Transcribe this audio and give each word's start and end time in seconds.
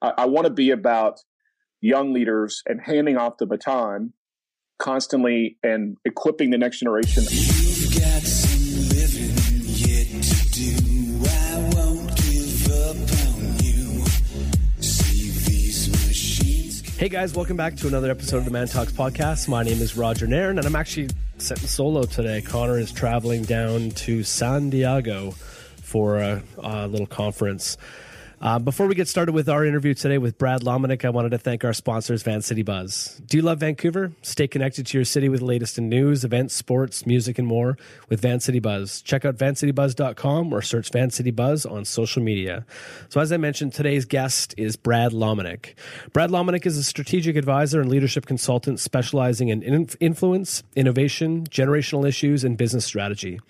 I, 0.00 0.12
I 0.18 0.26
want 0.26 0.46
to 0.46 0.52
be 0.52 0.70
about 0.70 1.20
young 1.80 2.12
leaders 2.12 2.62
and 2.66 2.80
handing 2.80 3.16
off 3.16 3.38
the 3.38 3.46
baton 3.46 4.12
constantly 4.78 5.58
and 5.62 5.96
equipping 6.04 6.50
the 6.50 6.58
next 6.58 6.78
generation. 6.80 7.24
Hey 16.96 17.08
guys, 17.08 17.32
welcome 17.34 17.56
back 17.56 17.76
to 17.76 17.86
another 17.86 18.10
episode 18.10 18.38
of 18.38 18.44
the 18.44 18.50
Man 18.50 18.66
Talks 18.66 18.92
podcast. 18.92 19.48
My 19.48 19.62
name 19.62 19.80
is 19.80 19.96
Roger 19.96 20.26
Nairn, 20.26 20.58
and 20.58 20.66
I'm 20.66 20.74
actually 20.74 21.10
sitting 21.38 21.68
solo 21.68 22.02
today. 22.02 22.42
Connor 22.42 22.78
is 22.78 22.90
traveling 22.90 23.44
down 23.44 23.90
to 23.90 24.24
San 24.24 24.68
Diego 24.70 25.30
for 25.80 26.18
a, 26.18 26.42
a 26.58 26.88
little 26.88 27.06
conference. 27.06 27.76
Uh, 28.40 28.56
before 28.56 28.86
we 28.86 28.94
get 28.94 29.08
started 29.08 29.32
with 29.32 29.48
our 29.48 29.64
interview 29.64 29.94
today 29.94 30.16
with 30.16 30.38
Brad 30.38 30.60
Lomenick, 30.60 31.04
I 31.04 31.10
wanted 31.10 31.30
to 31.30 31.38
thank 31.38 31.64
our 31.64 31.72
sponsors, 31.72 32.22
Van 32.22 32.40
City 32.40 32.62
Buzz. 32.62 33.20
Do 33.26 33.36
you 33.36 33.42
love 33.42 33.58
Vancouver? 33.58 34.12
Stay 34.22 34.46
connected 34.46 34.86
to 34.86 34.98
your 34.98 35.04
city 35.04 35.28
with 35.28 35.40
the 35.40 35.46
latest 35.46 35.76
in 35.76 35.88
news, 35.88 36.24
events, 36.24 36.54
sports, 36.54 37.04
music, 37.04 37.40
and 37.40 37.48
more 37.48 37.76
with 38.08 38.20
Van 38.20 38.38
City 38.38 38.60
Buzz. 38.60 39.02
Check 39.02 39.24
out 39.24 39.36
vancitybuzz.com 39.36 40.52
or 40.52 40.62
search 40.62 40.92
Van 40.92 41.10
City 41.10 41.32
Buzz 41.32 41.66
on 41.66 41.84
social 41.84 42.22
media. 42.22 42.64
So, 43.08 43.20
as 43.20 43.32
I 43.32 43.38
mentioned, 43.38 43.72
today's 43.72 44.04
guest 44.04 44.54
is 44.56 44.76
Brad 44.76 45.10
Lomenick. 45.10 45.74
Brad 46.12 46.30
Lomenick 46.30 46.64
is 46.64 46.78
a 46.78 46.84
strategic 46.84 47.34
advisor 47.34 47.80
and 47.80 47.90
leadership 47.90 48.26
consultant 48.26 48.78
specializing 48.78 49.48
in 49.48 49.88
influence, 49.98 50.62
innovation, 50.76 51.44
generational 51.46 52.06
issues, 52.06 52.44
and 52.44 52.56
business 52.56 52.84
strategy. 52.84 53.40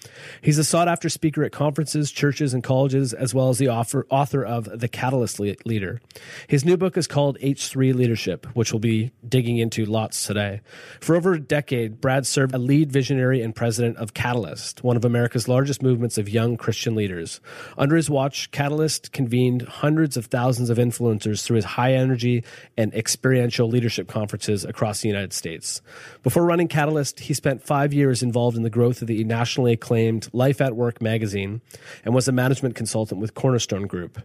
He's 0.40 0.56
a 0.56 0.64
sought 0.64 0.88
after 0.88 1.10
speaker 1.10 1.44
at 1.44 1.52
conferences, 1.52 2.10
churches, 2.10 2.54
and 2.54 2.64
colleges, 2.64 3.12
as 3.12 3.34
well 3.34 3.50
as 3.50 3.58
the 3.58 3.68
author 3.68 4.42
of 4.42 4.77
the 4.80 4.88
catalyst 4.88 5.40
le- 5.40 5.54
leader. 5.64 6.00
His 6.46 6.64
new 6.64 6.76
book 6.76 6.96
is 6.96 7.06
called 7.06 7.38
H3 7.40 7.94
Leadership, 7.94 8.46
which 8.54 8.72
we'll 8.72 8.80
be 8.80 9.12
digging 9.28 9.58
into 9.58 9.84
lots 9.84 10.26
today. 10.26 10.60
For 11.00 11.16
over 11.16 11.34
a 11.34 11.40
decade, 11.40 12.00
Brad 12.00 12.26
served 12.26 12.54
as 12.54 12.60
lead 12.60 12.92
visionary 12.92 13.42
and 13.42 13.54
president 13.54 13.96
of 13.96 14.14
Catalyst, 14.14 14.84
one 14.84 14.96
of 14.96 15.04
America's 15.04 15.48
largest 15.48 15.82
movements 15.82 16.18
of 16.18 16.28
young 16.28 16.56
Christian 16.56 16.94
leaders. 16.94 17.40
Under 17.76 17.96
his 17.96 18.10
watch, 18.10 18.50
Catalyst 18.50 19.12
convened 19.12 19.62
hundreds 19.62 20.16
of 20.16 20.26
thousands 20.26 20.70
of 20.70 20.78
influencers 20.78 21.44
through 21.44 21.56
his 21.56 21.64
high 21.64 21.94
energy 21.94 22.44
and 22.76 22.92
experiential 22.94 23.68
leadership 23.68 24.08
conferences 24.08 24.64
across 24.64 25.00
the 25.00 25.08
United 25.08 25.32
States. 25.32 25.80
Before 26.22 26.44
running 26.44 26.68
Catalyst, 26.68 27.20
he 27.20 27.34
spent 27.34 27.62
five 27.62 27.92
years 27.92 28.22
involved 28.22 28.56
in 28.56 28.62
the 28.62 28.70
growth 28.70 29.02
of 29.02 29.08
the 29.08 29.24
nationally 29.24 29.72
acclaimed 29.72 30.28
Life 30.32 30.60
at 30.60 30.76
Work 30.76 31.00
magazine 31.00 31.60
and 32.04 32.14
was 32.14 32.28
a 32.28 32.32
management 32.32 32.74
consultant 32.74 33.20
with 33.20 33.34
Cornerstone 33.34 33.86
Group. 33.86 34.20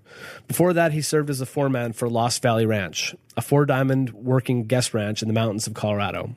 Before 0.47 0.73
that, 0.73 0.91
he 0.91 1.01
served 1.01 1.29
as 1.29 1.41
a 1.41 1.45
foreman 1.45 1.93
for 1.93 2.09
Lost 2.09 2.41
Valley 2.41 2.65
Ranch, 2.65 3.15
a 3.35 3.41
four 3.41 3.65
diamond 3.65 4.11
working 4.11 4.65
guest 4.65 4.93
ranch 4.93 5.21
in 5.21 5.27
the 5.27 5.33
mountains 5.33 5.67
of 5.67 5.73
Colorado. 5.73 6.35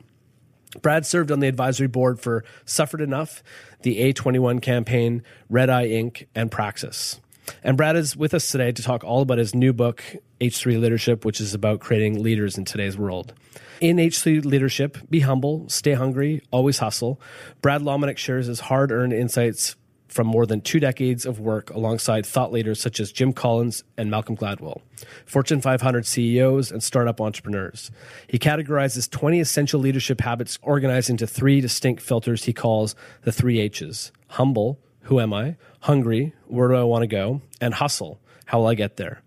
Brad 0.82 1.06
served 1.06 1.30
on 1.30 1.40
the 1.40 1.48
advisory 1.48 1.86
board 1.86 2.20
for 2.20 2.44
Suffered 2.64 3.00
Enough, 3.00 3.42
the 3.82 4.12
A21 4.12 4.60
campaign, 4.60 5.22
Red 5.48 5.70
Eye 5.70 5.88
Inc., 5.88 6.26
and 6.34 6.50
Praxis. 6.50 7.20
And 7.62 7.76
Brad 7.76 7.96
is 7.96 8.16
with 8.16 8.34
us 8.34 8.50
today 8.50 8.72
to 8.72 8.82
talk 8.82 9.04
all 9.04 9.22
about 9.22 9.38
his 9.38 9.54
new 9.54 9.72
book, 9.72 10.02
H3 10.40 10.80
Leadership, 10.80 11.24
which 11.24 11.40
is 11.40 11.54
about 11.54 11.80
creating 11.80 12.22
leaders 12.22 12.58
in 12.58 12.64
today's 12.64 12.98
world. 12.98 13.32
In 13.80 13.96
H3 13.96 14.44
Leadership, 14.44 14.98
be 15.08 15.20
humble, 15.20 15.68
stay 15.68 15.92
hungry, 15.94 16.42
always 16.50 16.78
hustle. 16.78 17.20
Brad 17.62 17.82
Lomenick 17.82 18.18
shares 18.18 18.46
his 18.46 18.60
hard 18.60 18.90
earned 18.90 19.12
insights 19.12 19.76
from 20.16 20.26
more 20.26 20.46
than 20.46 20.62
two 20.62 20.80
decades 20.80 21.26
of 21.26 21.38
work 21.38 21.68
alongside 21.70 22.24
thought 22.24 22.50
leaders 22.50 22.80
such 22.80 23.00
as 23.00 23.12
Jim 23.12 23.34
Collins 23.34 23.84
and 23.98 24.10
Malcolm 24.10 24.34
Gladwell, 24.34 24.80
Fortune 25.26 25.60
500 25.60 26.06
CEOs, 26.06 26.72
and 26.72 26.82
startup 26.82 27.20
entrepreneurs. 27.20 27.90
He 28.26 28.38
categorizes 28.38 29.10
20 29.10 29.40
essential 29.40 29.78
leadership 29.78 30.22
habits 30.22 30.58
organized 30.62 31.10
into 31.10 31.26
three 31.26 31.60
distinct 31.60 32.02
filters 32.02 32.44
he 32.44 32.54
calls 32.54 32.96
the 33.22 33.30
three 33.30 33.60
H's 33.60 34.10
humble, 34.28 34.80
who 35.02 35.20
am 35.20 35.34
I? 35.34 35.56
Hungry, 35.80 36.32
where 36.46 36.68
do 36.68 36.74
I 36.74 36.82
want 36.82 37.02
to 37.02 37.06
go? 37.06 37.42
And 37.60 37.74
hustle, 37.74 38.18
how 38.46 38.60
will 38.60 38.68
I 38.68 38.74
get 38.74 38.96
there? 38.96 39.22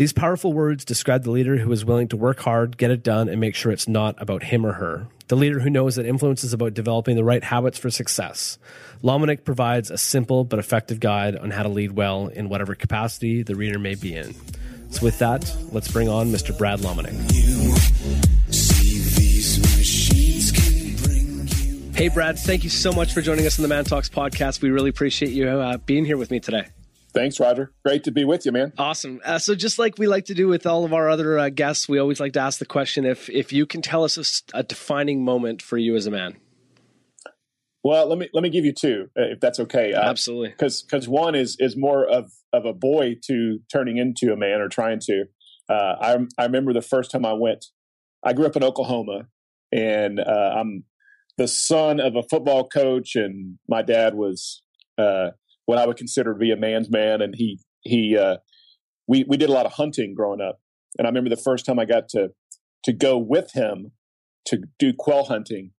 These 0.00 0.14
powerful 0.14 0.54
words 0.54 0.86
describe 0.86 1.24
the 1.24 1.30
leader 1.30 1.58
who 1.58 1.70
is 1.72 1.84
willing 1.84 2.08
to 2.08 2.16
work 2.16 2.40
hard, 2.40 2.78
get 2.78 2.90
it 2.90 3.02
done, 3.02 3.28
and 3.28 3.38
make 3.38 3.54
sure 3.54 3.70
it's 3.70 3.86
not 3.86 4.14
about 4.16 4.44
him 4.44 4.64
or 4.64 4.72
her. 4.72 5.06
The 5.28 5.36
leader 5.36 5.60
who 5.60 5.68
knows 5.68 5.96
that 5.96 6.06
influence 6.06 6.42
is 6.42 6.54
about 6.54 6.72
developing 6.72 7.16
the 7.16 7.22
right 7.22 7.44
habits 7.44 7.76
for 7.76 7.90
success. 7.90 8.56
Lomenick 9.04 9.44
provides 9.44 9.90
a 9.90 9.98
simple 9.98 10.44
but 10.44 10.58
effective 10.58 11.00
guide 11.00 11.36
on 11.36 11.50
how 11.50 11.64
to 11.64 11.68
lead 11.68 11.92
well 11.92 12.28
in 12.28 12.48
whatever 12.48 12.74
capacity 12.74 13.42
the 13.42 13.54
reader 13.54 13.78
may 13.78 13.94
be 13.94 14.16
in. 14.16 14.34
So, 14.88 15.04
with 15.04 15.18
that, 15.18 15.54
let's 15.70 15.92
bring 15.92 16.08
on 16.08 16.28
Mr. 16.28 16.56
Brad 16.56 16.78
Lomenick. 16.78 17.12
Hey, 21.94 22.08
Brad, 22.08 22.38
thank 22.38 22.64
you 22.64 22.70
so 22.70 22.90
much 22.90 23.12
for 23.12 23.20
joining 23.20 23.44
us 23.44 23.58
on 23.58 23.64
the 23.64 23.68
Man 23.68 23.84
Talks 23.84 24.08
podcast. 24.08 24.62
We 24.62 24.70
really 24.70 24.88
appreciate 24.88 25.32
you 25.32 25.46
uh, 25.46 25.76
being 25.76 26.06
here 26.06 26.16
with 26.16 26.30
me 26.30 26.40
today. 26.40 26.68
Thanks, 27.12 27.40
Roger. 27.40 27.72
Great 27.84 28.04
to 28.04 28.10
be 28.10 28.24
with 28.24 28.46
you, 28.46 28.52
man. 28.52 28.72
Awesome. 28.78 29.20
Uh, 29.24 29.38
so, 29.38 29.54
just 29.54 29.78
like 29.78 29.98
we 29.98 30.06
like 30.06 30.26
to 30.26 30.34
do 30.34 30.48
with 30.48 30.66
all 30.66 30.84
of 30.84 30.92
our 30.92 31.08
other 31.08 31.38
uh, 31.38 31.48
guests, 31.48 31.88
we 31.88 31.98
always 31.98 32.20
like 32.20 32.32
to 32.34 32.40
ask 32.40 32.58
the 32.58 32.66
question: 32.66 33.04
if 33.04 33.28
if 33.28 33.52
you 33.52 33.66
can 33.66 33.82
tell 33.82 34.04
us 34.04 34.42
a, 34.54 34.58
a, 34.58 34.62
defining 34.62 35.24
moment 35.24 35.62
for 35.62 35.76
you 35.76 35.96
as 35.96 36.06
a 36.06 36.10
man. 36.10 36.36
Well, 37.82 38.06
let 38.06 38.18
me 38.18 38.28
let 38.32 38.42
me 38.42 38.50
give 38.50 38.64
you 38.64 38.72
two, 38.72 39.08
uh, 39.18 39.32
if 39.32 39.40
that's 39.40 39.58
okay. 39.60 39.92
Uh, 39.92 40.08
Absolutely. 40.08 40.50
Because 40.50 40.82
because 40.82 41.08
one 41.08 41.34
is 41.34 41.56
is 41.58 41.76
more 41.76 42.06
of 42.06 42.30
of 42.52 42.64
a 42.64 42.72
boy 42.72 43.16
to 43.24 43.58
turning 43.72 43.96
into 43.96 44.32
a 44.32 44.36
man 44.36 44.60
or 44.60 44.68
trying 44.68 45.00
to. 45.00 45.24
Uh, 45.68 45.94
I 46.00 46.16
I 46.38 46.44
remember 46.44 46.72
the 46.72 46.82
first 46.82 47.10
time 47.10 47.24
I 47.24 47.32
went. 47.32 47.66
I 48.22 48.34
grew 48.34 48.46
up 48.46 48.56
in 48.56 48.62
Oklahoma, 48.62 49.28
and 49.72 50.20
uh, 50.20 50.54
I'm 50.56 50.84
the 51.38 51.48
son 51.48 52.00
of 52.00 52.16
a 52.16 52.22
football 52.22 52.68
coach, 52.68 53.16
and 53.16 53.58
my 53.66 53.82
dad 53.82 54.14
was 54.14 54.62
what 55.70 55.78
I 55.78 55.86
would 55.86 55.96
consider 55.96 56.32
to 56.32 56.38
be 56.38 56.50
a 56.50 56.56
man's 56.56 56.90
man. 56.90 57.22
And 57.22 57.32
he 57.36 57.60
he 57.82 58.18
uh, 58.18 58.38
we 59.06 59.24
we 59.28 59.36
did 59.36 59.48
a 59.48 59.52
lot 59.52 59.66
of 59.66 59.74
hunting 59.74 60.14
growing 60.14 60.40
up. 60.40 60.60
And 60.98 61.06
I 61.06 61.10
remember 61.10 61.30
the 61.30 61.36
first 61.36 61.64
time 61.64 61.78
I 61.78 61.84
got 61.84 62.08
to 62.10 62.30
to 62.84 62.92
go 62.92 63.16
with 63.16 63.52
him 63.52 63.92
to 64.46 64.62
do 64.80 64.92
quail 64.92 65.24
hunting. 65.24 65.70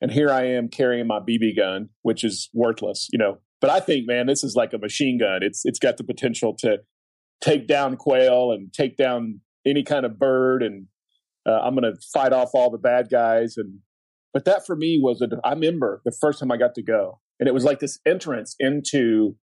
And 0.00 0.10
here 0.10 0.30
I 0.30 0.46
am 0.46 0.68
carrying 0.68 1.06
my 1.06 1.20
BB 1.20 1.56
gun, 1.56 1.90
which 2.02 2.24
is 2.24 2.50
worthless, 2.52 3.08
you 3.12 3.20
know. 3.20 3.38
But 3.60 3.70
I 3.70 3.78
think, 3.78 4.06
man, 4.06 4.26
this 4.26 4.42
is 4.42 4.56
like 4.56 4.72
a 4.72 4.78
machine 4.78 5.16
gun. 5.16 5.42
It's 5.42 5.64
it's 5.64 5.78
got 5.78 5.96
the 5.96 6.04
potential 6.04 6.52
to 6.58 6.78
take 7.40 7.68
down 7.68 7.96
quail 7.96 8.50
and 8.50 8.72
take 8.72 8.96
down 8.96 9.42
any 9.64 9.84
kind 9.84 10.04
of 10.04 10.18
bird, 10.18 10.64
and 10.64 10.86
uh, 11.48 11.60
I'm 11.60 11.76
going 11.76 11.94
to 11.94 12.00
fight 12.12 12.32
off 12.32 12.50
all 12.52 12.68
the 12.68 12.78
bad 12.78 13.10
guys. 13.10 13.54
And 13.56 13.78
but 14.36 14.44
that 14.44 14.66
for 14.66 14.76
me 14.76 15.00
was 15.02 15.22
a. 15.22 15.28
I 15.42 15.54
remember 15.54 16.02
the 16.04 16.12
first 16.20 16.40
time 16.40 16.52
I 16.52 16.58
got 16.58 16.74
to 16.74 16.82
go, 16.82 17.20
and 17.40 17.48
it 17.48 17.54
was 17.54 17.64
like 17.64 17.78
this 17.78 18.00
entrance 18.04 18.54
into 18.60 19.34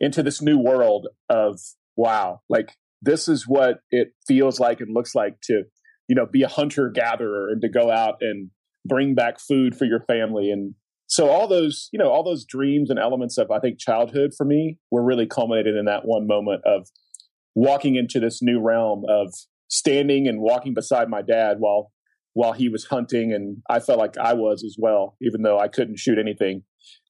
into 0.00 0.24
this 0.24 0.42
new 0.42 0.58
world 0.58 1.06
of 1.28 1.60
wow 1.94 2.40
like 2.48 2.72
this 3.00 3.28
is 3.28 3.46
what 3.46 3.78
it 3.92 4.08
feels 4.26 4.58
like 4.58 4.80
and 4.80 4.92
looks 4.92 5.14
like 5.14 5.36
to 5.44 5.62
you 6.08 6.16
know 6.16 6.26
be 6.26 6.42
a 6.42 6.48
hunter 6.48 6.90
gatherer 6.90 7.48
and 7.48 7.62
to 7.62 7.68
go 7.68 7.92
out 7.92 8.16
and 8.22 8.50
bring 8.84 9.14
back 9.14 9.38
food 9.38 9.76
for 9.76 9.84
your 9.84 10.00
family 10.00 10.50
and 10.50 10.74
so 11.06 11.28
all 11.28 11.46
those 11.46 11.88
you 11.92 11.98
know 12.00 12.10
all 12.10 12.24
those 12.24 12.44
dreams 12.44 12.90
and 12.90 12.98
elements 12.98 13.38
of 13.38 13.52
i 13.52 13.60
think 13.60 13.78
childhood 13.78 14.32
for 14.36 14.44
me 14.44 14.76
were 14.90 15.04
really 15.04 15.28
culminated 15.28 15.76
in 15.76 15.84
that 15.84 16.04
one 16.04 16.26
moment 16.26 16.60
of 16.66 16.88
walking 17.54 17.94
into 17.94 18.18
this 18.18 18.42
new 18.42 18.60
realm 18.60 19.04
of 19.08 19.32
standing 19.68 20.26
and 20.26 20.40
walking 20.40 20.74
beside 20.74 21.08
my 21.08 21.22
dad 21.22 21.58
while 21.60 21.92
while 22.34 22.52
he 22.52 22.68
was 22.68 22.84
hunting 22.84 23.32
and 23.32 23.58
i 23.70 23.80
felt 23.80 23.98
like 23.98 24.18
i 24.18 24.34
was 24.34 24.62
as 24.64 24.76
well 24.78 25.16
even 25.22 25.42
though 25.42 25.58
i 25.58 25.68
couldn't 25.68 25.98
shoot 25.98 26.18
anything 26.18 26.62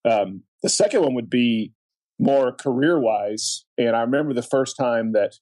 um, 0.09 0.43
the 0.63 0.69
second 0.69 1.03
one 1.03 1.15
would 1.15 1.31
be 1.31 1.73
more 2.19 2.53
career 2.53 2.99
wise. 2.99 3.65
And 3.79 3.97
I 3.97 4.01
remember 4.01 4.35
the 4.35 4.43
first 4.43 4.77
time 4.77 5.13
that 5.13 5.33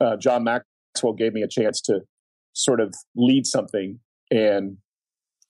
uh, 0.00 0.16
John 0.16 0.44
Maxwell 0.44 1.14
gave 1.16 1.32
me 1.32 1.42
a 1.42 1.48
chance 1.48 1.80
to 1.82 2.00
sort 2.52 2.80
of 2.80 2.94
lead 3.16 3.46
something, 3.46 3.98
and 4.30 4.76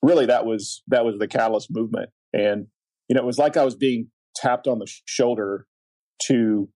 really 0.02 0.26
that 0.26 0.46
was 0.46 0.82
that 0.88 1.05
was 1.05 1.19
the 1.19 1.28
Catalyst 1.28 1.69
movement. 1.70 2.11
And 2.32 2.67
you 3.08 3.14
know, 3.14 3.23
it 3.23 3.26
was 3.26 3.38
like 3.38 3.56
I 3.56 3.64
was 3.64 3.75
being 3.75 4.08
tapped 4.37 4.67
on 4.67 4.78
the 4.78 4.87
shoulder 5.06 5.67
to 6.26 6.69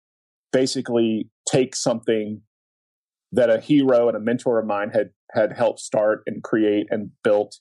basically 0.53 1.29
take 1.51 1.77
something 1.77 2.43
that 3.37 3.51
a 3.51 3.61
hero 3.61 4.09
and 4.09 4.17
a 4.17 4.21
mentor 4.21 4.59
of 4.59 4.67
mine 4.67 4.91
had 4.91 5.11
had 5.33 5.53
helped 5.57 5.81
start 5.81 6.23
and 6.27 6.43
create 6.43 6.87
and 6.91 7.11
built 7.23 7.57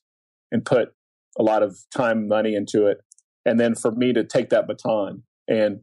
and 0.51 0.66
put 0.66 0.89
a 1.38 1.44
lot 1.44 1.63
of 1.63 1.77
time 1.95 2.27
money 2.27 2.56
into 2.56 2.88
it. 2.88 2.98
And 3.45 3.60
then 3.60 3.75
for 3.75 3.92
me 3.92 4.13
to 4.13 4.24
take 4.24 4.50
that 4.50 4.68
baton 4.68 5.24
and 5.48 5.81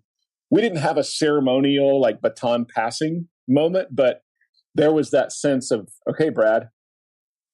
we 0.51 0.61
didn't 0.61 0.79
have 0.79 0.99
a 0.99 1.05
ceremonial 1.05 2.01
like 2.01 2.21
baton 2.21 2.67
passing 2.75 3.29
moment 3.49 3.89
but 3.93 4.23
there 4.75 4.93
was 4.93 5.11
that 5.11 5.33
sense 5.33 5.71
of 5.71 5.89
okay 6.09 6.31
brad 6.31 6.69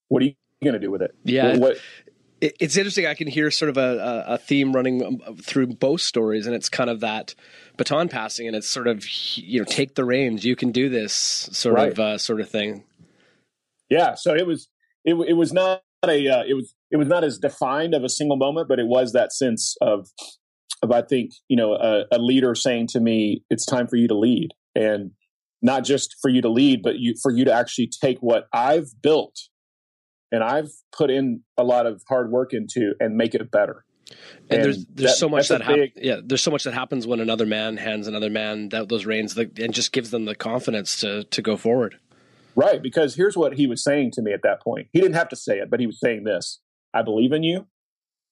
what 0.09 0.23
are 0.23 0.27
you 0.27 0.35
going 0.63 0.75
to 0.75 0.81
do 0.81 0.91
with 0.91 1.03
it? 1.03 1.13
Yeah. 1.25 1.53
What, 1.53 1.61
what 1.61 1.79
it's 2.41 2.77
interesting 2.77 3.07
i 3.07 3.15
can 3.15 3.27
hear 3.27 3.51
sort 3.51 3.69
of 3.69 3.77
a, 3.77 4.25
a 4.29 4.39
theme 4.39 4.73
running 4.73 5.05
um, 5.05 5.37
through 5.37 5.67
both 5.67 6.01
stories 6.01 6.47
and 6.47 6.55
it's 6.55 6.69
kind 6.69 6.89
of 6.91 7.01
that 7.01 7.35
baton 7.77 8.09
passing 8.09 8.47
and 8.47 8.55
it's 8.55 8.69
sort 8.69 8.87
of 8.87 9.05
you 9.37 9.59
know 9.59 9.65
take 9.65 9.95
the 9.95 10.05
reins 10.05 10.45
you 10.45 10.55
can 10.55 10.71
do 10.71 10.89
this 10.89 11.15
sort 11.53 11.75
right. 11.75 11.93
of 11.93 11.99
uh, 11.99 12.19
sort 12.19 12.41
of 12.41 12.49
thing 12.49 12.85
Yeah, 13.89 14.15
so 14.15 14.35
it 14.35 14.47
was 14.47 14.69
it, 15.05 15.15
it 15.15 15.35
was 15.35 15.53
not 15.53 15.83
a 16.05 16.29
uh, 16.29 16.45
it 16.47 16.55
was 16.55 16.75
it 16.91 16.97
was 16.97 17.09
not 17.09 17.25
as 17.25 17.39
defined 17.39 17.95
of 17.95 18.05
a 18.05 18.09
single 18.09 18.37
moment, 18.37 18.69
but 18.69 18.79
it 18.79 18.87
was 18.87 19.13
that 19.13 19.33
sense 19.33 19.77
of 19.81 20.09
of 20.83 20.91
I 20.91 21.03
think 21.03 21.33
you 21.49 21.57
know 21.57 21.75
a, 21.75 22.05
a 22.13 22.19
leader 22.19 22.55
saying 22.55 22.89
to 22.89 23.01
me, 23.01 23.43
"It's 23.51 23.65
time 23.65 23.87
for 23.87 23.97
you 23.97 24.09
to 24.09 24.17
lead," 24.17 24.51
and 24.75 25.13
not 25.63 25.85
just 25.85 26.17
for 26.21 26.29
you 26.29 26.43
to 26.43 26.49
lead, 26.49 26.83
but 26.83 26.99
you 26.99 27.15
for 27.21 27.33
you 27.33 27.45
to 27.45 27.53
actually 27.53 27.91
take 28.01 28.19
what 28.19 28.47
I've 28.53 28.89
built 29.03 29.37
and 30.31 30.43
I've 30.43 30.71
put 30.93 31.11
in 31.11 31.43
a 31.57 31.65
lot 31.65 31.87
of 31.87 32.03
hard 32.09 32.31
work 32.31 32.53
into 32.53 32.95
and 33.01 33.17
make 33.17 33.35
it 33.35 33.51
better. 33.51 33.85
And, 34.11 34.53
and 34.53 34.65
there's 34.65 34.87
there's 34.87 35.11
that, 35.11 35.17
so 35.17 35.29
much 35.29 35.49
that 35.49 35.63
happens. 35.63 35.91
Yeah, 35.97 36.21
there's 36.25 36.43
so 36.43 36.51
much 36.51 36.65
that 36.65 36.75
happens 36.75 37.07
when 37.07 37.21
another 37.21 37.47
man 37.47 37.77
hands 37.77 38.07
another 38.07 38.31
man 38.31 38.71
that, 38.71 38.89
those 38.89 39.05
reins 39.05 39.37
and 39.37 39.75
just 39.75 39.93
gives 39.93 40.11
them 40.11 40.25
the 40.25 40.35
confidence 40.35 41.01
to 41.01 41.25
to 41.25 41.43
go 41.43 41.57
forward. 41.57 41.99
Right, 42.57 42.83
because 42.83 43.15
here's 43.15 43.37
what 43.37 43.55
he 43.55 43.67
was 43.67 43.85
saying 43.85 44.13
to 44.13 44.23
me 44.23 44.33
at 44.33 44.43
that 44.43 44.63
point. 44.63 44.89
He 44.93 45.01
didn't 45.01 45.15
have 45.15 45.29
to 45.29 45.37
say 45.37 45.59
it, 45.59 45.71
but 45.71 45.79
he 45.79 45.87
was 45.87 46.01
saying 46.01 46.25
this: 46.25 46.61
"I 46.95 47.03
believe 47.03 47.33
in 47.33 47.43
you. 47.43 47.67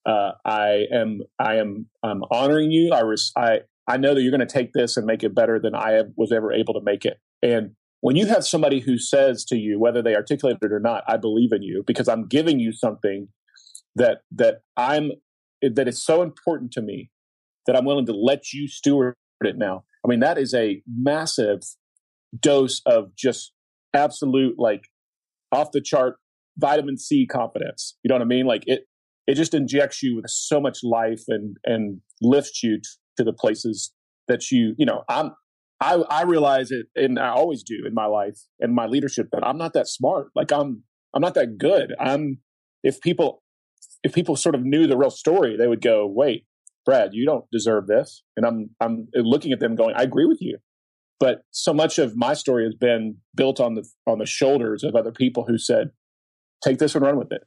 Uh, 0.06 0.32
I 0.44 0.86
am 0.92 1.20
I 1.38 1.56
am 1.56 1.88
I'm 2.02 2.22
honoring 2.30 2.70
you. 2.70 2.92
I 2.92 3.02
res- 3.02 3.32
I 3.36 3.60
I 3.86 3.98
know 3.98 4.14
that 4.14 4.22
you're 4.22 4.36
going 4.36 4.46
to 4.46 4.52
take 4.52 4.72
this 4.72 4.96
and 4.96 5.06
make 5.06 5.22
it 5.22 5.34
better 5.34 5.58
than 5.58 5.74
I 5.74 6.02
was 6.16 6.32
ever 6.32 6.52
able 6.52 6.74
to 6.74 6.80
make 6.80 7.04
it. 7.04 7.18
And 7.42 7.72
when 8.00 8.16
you 8.16 8.26
have 8.26 8.46
somebody 8.46 8.80
who 8.80 8.98
says 8.98 9.44
to 9.46 9.56
you, 9.56 9.80
whether 9.80 10.02
they 10.02 10.14
articulate 10.14 10.58
it 10.62 10.72
or 10.72 10.80
not, 10.80 11.04
I 11.08 11.16
believe 11.16 11.52
in 11.52 11.62
you 11.62 11.82
because 11.86 12.08
I'm 12.08 12.26
giving 12.26 12.60
you 12.60 12.72
something 12.72 13.28
that 13.94 14.18
that 14.32 14.60
I'm 14.76 15.12
that 15.62 15.88
is 15.88 16.04
so 16.04 16.22
important 16.22 16.72
to 16.72 16.82
me 16.82 17.10
that 17.66 17.76
I'm 17.76 17.84
willing 17.84 18.06
to 18.06 18.12
let 18.12 18.52
you 18.52 18.68
steward 18.68 19.14
it 19.40 19.56
now. 19.56 19.84
I 20.04 20.08
mean, 20.08 20.20
that 20.20 20.38
is 20.38 20.54
a 20.54 20.82
massive 20.86 21.60
dose 22.38 22.80
of 22.86 23.14
just 23.16 23.52
absolute 23.94 24.56
like 24.58 24.82
off 25.52 25.72
the 25.72 25.80
chart 25.80 26.16
vitamin 26.58 26.98
C 26.98 27.26
confidence. 27.26 27.96
You 28.02 28.08
know 28.08 28.14
what 28.14 28.22
I 28.22 28.26
mean? 28.26 28.46
Like 28.46 28.64
it 28.66 28.86
it 29.26 29.34
just 29.34 29.54
injects 29.54 30.02
you 30.02 30.16
with 30.16 30.30
so 30.30 30.60
much 30.60 30.78
life 30.82 31.24
and 31.28 31.56
and 31.64 32.00
lifts 32.20 32.62
you 32.62 32.80
to 33.16 33.24
the 33.24 33.32
places 33.32 33.92
that 34.28 34.50
you, 34.50 34.74
you 34.76 34.86
know, 34.86 35.02
I'm, 35.08 35.32
I, 35.80 35.94
I 35.94 36.22
realize 36.22 36.70
it 36.70 36.86
and 36.94 37.18
I 37.18 37.28
always 37.28 37.62
do 37.62 37.84
in 37.86 37.94
my 37.94 38.06
life 38.06 38.38
and 38.60 38.74
my 38.74 38.86
leadership 38.86 39.28
that 39.32 39.46
I'm 39.46 39.58
not 39.58 39.74
that 39.74 39.88
smart. 39.88 40.28
Like 40.34 40.52
I'm, 40.52 40.82
I'm 41.14 41.20
not 41.22 41.34
that 41.34 41.58
good. 41.58 41.94
I'm, 42.00 42.38
if 42.82 43.00
people, 43.00 43.42
if 44.02 44.14
people 44.14 44.36
sort 44.36 44.54
of 44.54 44.62
knew 44.62 44.86
the 44.86 44.96
real 44.96 45.10
story, 45.10 45.56
they 45.56 45.66
would 45.66 45.82
go, 45.82 46.06
wait, 46.06 46.46
Brad, 46.84 47.10
you 47.12 47.26
don't 47.26 47.44
deserve 47.50 47.86
this. 47.86 48.22
And 48.36 48.46
I'm, 48.46 48.70
I'm 48.80 49.08
looking 49.14 49.52
at 49.52 49.60
them 49.60 49.74
going, 49.74 49.94
I 49.96 50.02
agree 50.02 50.26
with 50.26 50.40
you. 50.40 50.58
But 51.18 51.42
so 51.50 51.72
much 51.72 51.98
of 51.98 52.16
my 52.16 52.34
story 52.34 52.64
has 52.64 52.74
been 52.74 53.16
built 53.34 53.60
on 53.60 53.74
the, 53.74 53.86
on 54.06 54.18
the 54.18 54.26
shoulders 54.26 54.84
of 54.84 54.94
other 54.94 55.12
people 55.12 55.46
who 55.46 55.58
said, 55.58 55.90
take 56.62 56.78
this 56.78 56.94
and 56.94 57.04
run 57.04 57.18
with 57.18 57.32
it. 57.32 57.42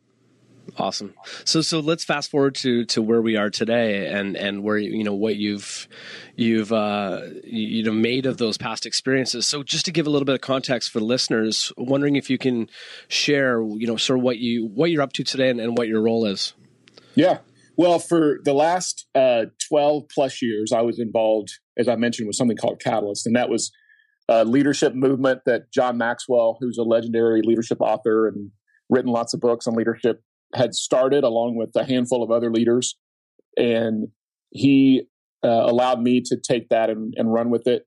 Awesome. 0.78 1.14
So 1.46 1.62
so 1.62 1.80
let's 1.80 2.04
fast 2.04 2.30
forward 2.30 2.56
to 2.56 2.86
to 2.86 3.02
where 3.02 3.22
we 3.22 3.36
are 3.36 3.50
today 3.50 4.08
and 4.08 4.36
and 4.36 4.64
where 4.64 4.78
you 4.78 5.04
know 5.04 5.14
what 5.14 5.36
you've 5.36 5.88
you've 6.36 6.72
uh, 6.72 7.22
you 7.44 7.84
know 7.84 7.92
made 7.92 8.26
of 8.26 8.38
those 8.38 8.58
past 8.58 8.86
experiences. 8.86 9.48
So 9.48 9.64
just 9.64 9.86
to 9.86 9.92
give 9.92 10.08
a 10.08 10.10
little 10.10 10.26
bit 10.26 10.36
of 10.36 10.42
context 10.42 10.92
for 10.92 11.00
listeners, 11.00 11.72
wondering 11.78 12.16
if 12.16 12.30
you 12.30 12.38
can 12.38 12.70
share 13.08 13.62
you 13.62 13.88
know 13.88 13.98
sort 13.98 14.20
of 14.20 14.24
what 14.24 14.38
you 14.38 14.68
what 14.68 14.92
you're 14.92 15.02
up 15.02 15.14
to 15.14 15.24
today 15.24 15.50
and, 15.50 15.60
and 15.60 15.78
what 15.78 15.88
your 15.88 16.02
role 16.02 16.26
is. 16.26 16.54
Yeah. 17.16 17.40
Well, 17.78 18.00
for 18.00 18.40
the 18.44 18.54
last 18.54 19.08
uh, 19.16 19.46
12 19.70 20.04
plus 20.14 20.42
years, 20.42 20.74
I 20.74 20.82
was 20.82 21.00
involved, 21.00 21.60
as 21.78 21.88
I 21.88 21.96
mentioned, 21.96 22.28
with 22.28 22.36
something 22.36 22.58
called 22.58 22.82
Catalyst, 22.82 23.26
and 23.26 23.38
that 23.38 23.50
was 23.50 23.72
a 24.28 24.46
leadership 24.46 24.94
movement 24.94 25.42
that 25.46 25.72
John 25.72 25.98
Maxwell, 25.98 26.58
who's 26.60 26.78
a 26.78 26.84
legendary 26.84 27.42
leadership 27.42 27.80
author 27.82 28.28
and 28.28 28.52
written 28.90 29.12
lots 29.12 29.34
of 29.34 29.40
books 29.40 29.66
on 29.66 29.76
leadership, 29.76 30.22
had 30.54 30.74
started 30.74 31.24
along 31.24 31.56
with 31.56 31.70
a 31.76 31.86
handful 31.86 32.24
of 32.24 32.32
other 32.32 32.52
leaders. 32.52 32.98
And 33.58 34.08
he 34.52 35.04
uh, 35.44 35.48
allowed 35.48 36.02
me 36.02 36.22
to 36.26 36.38
take 36.38 36.70
that 36.70 36.90
and, 36.90 37.14
and, 37.16 37.32
run 37.32 37.50
with 37.50 37.68
it. 37.68 37.84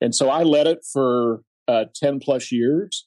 And 0.00 0.14
so 0.14 0.30
I 0.30 0.42
led 0.42 0.66
it 0.66 0.78
for 0.92 1.42
uh, 1.68 1.84
10 1.96 2.20
plus 2.20 2.50
years. 2.52 3.06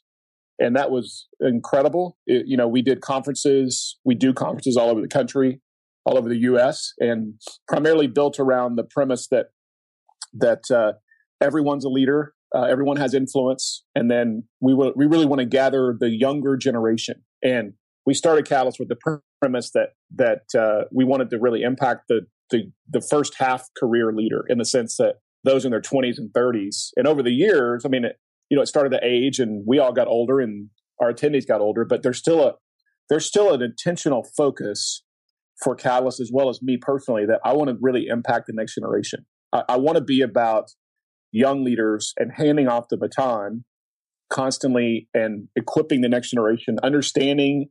And 0.60 0.76
that 0.76 0.92
was 0.92 1.28
incredible. 1.40 2.18
It, 2.26 2.44
you 2.48 2.58
know, 2.58 2.68
we 2.68 2.82
did 2.82 3.02
conferences, 3.02 3.98
we 4.04 4.16
do 4.16 4.34
conferences 4.34 4.78
all 4.78 4.90
over 4.90 5.02
the 5.02 5.08
country, 5.08 5.62
all 6.06 6.18
over 6.18 6.30
the 6.30 6.40
US, 6.40 6.94
and 7.00 7.34
primarily 7.68 8.08
built 8.08 8.40
around 8.40 8.76
the 8.76 8.84
premise 8.84 9.28
that 9.30 9.48
that 10.34 10.64
uh, 10.72 10.94
everyone's 11.42 11.86
a 11.86 11.90
leader, 11.90 12.34
uh, 12.56 12.64
everyone 12.64 12.98
has 12.98 13.14
influence, 13.14 13.84
and 13.96 14.10
then 14.10 14.44
we 14.60 14.74
will, 14.74 14.94
we 14.96 15.06
really 15.06 15.26
want 15.26 15.40
to 15.40 15.46
gather 15.46 15.96
the 15.98 16.10
younger 16.10 16.58
generation. 16.58 17.24
And 17.44 17.74
we 18.08 18.14
started 18.14 18.48
Catalyst 18.48 18.80
with 18.80 18.88
the 18.88 19.20
premise 19.42 19.72
that 19.72 19.90
that 20.16 20.58
uh, 20.58 20.86
we 20.92 21.04
wanted 21.04 21.30
to 21.30 21.38
really 21.38 21.62
impact 21.62 22.06
the, 22.08 22.22
the 22.50 22.72
the 22.90 23.02
first 23.02 23.36
half 23.38 23.68
career 23.78 24.14
leader 24.14 24.46
in 24.48 24.58
the 24.58 24.66
sense 24.66 24.96
that 24.96 25.16
those 25.44 25.66
in 25.66 25.72
their 25.72 25.82
20s 25.82 26.18
and 26.18 26.32
30s. 26.34 26.90
And 26.96 27.08
over 27.08 27.22
the 27.22 27.32
years, 27.32 27.84
I 27.86 27.90
mean, 27.90 28.06
it, 28.06 28.18
you 28.50 28.56
know, 28.56 28.64
it 28.64 28.68
started 28.68 28.90
to 28.92 29.00
age, 29.04 29.40
and 29.40 29.64
we 29.68 29.78
all 29.78 29.92
got 29.92 30.08
older, 30.08 30.40
and 30.40 30.70
our 31.02 31.14
attendees 31.14 31.46
got 31.46 31.62
older. 31.62 31.86
But 31.86 32.02
there's 32.02 32.18
still 32.18 32.42
a 32.42 32.54
there's 33.10 33.26
still 33.26 33.54
an 33.54 33.62
intentional 33.62 34.26
focus 34.36 35.04
for 35.62 35.76
Catalyst 35.76 36.22
as 36.22 36.32
well 36.34 36.48
as 36.48 36.62
me 36.62 36.78
personally 36.82 37.26
that 37.26 37.42
I 37.44 37.54
want 37.54 37.70
to 37.70 37.78
really 37.82 38.08
impact 38.08 38.48
the 38.48 38.54
next 38.54 38.76
generation. 38.76 39.26
I, 39.52 39.64
I 39.70 39.78
want 39.78 39.98
to 39.98 40.04
be 40.04 40.22
about 40.22 40.72
young 41.34 41.66
leaders 41.66 42.14
and 42.18 42.32
handing 42.34 42.70
off 42.70 42.86
the 42.90 42.96
baton 42.96 43.66
constantly 44.30 45.10
and 45.14 45.50
equipping 45.58 46.02
the 46.02 46.10
next 46.10 46.30
generation, 46.30 46.78
understanding 46.84 47.70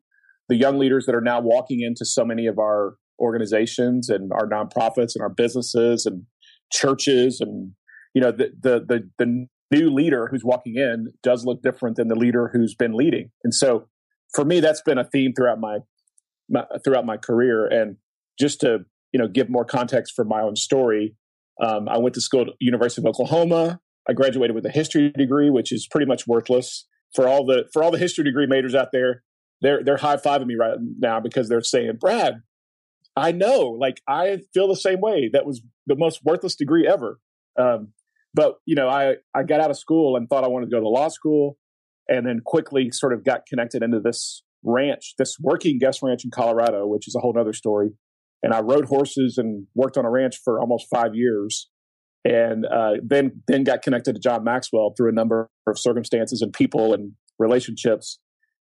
the 0.49 0.57
young 0.57 0.79
leaders 0.79 1.07
that 1.07 1.15
are 1.15 1.21
now 1.21 1.41
walking 1.41 1.81
into 1.81 2.05
so 2.05 2.25
many 2.25 2.47
of 2.47 2.59
our 2.59 2.97
organizations 3.19 4.09
and 4.09 4.31
our 4.33 4.49
nonprofits 4.49 5.15
and 5.15 5.23
our 5.23 5.29
businesses 5.29 6.07
and 6.07 6.25
churches 6.73 7.41
and 7.41 7.73
you 8.15 8.21
know 8.21 8.31
the 8.31 8.51
the 8.61 8.85
the, 8.87 9.11
the 9.19 9.47
new 9.71 9.91
leader 9.91 10.29
who's 10.31 10.45
walking 10.45 10.77
in 10.77 11.13
does 11.23 11.45
look 11.45 11.63
different 11.63 11.97
than 11.97 12.09
the 12.09 12.15
leader 12.15 12.51
who's 12.53 12.75
been 12.75 12.95
leading. 12.95 13.31
And 13.43 13.53
so 13.55 13.89
for 14.35 14.45
me 14.45 14.61
that's 14.61 14.83
been 14.83 14.99
a 14.99 15.05
theme 15.05 15.33
throughout 15.35 15.59
my, 15.59 15.79
my 16.49 16.65
throughout 16.85 17.07
my 17.07 17.17
career. 17.17 17.67
And 17.67 17.97
just 18.39 18.61
to 18.61 18.81
you 19.13 19.19
know 19.19 19.29
give 19.29 19.49
more 19.49 19.65
context 19.65 20.13
for 20.15 20.25
my 20.25 20.43
own 20.43 20.57
story 20.57 21.17
um, 21.63 21.89
i 21.89 21.97
went 21.97 22.15
to 22.15 22.21
school 22.21 22.43
at 22.43 22.49
university 22.61 23.01
of 23.01 23.07
oklahoma. 23.07 23.81
I 24.09 24.13
graduated 24.13 24.55
with 24.55 24.67
a 24.67 24.71
history 24.71 25.11
degree 25.11 25.49
which 25.49 25.73
is 25.73 25.89
pretty 25.91 26.07
much 26.07 26.27
worthless 26.27 26.87
for 27.15 27.27
all 27.27 27.47
the 27.47 27.65
for 27.73 27.83
all 27.83 27.91
the 27.91 27.99
history 27.99 28.25
degree 28.25 28.47
majors 28.47 28.75
out 28.75 28.89
there 28.93 29.23
they're 29.61 29.83
they're 29.83 29.97
high 29.97 30.17
fiving 30.17 30.47
me 30.47 30.55
right 30.55 30.77
now 30.99 31.21
because 31.21 31.49
they're 31.49 31.63
saying, 31.63 31.93
Brad, 32.01 32.43
I 33.17 33.33
know, 33.33 33.77
like 33.81 34.03
I 34.07 34.41
feel 34.53 34.69
the 34.69 34.77
same 34.77 35.01
way. 35.01 35.31
That 35.33 35.47
was 35.47 35.63
the 35.87 35.97
most 35.97 36.21
worthless 36.25 36.57
degree 36.57 36.87
ever. 36.87 37.19
Um, 37.59 37.93
but 38.35 38.57
you 38.67 38.75
know, 38.75 38.89
I 38.89 39.17
I 39.35 39.43
got 39.43 39.61
out 39.61 39.71
of 39.71 39.79
school 39.79 40.17
and 40.17 40.29
thought 40.29 40.45
I 40.45 40.49
wanted 40.49 40.67
to 40.67 40.77
go 40.77 40.81
to 40.81 40.89
law 40.89 41.09
school, 41.09 41.57
and 42.09 42.27
then 42.27 42.41
quickly 42.45 42.91
sort 42.91 43.15
of 43.15 43.25
got 43.25 43.47
connected 43.47 43.83
into 43.83 44.01
this 44.01 44.43
ranch, 44.63 45.15
this 45.19 45.39
working 45.41 45.79
guest 45.79 46.01
ranch 46.03 46.25
in 46.25 46.31
Colorado, 46.31 46.87
which 46.87 47.09
is 47.09 47.15
a 47.15 47.21
whole 47.21 47.37
other 47.39 47.55
story. 47.55 47.91
And 48.43 48.53
I 48.53 48.61
rode 48.61 48.85
horses 48.85 49.39
and 49.39 49.67
worked 49.75 49.97
on 49.97 50.05
a 50.05 50.11
ranch 50.11 50.39
for 50.45 50.61
almost 50.61 50.87
five 50.91 51.15
years, 51.15 51.71
and 52.25 52.67
uh, 52.67 52.95
then 53.03 53.43
then 53.49 53.65
got 53.65 53.81
connected 53.81 54.15
to 54.15 54.21
John 54.21 54.45
Maxwell 54.45 54.93
through 54.95 55.09
a 55.09 55.15
number 55.15 55.49
of 55.67 55.79
circumstances 55.79 56.43
and 56.43 56.53
people 56.53 56.93
and 56.93 57.13
relationships 57.39 58.19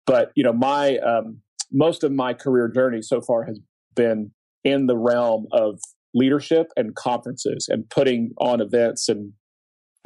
but 0.08 0.32
you 0.34 0.42
know, 0.42 0.54
my 0.54 0.96
um, 0.98 1.42
most 1.70 2.02
of 2.02 2.10
my 2.10 2.32
career 2.32 2.66
journey 2.66 3.02
so 3.02 3.20
far 3.20 3.44
has 3.44 3.60
been 3.94 4.32
in 4.64 4.86
the 4.86 4.96
realm 4.96 5.46
of 5.52 5.78
leadership 6.14 6.68
and 6.76 6.94
conferences 6.94 7.68
and 7.68 7.88
putting 7.90 8.30
on 8.38 8.62
events 8.62 9.10
and 9.10 9.34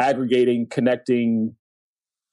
aggregating, 0.01 0.67
connecting, 0.69 1.55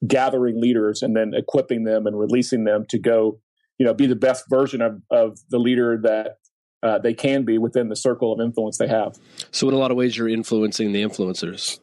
gathering 0.06 0.60
leaders, 0.60 1.00
and 1.00 1.16
then 1.16 1.30
equipping 1.32 1.84
them 1.84 2.08
and 2.08 2.18
releasing 2.18 2.64
them 2.64 2.84
to 2.88 2.98
go, 2.98 3.38
you 3.78 3.86
know, 3.86 3.94
be 3.94 4.06
the 4.06 4.16
best 4.16 4.44
version 4.50 4.82
of 4.82 5.00
of 5.12 5.38
the 5.50 5.58
leader 5.58 5.96
that 6.02 6.38
uh, 6.82 6.98
they 6.98 7.14
can 7.14 7.44
be 7.44 7.56
within 7.56 7.88
the 7.88 7.96
circle 7.96 8.32
of 8.32 8.40
influence 8.40 8.78
they 8.78 8.88
have. 8.88 9.14
So, 9.52 9.68
in 9.68 9.74
a 9.74 9.78
lot 9.78 9.92
of 9.92 9.96
ways, 9.96 10.16
you're 10.16 10.28
influencing 10.28 10.90
the 10.90 11.02
influencers. 11.04 11.78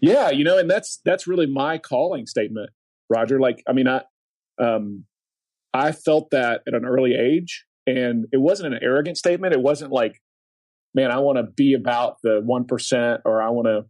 Yeah, 0.00 0.30
you 0.30 0.44
know, 0.44 0.56
and 0.56 0.70
that's 0.70 0.98
that's 1.04 1.26
really 1.26 1.46
my 1.46 1.76
calling 1.76 2.24
statement, 2.24 2.70
Roger. 3.10 3.38
Like, 3.38 3.62
I 3.68 3.74
mean, 3.74 3.86
I 3.86 4.00
um, 4.58 5.04
I 5.76 5.92
felt 5.92 6.30
that 6.30 6.62
at 6.66 6.74
an 6.74 6.84
early 6.84 7.14
age. 7.14 7.64
And 7.86 8.26
it 8.32 8.40
wasn't 8.40 8.74
an 8.74 8.80
arrogant 8.82 9.16
statement. 9.16 9.54
It 9.54 9.62
wasn't 9.62 9.92
like, 9.92 10.20
man, 10.94 11.10
I 11.10 11.18
want 11.18 11.38
to 11.38 11.44
be 11.44 11.74
about 11.74 12.16
the 12.22 12.40
1% 12.42 13.18
or 13.24 13.42
I 13.42 13.50
want 13.50 13.66
to, 13.66 13.84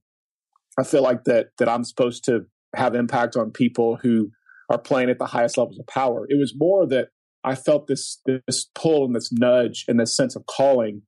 I 0.78 0.84
feel 0.84 1.02
like 1.02 1.24
that, 1.24 1.48
that 1.58 1.68
I'm 1.68 1.84
supposed 1.84 2.24
to 2.24 2.46
have 2.74 2.94
impact 2.94 3.36
on 3.36 3.52
people 3.52 3.98
who 4.02 4.30
are 4.70 4.78
playing 4.78 5.08
at 5.08 5.18
the 5.18 5.26
highest 5.26 5.56
levels 5.56 5.78
of 5.78 5.86
power. 5.86 6.26
It 6.28 6.38
was 6.38 6.54
more 6.56 6.86
that 6.88 7.08
I 7.42 7.54
felt 7.54 7.86
this, 7.86 8.20
this 8.26 8.68
pull 8.74 9.06
and 9.06 9.14
this 9.14 9.32
nudge 9.32 9.84
and 9.88 9.98
this 9.98 10.14
sense 10.14 10.36
of 10.36 10.44
calling 10.46 11.02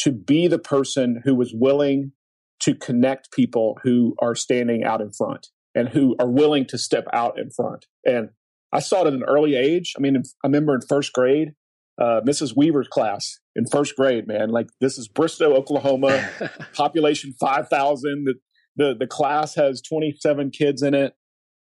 to 0.00 0.12
be 0.12 0.48
the 0.48 0.58
person 0.58 1.22
who 1.24 1.34
was 1.34 1.52
willing 1.54 2.12
to 2.60 2.74
connect 2.74 3.32
people 3.32 3.78
who 3.84 4.16
are 4.20 4.34
standing 4.34 4.84
out 4.84 5.00
in 5.00 5.12
front 5.12 5.48
and 5.74 5.88
who 5.88 6.16
are 6.18 6.28
willing 6.28 6.66
to 6.66 6.76
step 6.76 7.04
out 7.12 7.38
in 7.38 7.50
front. 7.50 7.86
And 8.04 8.30
I 8.72 8.80
saw 8.80 9.02
it 9.02 9.08
at 9.08 9.12
an 9.14 9.24
early 9.24 9.54
age. 9.54 9.94
I 9.96 10.00
mean, 10.00 10.16
I 10.16 10.46
remember 10.46 10.74
in 10.74 10.80
first 10.82 11.12
grade, 11.12 11.52
uh, 12.00 12.20
Mrs. 12.26 12.54
Weaver's 12.54 12.88
class 12.88 13.38
in 13.56 13.66
first 13.66 13.96
grade, 13.96 14.26
man. 14.26 14.50
Like 14.50 14.68
this 14.80 14.98
is 14.98 15.08
Bristow, 15.08 15.54
Oklahoma, 15.54 16.28
population 16.74 17.34
5,000. 17.40 18.24
The, 18.24 18.34
the, 18.76 18.94
the 18.98 19.06
class 19.06 19.54
has 19.56 19.82
27 19.82 20.50
kids 20.50 20.82
in 20.82 20.94
it. 20.94 21.14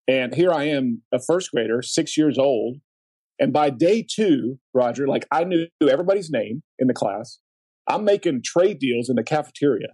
And 0.07 0.35
here 0.35 0.50
I 0.50 0.64
am, 0.64 1.02
a 1.12 1.21
first 1.21 1.50
grader, 1.50 1.83
six 1.83 2.17
years 2.17 2.38
old. 2.38 2.78
And 3.38 3.52
by 3.52 3.71
day 3.71 4.05
two, 4.09 4.59
Roger, 4.75 5.07
like 5.07 5.26
I 5.31 5.45
knew 5.45 5.67
everybody's 5.83 6.31
name 6.31 6.62
in 6.78 6.88
the 6.88 6.95
class. 6.95 7.38
I'm 7.87 8.05
making 8.05 8.43
trade 8.45 8.78
deals 8.78 9.09
in 9.09 9.17
the 9.17 9.23
cafeteria. 9.23 9.88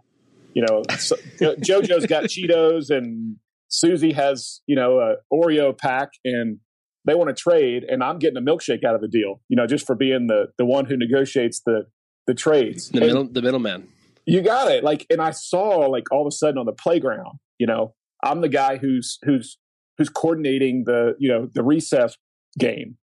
You 0.55 0.65
know, 0.69 0.83
so, 0.99 1.17
JoJo's 1.41 2.07
got 2.07 2.25
Cheetos 2.25 2.91
and 2.91 3.37
Susie 3.69 4.13
has, 4.13 4.61
you 4.67 4.77
know, 4.77 4.99
a 5.01 5.17
Oreo 5.33 5.77
pack 5.77 6.11
and 6.25 6.59
they 7.05 7.15
want 7.15 7.29
to 7.29 7.35
trade 7.35 7.85
and 7.85 8.03
I'm 8.03 8.19
getting 8.19 8.37
a 8.37 8.41
milkshake 8.41 8.85
out 8.85 8.95
of 8.95 9.01
the 9.01 9.09
deal, 9.09 9.41
you 9.49 9.57
know, 9.57 9.67
just 9.67 9.87
for 9.87 9.95
being 9.95 10.27
the 10.27 10.49
the 10.59 10.65
one 10.65 10.87
who 10.87 10.97
negotiates 10.97 11.61
the 11.65 11.87
the 12.27 12.35
trades. 12.35 12.89
The 12.91 13.01
middle 13.01 13.25
the 13.25 13.43
middleman. 13.43 13.89
You 14.27 14.41
got 14.41 14.71
it. 14.71 14.83
Like 14.85 15.07
and 15.11 15.21
I 15.21 15.31
saw 15.33 15.87
like 15.87 16.11
all 16.11 16.23
of 16.23 16.27
a 16.27 16.33
sudden 16.33 16.59
on 16.59 16.67
the 16.67 16.73
playground, 16.73 17.39
you 17.59 17.67
know, 17.67 17.95
I'm 18.23 18.41
the 18.41 18.49
guy 18.49 18.79
who's 18.79 19.19
who's 19.25 19.59
who's 19.99 20.09
coordinating 20.09 20.85
the, 20.85 21.15
you 21.19 21.29
know, 21.29 21.49
the 21.53 21.63
recess 21.63 22.17
game. 22.59 22.97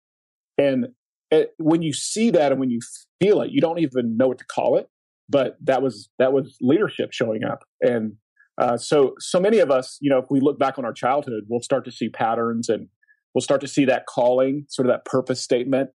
And 0.57 0.89
it, 1.29 1.53
when 1.57 1.81
you 1.81 1.93
see 1.93 2.31
that 2.31 2.51
and 2.51 2.59
when 2.59 2.69
you 2.69 2.79
feel 3.21 3.41
it, 3.41 3.51
you 3.51 3.61
don't 3.61 3.79
even 3.79 4.17
know 4.17 4.27
what 4.27 4.37
to 4.39 4.45
call 4.45 4.77
it. 4.77 4.89
But 5.29 5.57
that 5.63 5.81
was 5.81 6.09
that 6.19 6.33
was 6.33 6.57
leadership 6.59 7.13
showing 7.13 7.43
up. 7.43 7.63
And 7.81 8.17
uh, 8.57 8.77
so 8.77 9.15
so 9.19 9.39
many 9.39 9.59
of 9.59 9.71
us, 9.71 9.97
you 10.01 10.09
know, 10.09 10.17
if 10.17 10.25
we 10.29 10.41
look 10.41 10.59
back 10.59 10.77
on 10.77 10.83
our 10.83 10.93
childhood, 10.93 11.45
we'll 11.47 11.61
start 11.61 11.85
to 11.85 11.91
see 11.91 12.09
patterns 12.09 12.67
and 12.67 12.89
we'll 13.33 13.41
start 13.41 13.61
to 13.61 13.67
see 13.67 13.85
that 13.85 14.05
calling, 14.07 14.65
sort 14.69 14.87
of 14.87 14.93
that 14.93 15.05
purpose 15.05 15.41
statement, 15.41 15.89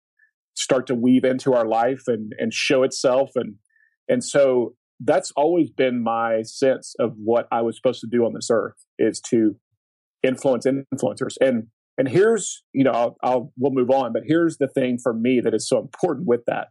start 0.56 0.88
to 0.88 0.96
weave 0.96 1.24
into 1.26 1.54
our 1.54 1.66
life 1.66 2.04
and 2.08 2.34
and 2.38 2.54
show 2.54 2.84
itself. 2.84 3.32
And 3.36 3.56
and 4.08 4.24
so 4.24 4.76
that's 5.00 5.32
always 5.36 5.70
been 5.70 6.02
my 6.02 6.42
sense 6.44 6.96
of 7.00 7.14
what 7.18 7.48
I 7.52 7.62
was 7.62 7.76
supposed 7.76 8.02
to 8.02 8.08
do 8.10 8.26
on 8.26 8.34
this 8.34 8.50
earth 8.50 8.76
is 8.98 9.20
to 9.30 9.56
influence 10.24 10.66
influencers. 10.66 11.36
And 11.42 11.68
and 11.98 12.08
here's 12.08 12.64
you 12.74 12.84
know 12.84 12.92
I'll, 12.92 13.18
I'll 13.24 13.54
we'll 13.58 13.74
move 13.74 13.90
on, 13.90 14.14
but 14.14 14.24
here's 14.26 14.58
the 14.58 14.68
thing 14.68 14.98
for 15.02 15.14
me 15.14 15.42
that 15.44 15.54
is 15.54 15.68
so 15.68 15.80
important 15.80 16.28
with 16.28 16.42
that, 16.48 16.68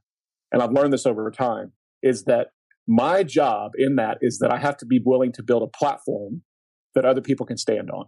and 0.52 0.62
I've 0.62 0.73
learned 0.73 0.92
this 0.92 1.06
over 1.06 1.30
time 1.30 1.73
is 2.02 2.25
that 2.25 2.49
my 2.87 3.23
job 3.23 3.73
in 3.78 3.97
that 3.97 4.18
is 4.21 4.38
that 4.40 4.52
I 4.52 4.59
have 4.59 4.76
to 4.78 4.87
be 4.87 5.00
willing 5.02 5.33
to 5.33 5.42
build 5.42 5.62
a 5.62 5.78
platform 5.78 6.42
that 6.94 7.06
other 7.06 7.23
people 7.23 7.47
can 7.47 7.56
stand 7.56 7.90
on 7.90 8.06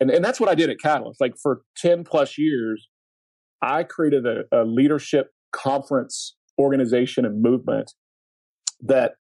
and 0.00 0.10
and 0.10 0.24
that's 0.24 0.40
what 0.40 0.48
I 0.48 0.54
did 0.54 0.70
at 0.70 0.78
Catalyst. 0.80 1.20
Like 1.20 1.34
for 1.40 1.62
ten 1.76 2.04
plus 2.04 2.38
years, 2.38 2.88
I 3.62 3.82
created 3.84 4.26
a, 4.26 4.44
a 4.52 4.64
leadership 4.64 5.28
conference 5.52 6.36
organization 6.58 7.24
and 7.24 7.42
movement 7.42 7.92
that 8.80 9.12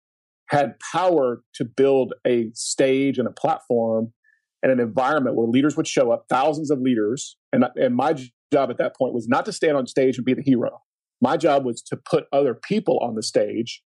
had 0.50 0.74
power 0.92 1.42
to 1.54 1.64
build 1.64 2.14
a 2.26 2.50
stage 2.54 3.18
and 3.18 3.28
a 3.28 3.30
platform 3.30 4.12
and 4.62 4.72
an 4.72 4.80
environment 4.80 5.36
where 5.36 5.46
leaders 5.46 5.76
would 5.76 5.86
show 5.86 6.10
up, 6.10 6.24
thousands 6.28 6.70
of 6.70 6.80
leaders. 6.80 7.36
And, 7.52 7.64
and 7.76 7.94
my 7.94 8.14
job 8.52 8.70
at 8.70 8.78
that 8.78 8.96
point 8.96 9.14
was 9.14 9.28
not 9.28 9.44
to 9.46 9.52
stand 9.52 9.76
on 9.76 9.86
stage 9.86 10.16
and 10.16 10.24
be 10.24 10.34
the 10.34 10.42
hero. 10.42 10.80
My 11.20 11.36
job 11.36 11.64
was 11.64 11.82
to 11.82 11.96
put 11.96 12.24
other 12.32 12.54
people 12.54 12.98
on 13.02 13.14
the 13.14 13.22
stage 13.22 13.82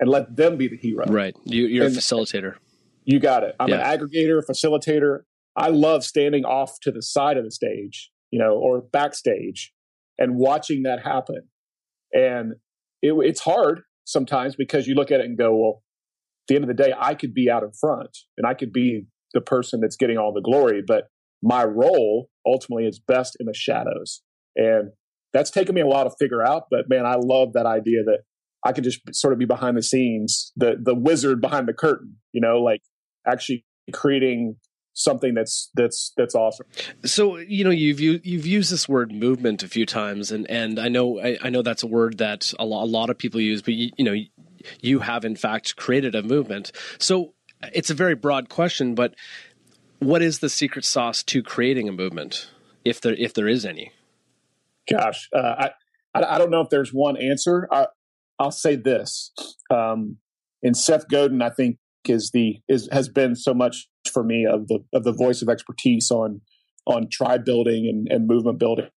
and 0.00 0.08
let 0.08 0.36
them 0.36 0.56
be 0.56 0.68
the 0.68 0.76
hero. 0.76 1.04
Right. 1.06 1.36
You, 1.44 1.82
are 1.82 1.86
a 1.86 1.90
facilitator. 1.90 2.54
You 3.04 3.18
got 3.18 3.42
it. 3.42 3.54
I'm 3.58 3.68
yeah. 3.68 3.90
an 3.90 3.98
aggregator, 3.98 4.42
facilitator, 4.48 5.20
I 5.58 5.68
love 5.68 6.04
standing 6.04 6.44
off 6.44 6.78
to 6.82 6.92
the 6.92 7.02
side 7.02 7.36
of 7.36 7.44
the 7.44 7.50
stage, 7.50 8.10
you 8.30 8.38
know, 8.38 8.52
or 8.52 8.80
backstage 8.80 9.72
and 10.16 10.36
watching 10.36 10.84
that 10.84 11.02
happen. 11.02 11.48
And 12.12 12.54
it, 13.02 13.12
it's 13.24 13.40
hard 13.40 13.80
sometimes 14.04 14.54
because 14.56 14.86
you 14.86 14.94
look 14.94 15.10
at 15.10 15.18
it 15.18 15.26
and 15.26 15.36
go, 15.36 15.56
well, 15.56 15.82
at 16.44 16.46
the 16.48 16.54
end 16.54 16.64
of 16.64 16.68
the 16.68 16.82
day, 16.82 16.94
I 16.96 17.14
could 17.14 17.34
be 17.34 17.50
out 17.50 17.64
in 17.64 17.72
front 17.72 18.16
and 18.36 18.46
I 18.46 18.54
could 18.54 18.72
be 18.72 19.06
the 19.34 19.40
person 19.40 19.80
that's 19.80 19.96
getting 19.96 20.16
all 20.16 20.32
the 20.32 20.40
glory, 20.40 20.80
but 20.86 21.08
my 21.42 21.64
role 21.64 22.28
ultimately 22.46 22.86
is 22.86 23.00
best 23.00 23.36
in 23.40 23.46
the 23.46 23.54
shadows. 23.54 24.22
And 24.54 24.92
that's 25.32 25.50
taken 25.50 25.74
me 25.74 25.80
a 25.80 25.86
while 25.86 26.04
to 26.04 26.16
figure 26.20 26.42
out, 26.42 26.64
but 26.70 26.88
man, 26.88 27.04
I 27.04 27.16
love 27.16 27.52
that 27.54 27.66
idea 27.66 28.04
that 28.04 28.20
I 28.64 28.72
could 28.72 28.84
just 28.84 29.00
sort 29.12 29.32
of 29.32 29.40
be 29.40 29.44
behind 29.44 29.76
the 29.76 29.82
scenes, 29.82 30.52
the 30.56 30.76
the 30.80 30.94
wizard 30.94 31.40
behind 31.40 31.68
the 31.68 31.72
curtain, 31.72 32.16
you 32.32 32.40
know, 32.40 32.60
like 32.60 32.80
actually 33.26 33.64
creating 33.92 34.56
something 34.94 35.34
that's 35.34 35.70
that's 35.74 36.12
that's 36.16 36.34
awesome. 36.34 36.66
So 37.04 37.36
you 37.36 37.64
know 37.64 37.70
you've 37.70 38.00
you've 38.00 38.46
used 38.46 38.72
this 38.72 38.88
word 38.88 39.12
movement 39.12 39.62
a 39.62 39.68
few 39.68 39.86
times, 39.86 40.32
and 40.32 40.48
and 40.50 40.78
I 40.78 40.88
know 40.88 41.20
I, 41.20 41.38
I 41.42 41.50
know 41.50 41.62
that's 41.62 41.82
a 41.82 41.86
word 41.86 42.18
that 42.18 42.52
a 42.58 42.64
lot, 42.64 42.84
a 42.84 42.86
lot 42.86 43.10
of 43.10 43.18
people 43.18 43.40
use, 43.40 43.62
but 43.62 43.74
you, 43.74 43.90
you 43.96 44.04
know 44.04 44.16
you 44.80 45.00
have 45.00 45.24
in 45.24 45.36
fact 45.36 45.76
created 45.76 46.14
a 46.14 46.22
movement. 46.22 46.72
So 46.98 47.34
it's 47.72 47.90
a 47.90 47.94
very 47.94 48.14
broad 48.14 48.48
question, 48.48 48.94
but 48.94 49.14
what 49.98 50.22
is 50.22 50.38
the 50.38 50.48
secret 50.48 50.84
sauce 50.84 51.22
to 51.24 51.42
creating 51.42 51.88
a 51.88 51.92
movement, 51.92 52.50
if 52.84 53.00
there 53.00 53.14
if 53.14 53.34
there 53.34 53.48
is 53.48 53.64
any? 53.64 53.92
Gosh, 54.90 55.28
uh, 55.34 55.54
I 55.58 55.70
I 56.14 56.38
don't 56.38 56.50
know 56.50 56.60
if 56.60 56.70
there's 56.70 56.92
one 56.92 57.16
answer. 57.16 57.68
I, 57.70 57.86
will 58.40 58.50
say 58.50 58.76
this. 58.76 59.32
Um, 59.70 60.18
and 60.62 60.76
Seth 60.76 61.08
Godin, 61.08 61.42
I 61.42 61.50
think, 61.50 61.78
is 62.06 62.30
the 62.30 62.60
is 62.68 62.88
has 62.92 63.08
been 63.08 63.34
so 63.34 63.52
much 63.52 63.88
for 64.10 64.24
me 64.24 64.46
of 64.46 64.68
the 64.68 64.84
of 64.92 65.04
the 65.04 65.12
voice 65.12 65.42
of 65.42 65.48
expertise 65.48 66.10
on 66.10 66.40
on 66.86 67.08
tribe 67.10 67.44
building 67.44 67.86
and, 67.86 68.08
and 68.10 68.26
movement 68.26 68.58
building. 68.58 68.88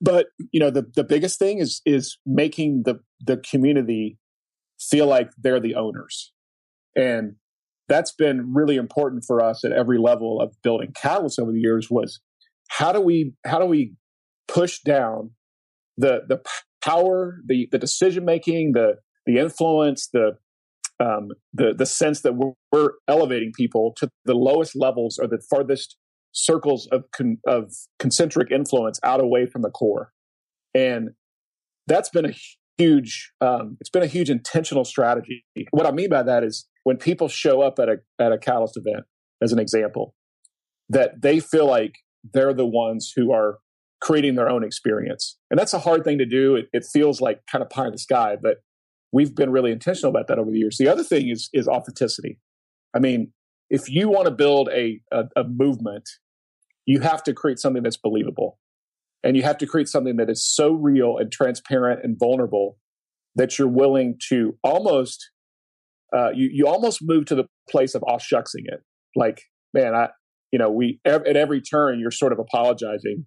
But 0.00 0.26
you 0.52 0.60
know, 0.60 0.70
the 0.70 0.90
the 0.94 1.04
biggest 1.04 1.38
thing 1.38 1.58
is 1.58 1.80
is 1.84 2.18
making 2.26 2.82
the 2.84 3.00
the 3.20 3.38
community 3.38 4.18
feel 4.80 5.06
like 5.06 5.30
they're 5.38 5.60
the 5.60 5.74
owners. 5.74 6.32
And 6.96 7.36
that's 7.88 8.12
been 8.12 8.54
really 8.54 8.76
important 8.76 9.24
for 9.26 9.42
us 9.42 9.64
at 9.64 9.72
every 9.72 9.98
level 9.98 10.40
of 10.40 10.54
building 10.62 10.92
Catalyst 10.94 11.38
over 11.38 11.52
the 11.52 11.60
years 11.60 11.88
was 11.90 12.20
how 12.68 12.92
do 12.92 13.00
we 13.00 13.34
how 13.44 13.58
do 13.58 13.66
we 13.66 13.94
push 14.48 14.80
down 14.80 15.30
the 15.96 16.22
the 16.28 16.40
power, 16.82 17.38
the 17.46 17.68
the 17.70 17.78
decision 17.78 18.24
making, 18.24 18.72
the 18.72 18.96
the 19.26 19.38
influence, 19.38 20.08
the 20.12 20.32
um, 21.00 21.30
the 21.52 21.74
the 21.76 21.86
sense 21.86 22.20
that 22.22 22.34
we're, 22.34 22.52
we're, 22.72 22.90
elevating 23.08 23.52
people 23.56 23.92
to 23.96 24.08
the 24.24 24.34
lowest 24.34 24.76
levels 24.76 25.18
or 25.18 25.26
the 25.26 25.42
farthest 25.50 25.96
circles 26.32 26.88
of 26.92 27.04
con, 27.14 27.38
of 27.46 27.72
concentric 27.98 28.50
influence 28.50 29.00
out 29.02 29.20
away 29.20 29.46
from 29.46 29.62
the 29.62 29.70
core, 29.70 30.12
and 30.74 31.10
that's 31.86 32.08
been 32.08 32.26
a 32.26 32.34
huge 32.78 33.32
um, 33.40 33.76
it's 33.80 33.90
been 33.90 34.02
a 34.02 34.08
huge 34.08 34.30
intentional 34.30 34.84
strategy. 34.84 35.44
What 35.70 35.86
I 35.86 35.90
mean 35.90 36.10
by 36.10 36.22
that 36.22 36.44
is 36.44 36.68
when 36.84 36.96
people 36.96 37.28
show 37.28 37.60
up 37.60 37.78
at 37.78 37.88
a 37.88 37.96
at 38.18 38.32
a 38.32 38.38
Catalyst 38.38 38.76
event, 38.76 39.04
as 39.42 39.52
an 39.52 39.58
example, 39.58 40.14
that 40.88 41.22
they 41.22 41.40
feel 41.40 41.66
like 41.66 41.96
they're 42.32 42.54
the 42.54 42.66
ones 42.66 43.12
who 43.14 43.32
are 43.32 43.58
creating 44.00 44.34
their 44.36 44.48
own 44.48 44.62
experience, 44.62 45.38
and 45.50 45.58
that's 45.58 45.74
a 45.74 45.80
hard 45.80 46.04
thing 46.04 46.18
to 46.18 46.26
do. 46.26 46.54
It, 46.54 46.68
it 46.72 46.84
feels 46.84 47.20
like 47.20 47.40
kind 47.50 47.62
of 47.62 47.70
pie 47.70 47.86
in 47.86 47.92
the 47.92 47.98
sky, 47.98 48.36
but 48.40 48.58
we've 49.14 49.34
been 49.34 49.50
really 49.50 49.70
intentional 49.70 50.10
about 50.10 50.26
that 50.26 50.38
over 50.38 50.50
the 50.50 50.58
years. 50.58 50.76
The 50.76 50.88
other 50.88 51.04
thing 51.04 51.28
is 51.28 51.48
is 51.52 51.68
authenticity. 51.68 52.38
I 52.94 52.98
mean, 52.98 53.32
if 53.70 53.88
you 53.88 54.08
want 54.08 54.26
to 54.26 54.30
build 54.30 54.68
a, 54.72 55.00
a, 55.10 55.24
a 55.36 55.44
movement, 55.44 56.08
you 56.84 57.00
have 57.00 57.22
to 57.24 57.32
create 57.32 57.58
something 57.58 57.82
that's 57.82 57.96
believable, 57.96 58.58
and 59.22 59.36
you 59.36 59.44
have 59.44 59.58
to 59.58 59.66
create 59.66 59.88
something 59.88 60.16
that 60.16 60.28
is 60.28 60.44
so 60.44 60.72
real 60.72 61.16
and 61.16 61.30
transparent 61.32 62.00
and 62.02 62.18
vulnerable 62.18 62.76
that 63.36 63.58
you're 63.58 63.68
willing 63.68 64.16
to 64.28 64.58
almost 64.62 65.30
uh, 66.14 66.30
you 66.34 66.50
you 66.52 66.66
almost 66.66 66.98
move 67.00 67.24
to 67.26 67.36
the 67.36 67.44
place 67.70 67.94
of 67.94 68.02
off 68.04 68.22
shucksing 68.22 68.64
it. 68.66 68.82
Like, 69.14 69.42
man, 69.72 69.94
I 69.94 70.08
you 70.50 70.58
know 70.58 70.70
we 70.70 71.00
at 71.04 71.24
every 71.24 71.60
turn 71.60 72.00
you're 72.00 72.10
sort 72.10 72.32
of 72.32 72.40
apologizing 72.40 73.26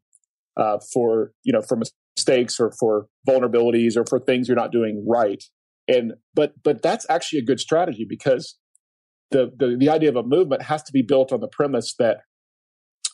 uh, 0.57 0.79
for 0.93 1.31
you 1.43 1.53
know 1.53 1.61
for 1.61 1.77
mistakes 2.17 2.59
or 2.59 2.73
for 2.77 3.07
vulnerabilities 3.27 3.95
or 3.95 4.05
for 4.05 4.19
things 4.19 4.49
you're 4.49 4.57
not 4.57 4.71
doing 4.71 5.05
right 5.07 5.43
and 5.87 6.13
but 6.33 6.53
but 6.63 6.81
that's 6.81 7.05
actually 7.09 7.39
a 7.39 7.45
good 7.45 7.59
strategy 7.59 8.05
because 8.07 8.57
the, 9.31 9.51
the 9.57 9.75
the 9.77 9.89
idea 9.89 10.09
of 10.09 10.15
a 10.15 10.23
movement 10.23 10.63
has 10.63 10.83
to 10.83 10.91
be 10.91 11.01
built 11.01 11.31
on 11.31 11.41
the 11.41 11.47
premise 11.47 11.95
that 11.99 12.17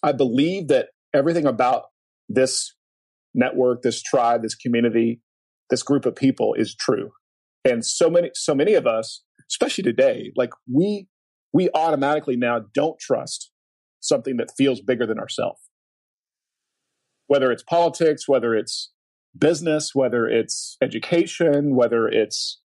I 0.02 0.12
believe 0.12 0.68
that 0.68 0.90
everything 1.14 1.46
about 1.46 1.84
this 2.30 2.76
network, 3.34 3.82
this 3.82 4.02
tribe, 4.02 4.42
this 4.44 4.56
community, 4.56 5.22
this 5.70 5.84
group 5.84 6.06
of 6.06 6.16
people 6.16 6.54
is 6.56 6.76
true. 6.76 7.12
And 7.66 7.86
so 7.86 8.10
many 8.10 8.32
so 8.34 8.54
many 8.54 8.74
of 8.74 8.86
us, 8.86 9.24
especially 9.50 9.84
today, 9.84 10.32
like 10.36 10.52
we 10.72 11.08
we 11.54 11.70
automatically 11.74 12.36
now 12.36 12.62
don't 12.74 13.00
trust 13.00 13.52
something 14.00 14.38
that 14.38 14.52
feels 14.58 14.82
bigger 14.82 15.06
than 15.06 15.20
ourselves. 15.20 15.62
Whether 17.28 17.52
it's 17.52 17.64
politics, 17.64 18.28
whether 18.28 18.54
it's 18.54 18.92
business, 19.38 19.92
whether 19.94 20.28
it's 20.28 20.78
education, 20.82 21.76
whether 21.76 22.08
it's 22.08 22.60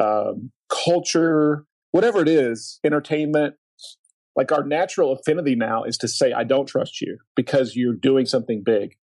um, 0.00 0.50
culture, 0.68 1.64
whatever 1.90 2.20
it 2.20 2.28
is, 2.28 2.80
entertainment. 2.84 3.54
Like 4.36 4.52
our 4.52 4.64
natural 4.64 5.12
affinity 5.12 5.56
now 5.56 5.82
is 5.82 5.98
to 5.98 6.08
say, 6.08 6.32
I 6.32 6.44
don't 6.44 6.66
trust 6.66 7.00
you 7.00 7.18
because 7.34 7.74
you're 7.74 7.94
doing 7.94 8.24
something 8.26 8.62
big. 8.64 8.94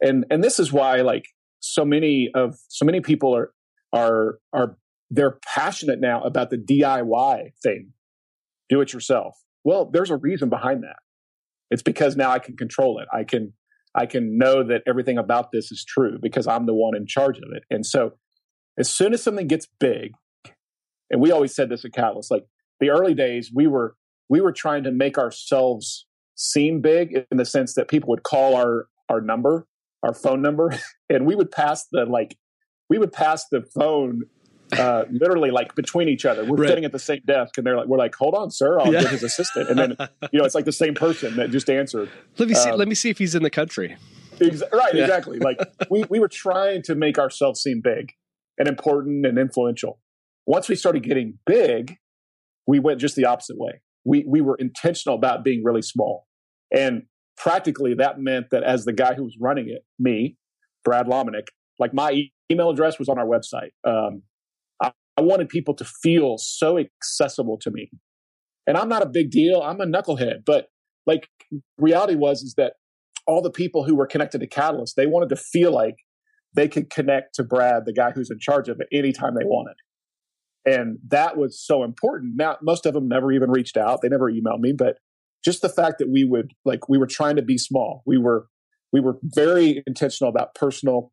and 0.00 0.24
and 0.30 0.42
this 0.42 0.58
is 0.58 0.72
why 0.72 1.00
like 1.02 1.26
so 1.60 1.84
many 1.84 2.30
of 2.34 2.56
so 2.68 2.84
many 2.84 3.00
people 3.00 3.34
are 3.34 3.52
are 3.92 4.38
are 4.52 4.76
they're 5.10 5.38
passionate 5.54 6.00
now 6.00 6.22
about 6.22 6.50
the 6.50 6.58
DIY 6.58 7.50
thing, 7.62 7.92
do 8.68 8.80
it 8.80 8.92
yourself. 8.92 9.36
Well, 9.64 9.88
there's 9.92 10.10
a 10.10 10.16
reason 10.16 10.48
behind 10.48 10.82
that. 10.82 10.96
It's 11.70 11.82
because 11.82 12.16
now 12.16 12.30
I 12.30 12.38
can 12.40 12.56
control 12.56 12.98
it. 12.98 13.08
I 13.12 13.24
can 13.24 13.52
I 13.94 14.06
can 14.06 14.36
know 14.36 14.62
that 14.64 14.82
everything 14.86 15.18
about 15.18 15.52
this 15.52 15.72
is 15.72 15.84
true 15.84 16.18
because 16.20 16.46
I'm 16.46 16.66
the 16.66 16.74
one 16.74 16.96
in 16.96 17.06
charge 17.06 17.38
of 17.38 17.44
it. 17.54 17.62
And 17.70 17.86
so 17.86 18.12
as 18.78 18.88
soon 18.88 19.12
as 19.12 19.22
something 19.22 19.46
gets 19.46 19.66
big, 19.78 20.12
and 21.10 21.20
we 21.20 21.30
always 21.30 21.54
said 21.54 21.68
this 21.68 21.84
at 21.84 21.92
Catalyst, 21.92 22.30
like 22.30 22.46
the 22.80 22.90
early 22.90 23.14
days, 23.14 23.50
we 23.54 23.66
were 23.66 23.94
we 24.28 24.40
were 24.40 24.52
trying 24.52 24.84
to 24.84 24.90
make 24.90 25.18
ourselves 25.18 26.06
seem 26.34 26.80
big 26.80 27.24
in 27.30 27.38
the 27.38 27.44
sense 27.44 27.74
that 27.74 27.88
people 27.88 28.10
would 28.10 28.22
call 28.22 28.56
our 28.56 28.86
our 29.08 29.20
number, 29.20 29.66
our 30.02 30.14
phone 30.14 30.42
number, 30.42 30.72
and 31.10 31.26
we 31.26 31.34
would 31.34 31.50
pass 31.50 31.86
the 31.92 32.04
like 32.04 32.36
we 32.88 32.98
would 32.98 33.12
pass 33.12 33.48
the 33.48 33.62
phone 33.74 34.22
uh, 34.72 35.04
literally 35.10 35.50
like 35.50 35.74
between 35.74 36.08
each 36.08 36.26
other. 36.26 36.44
We're 36.44 36.56
right. 36.56 36.68
sitting 36.68 36.84
at 36.84 36.92
the 36.92 36.98
same 36.98 37.20
desk, 37.24 37.56
and 37.56 37.66
they're 37.66 37.76
like, 37.76 37.86
"We're 37.86 37.98
like, 37.98 38.14
hold 38.14 38.34
on, 38.34 38.50
sir, 38.50 38.80
I'll 38.80 38.92
yeah. 38.92 39.02
get 39.02 39.12
his 39.12 39.22
assistant." 39.22 39.70
And 39.70 39.78
then 39.78 39.96
you 40.32 40.38
know, 40.38 40.44
it's 40.44 40.54
like 40.54 40.64
the 40.64 40.72
same 40.72 40.94
person 40.94 41.36
that 41.36 41.50
just 41.50 41.70
answered. 41.70 42.10
Let 42.38 42.48
me 42.48 42.54
see. 42.54 42.70
Um, 42.70 42.78
let 42.78 42.88
me 42.88 42.94
see 42.94 43.10
if 43.10 43.18
he's 43.18 43.34
in 43.34 43.42
the 43.42 43.50
country. 43.50 43.96
Ex- 44.40 44.62
right, 44.72 44.94
yeah. 44.94 45.04
exactly. 45.04 45.38
Like 45.38 45.58
we 45.90 46.04
we 46.10 46.18
were 46.18 46.28
trying 46.28 46.82
to 46.82 46.94
make 46.94 47.18
ourselves 47.18 47.62
seem 47.62 47.80
big 47.80 48.12
and 48.58 48.68
important 48.68 49.26
and 49.26 49.38
influential. 49.38 50.00
Once 50.46 50.68
we 50.68 50.74
started 50.76 51.02
getting 51.02 51.38
big, 51.46 51.96
we 52.66 52.78
went 52.78 53.00
just 53.00 53.16
the 53.16 53.24
opposite 53.24 53.56
way. 53.58 53.80
We 54.04 54.24
we 54.28 54.40
were 54.40 54.56
intentional 54.56 55.16
about 55.16 55.44
being 55.44 55.62
really 55.64 55.82
small, 55.82 56.26
and 56.70 57.02
practically 57.36 57.94
that 57.94 58.18
meant 58.18 58.46
that 58.50 58.62
as 58.62 58.84
the 58.84 58.92
guy 58.92 59.14
who 59.14 59.24
was 59.24 59.36
running 59.40 59.68
it, 59.68 59.84
me, 59.98 60.36
Brad 60.84 61.06
Lomenick, 61.06 61.48
like 61.78 61.92
my 61.92 62.12
e- 62.12 62.32
email 62.50 62.70
address 62.70 62.98
was 62.98 63.08
on 63.08 63.18
our 63.18 63.26
website. 63.26 63.70
Um, 63.84 64.22
I 65.16 65.22
wanted 65.22 65.48
people 65.48 65.74
to 65.74 65.84
feel 65.84 66.36
so 66.38 66.78
accessible 66.78 67.58
to 67.62 67.70
me. 67.70 67.90
And 68.66 68.76
I'm 68.76 68.88
not 68.88 69.02
a 69.02 69.06
big 69.06 69.30
deal. 69.30 69.62
I'm 69.62 69.80
a 69.80 69.86
knucklehead. 69.86 70.44
But 70.44 70.68
like 71.06 71.28
reality 71.78 72.14
was 72.14 72.42
is 72.42 72.54
that 72.56 72.74
all 73.26 73.42
the 73.42 73.50
people 73.50 73.84
who 73.84 73.94
were 73.96 74.06
connected 74.06 74.40
to 74.40 74.46
Catalyst, 74.46 74.96
they 74.96 75.06
wanted 75.06 75.28
to 75.30 75.36
feel 75.36 75.72
like 75.72 75.96
they 76.56 76.68
could 76.68 76.90
connect 76.90 77.34
to 77.36 77.44
Brad, 77.44 77.84
the 77.86 77.92
guy 77.92 78.10
who's 78.10 78.30
in 78.30 78.38
charge 78.38 78.68
of 78.68 78.80
it, 78.80 78.88
anytime 78.92 79.34
they 79.34 79.44
wanted. 79.44 79.76
And 80.64 80.98
that 81.08 81.36
was 81.36 81.64
so 81.64 81.84
important. 81.84 82.32
Now, 82.36 82.56
most 82.60 82.86
of 82.86 82.94
them 82.94 83.06
never 83.06 83.30
even 83.30 83.50
reached 83.50 83.76
out. 83.76 84.00
They 84.02 84.08
never 84.08 84.30
emailed 84.32 84.60
me, 84.60 84.72
but 84.76 84.96
just 85.44 85.62
the 85.62 85.68
fact 85.68 85.98
that 86.00 86.08
we 86.10 86.24
would 86.24 86.52
like 86.64 86.88
we 86.88 86.98
were 86.98 87.06
trying 87.06 87.36
to 87.36 87.42
be 87.42 87.56
small. 87.56 88.02
We 88.04 88.18
were 88.18 88.48
we 88.92 89.00
were 89.00 89.18
very 89.22 89.84
intentional 89.86 90.28
about 90.28 90.56
personal 90.56 91.12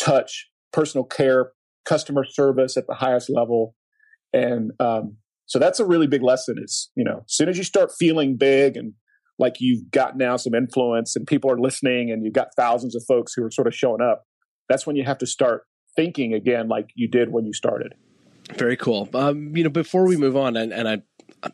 touch, 0.00 0.48
personal 0.72 1.04
care, 1.04 1.52
customer 1.84 2.24
service 2.24 2.76
at 2.78 2.86
the 2.86 2.94
highest 2.94 3.28
level. 3.28 3.74
And 4.32 4.72
um, 4.80 5.16
so 5.46 5.58
that's 5.58 5.80
a 5.80 5.84
really 5.84 6.06
big 6.06 6.22
lesson 6.22 6.56
is, 6.62 6.90
you 6.94 7.04
know, 7.04 7.22
as 7.26 7.34
soon 7.34 7.48
as 7.48 7.58
you 7.58 7.64
start 7.64 7.90
feeling 7.98 8.36
big 8.36 8.76
and 8.76 8.94
like 9.38 9.56
you've 9.60 9.90
got 9.90 10.16
now 10.16 10.36
some 10.36 10.54
influence 10.54 11.16
and 11.16 11.26
people 11.26 11.50
are 11.50 11.58
listening 11.58 12.10
and 12.10 12.24
you've 12.24 12.34
got 12.34 12.48
thousands 12.56 12.94
of 12.94 13.02
folks 13.06 13.32
who 13.34 13.44
are 13.44 13.50
sort 13.50 13.66
of 13.66 13.74
showing 13.74 14.02
up, 14.02 14.24
that's 14.68 14.86
when 14.86 14.96
you 14.96 15.04
have 15.04 15.18
to 15.18 15.26
start 15.26 15.66
thinking 15.96 16.34
again 16.34 16.68
like 16.68 16.90
you 16.94 17.08
did 17.08 17.30
when 17.30 17.44
you 17.44 17.52
started. 17.52 17.94
Very 18.56 18.76
cool. 18.76 19.08
Um, 19.14 19.56
you 19.56 19.64
know, 19.64 19.70
before 19.70 20.06
we 20.06 20.16
move 20.16 20.36
on, 20.36 20.56
and, 20.56 20.72
and 20.72 20.88
I, 20.88 21.02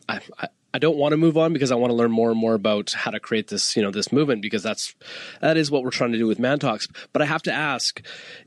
I, 0.07 0.47
I 0.75 0.77
don't 0.77 0.97
want 0.97 1.13
to 1.13 1.17
move 1.17 1.37
on 1.37 1.53
because 1.53 1.71
I 1.71 1.75
want 1.75 1.91
to 1.91 1.95
learn 1.95 2.11
more 2.11 2.29
and 2.29 2.39
more 2.39 2.53
about 2.53 2.91
how 2.91 3.11
to 3.11 3.19
create 3.19 3.47
this, 3.47 3.77
you 3.77 3.81
know, 3.81 3.91
this 3.91 4.11
movement 4.11 4.41
because 4.41 4.61
that's 4.61 4.93
that 5.39 5.55
is 5.55 5.71
what 5.71 5.83
we're 5.83 5.89
trying 5.89 6.11
to 6.11 6.17
do 6.17 6.27
with 6.27 6.37
Man 6.37 6.59
Talks. 6.59 6.87
But 7.13 7.21
I 7.21 7.25
have 7.25 7.41
to 7.43 7.51
ask, 7.51 8.01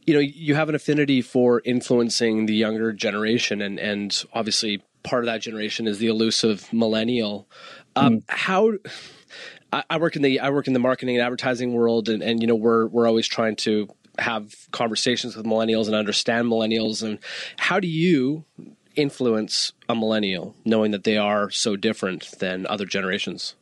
you 0.06 0.12
know, 0.12 0.20
you 0.20 0.54
have 0.54 0.68
an 0.68 0.74
affinity 0.74 1.22
for 1.22 1.62
influencing 1.64 2.44
the 2.44 2.54
younger 2.54 2.92
generation, 2.92 3.62
and 3.62 3.80
and 3.80 4.24
obviously 4.34 4.82
part 5.02 5.24
of 5.24 5.26
that 5.26 5.40
generation 5.40 5.86
is 5.86 6.00
the 6.00 6.08
elusive 6.08 6.70
millennial. 6.70 7.48
Um, 7.96 8.18
mm. 8.18 8.22
How 8.28 8.72
I, 9.72 9.84
I 9.88 9.96
work 9.96 10.14
in 10.14 10.20
the 10.20 10.40
I 10.40 10.50
work 10.50 10.66
in 10.66 10.74
the 10.74 10.80
marketing 10.80 11.16
and 11.16 11.24
advertising 11.24 11.72
world, 11.72 12.10
and, 12.10 12.22
and 12.22 12.42
you 12.42 12.46
know 12.46 12.56
we're 12.56 12.86
we're 12.88 13.06
always 13.06 13.26
trying 13.26 13.56
to 13.56 13.88
have 14.18 14.54
conversations 14.72 15.36
with 15.36 15.46
millennials 15.46 15.86
and 15.86 15.94
understand 15.94 16.48
millennials 16.48 17.02
and 17.02 17.18
how 17.56 17.78
do 17.80 17.88
you 17.88 18.44
influence 18.96 19.72
a 19.88 19.94
millennial 19.94 20.56
knowing 20.64 20.90
that 20.90 21.04
they 21.04 21.16
are 21.16 21.50
so 21.50 21.76
different 21.76 22.30
than 22.40 22.66
other 22.66 22.84
generations? 22.84 23.54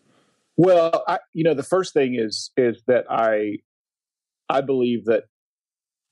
Well, 0.57 1.05
I, 1.07 1.19
you 1.35 1.45
know, 1.45 1.55
the 1.55 1.63
first 1.63 1.93
thing 1.93 2.17
is 2.19 2.51
is 2.57 2.83
that 2.87 3.05
I 3.11 3.59
I 4.49 4.63
believe 4.63 5.05
that 5.05 5.25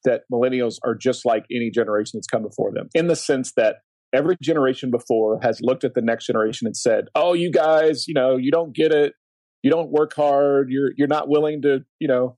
that 0.04 0.22
millennials 0.30 0.76
are 0.84 0.94
just 0.94 1.24
like 1.24 1.46
any 1.50 1.70
generation 1.70 2.18
that's 2.18 2.26
come 2.26 2.42
before 2.42 2.72
them 2.72 2.90
in 2.94 3.06
the 3.06 3.16
sense 3.16 3.52
that 3.56 3.76
every 4.12 4.36
generation 4.42 4.90
before 4.90 5.40
has 5.42 5.60
looked 5.62 5.82
at 5.82 5.94
the 5.94 6.02
next 6.02 6.26
generation 6.26 6.66
and 6.66 6.76
said, 6.76 7.06
"Oh, 7.14 7.32
you 7.32 7.50
guys, 7.50 8.06
you 8.06 8.14
know, 8.14 8.36
you 8.36 8.50
don't 8.50 8.74
get 8.74 8.92
it. 8.92 9.14
You 9.62 9.70
don't 9.70 9.90
work 9.90 10.12
hard. 10.14 10.70
You're 10.70 10.90
you're 10.96 11.08
not 11.08 11.28
willing 11.28 11.62
to, 11.62 11.84
you 11.98 12.08
know, 12.08 12.36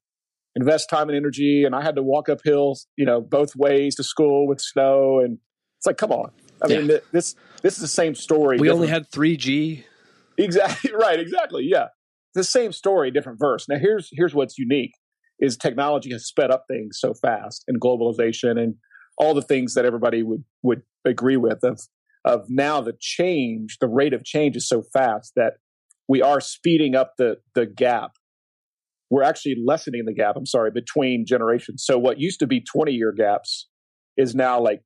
invest 0.56 0.90
time 0.90 1.08
and 1.08 1.16
energy." 1.16 1.64
And 1.64 1.74
I 1.74 1.82
had 1.82 1.94
to 1.94 2.02
walk 2.02 2.28
up 2.28 2.40
hills, 2.42 2.88
you 2.96 3.06
know, 3.06 3.20
both 3.20 3.54
ways 3.54 3.94
to 3.96 4.02
school 4.02 4.48
with 4.48 4.60
snow 4.60 5.20
and 5.20 5.38
it's 5.78 5.86
like, 5.86 5.98
"Come 5.98 6.10
on. 6.10 6.32
I 6.62 6.68
yeah. 6.68 6.78
mean, 6.78 6.98
this 7.12 7.34
this 7.62 7.74
is 7.74 7.80
the 7.80 7.88
same 7.88 8.14
story. 8.14 8.58
We 8.58 8.70
only 8.70 8.88
had 8.88 9.10
three 9.10 9.36
G. 9.36 9.84
Exactly 10.38 10.92
right. 10.98 11.18
Exactly. 11.18 11.64
Yeah, 11.70 11.88
the 12.34 12.44
same 12.44 12.72
story, 12.72 13.10
different 13.10 13.38
verse. 13.38 13.68
Now 13.68 13.78
here's 13.78 14.08
here's 14.12 14.34
what's 14.34 14.58
unique: 14.58 14.92
is 15.38 15.56
technology 15.56 16.12
has 16.12 16.26
sped 16.26 16.50
up 16.50 16.64
things 16.68 16.98
so 17.00 17.14
fast, 17.14 17.64
and 17.68 17.80
globalization, 17.80 18.58
and 18.58 18.74
all 19.18 19.34
the 19.34 19.42
things 19.42 19.74
that 19.74 19.84
everybody 19.84 20.22
would 20.22 20.44
would 20.62 20.82
agree 21.04 21.36
with. 21.36 21.62
Of 21.62 21.80
of 22.24 22.46
now 22.48 22.80
the 22.80 22.94
change, 22.98 23.78
the 23.80 23.88
rate 23.88 24.12
of 24.12 24.24
change 24.24 24.56
is 24.56 24.68
so 24.68 24.82
fast 24.92 25.32
that 25.36 25.54
we 26.08 26.22
are 26.22 26.40
speeding 26.40 26.94
up 26.94 27.14
the 27.18 27.38
the 27.54 27.66
gap. 27.66 28.12
We're 29.10 29.22
actually 29.22 29.56
lessening 29.64 30.04
the 30.04 30.14
gap. 30.14 30.34
I'm 30.36 30.46
sorry 30.46 30.70
between 30.70 31.24
generations. 31.26 31.84
So 31.84 31.98
what 31.98 32.18
used 32.18 32.40
to 32.40 32.46
be 32.46 32.60
20 32.60 32.92
year 32.92 33.12
gaps 33.16 33.68
is 34.16 34.34
now 34.34 34.60
like 34.60 34.82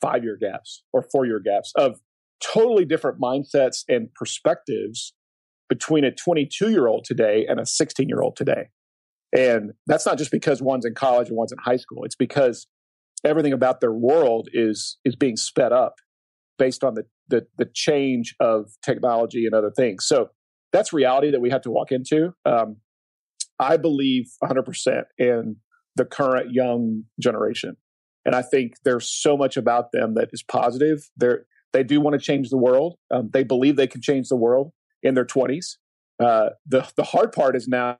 five 0.00 0.22
year 0.22 0.36
gaps 0.40 0.84
or 0.92 1.02
four 1.02 1.26
year 1.26 1.40
gaps 1.40 1.72
of 1.76 1.98
totally 2.42 2.84
different 2.84 3.20
mindsets 3.20 3.78
and 3.88 4.12
perspectives 4.14 5.14
between 5.68 6.04
a 6.04 6.12
22 6.12 6.70
year 6.70 6.86
old 6.86 7.04
today 7.04 7.46
and 7.48 7.58
a 7.58 7.66
16 7.66 8.08
year 8.08 8.20
old 8.20 8.36
today. 8.36 8.68
And 9.36 9.72
that's 9.86 10.06
not 10.06 10.18
just 10.18 10.30
because 10.30 10.62
one's 10.62 10.86
in 10.86 10.94
college 10.94 11.28
and 11.28 11.36
one's 11.36 11.52
in 11.52 11.58
high 11.58 11.76
school. 11.76 12.04
It's 12.04 12.14
because 12.14 12.66
everything 13.24 13.52
about 13.52 13.80
their 13.80 13.92
world 13.92 14.48
is 14.52 14.98
is 15.04 15.16
being 15.16 15.36
sped 15.36 15.72
up 15.72 15.94
based 16.58 16.84
on 16.84 16.94
the 16.94 17.04
the, 17.28 17.46
the 17.58 17.68
change 17.74 18.36
of 18.38 18.70
technology 18.84 19.46
and 19.46 19.54
other 19.54 19.72
things. 19.76 20.06
So 20.06 20.28
that's 20.72 20.92
reality 20.92 21.32
that 21.32 21.40
we 21.40 21.50
have 21.50 21.62
to 21.62 21.70
walk 21.70 21.90
into. 21.90 22.34
Um, 22.44 22.76
I 23.58 23.76
believe 23.76 24.30
100% 24.42 25.04
in 25.18 25.56
the 25.94 26.04
current 26.04 26.52
young 26.52 27.04
generation. 27.20 27.76
And 28.24 28.34
I 28.34 28.42
think 28.42 28.74
there's 28.84 29.08
so 29.08 29.36
much 29.36 29.56
about 29.56 29.92
them 29.92 30.14
that 30.14 30.28
is 30.32 30.42
positive. 30.42 31.08
They're, 31.16 31.46
they 31.72 31.82
do 31.82 32.00
want 32.00 32.14
to 32.14 32.24
change 32.24 32.50
the 32.50 32.56
world. 32.56 32.98
Um, 33.10 33.30
they 33.32 33.44
believe 33.44 33.76
they 33.76 33.86
can 33.86 34.02
change 34.02 34.28
the 34.28 34.36
world 34.36 34.72
in 35.02 35.14
their 35.14 35.24
20s. 35.24 35.76
Uh, 36.22 36.50
the, 36.66 36.90
the 36.96 37.04
hard 37.04 37.32
part 37.32 37.54
is 37.54 37.68
now 37.68 37.98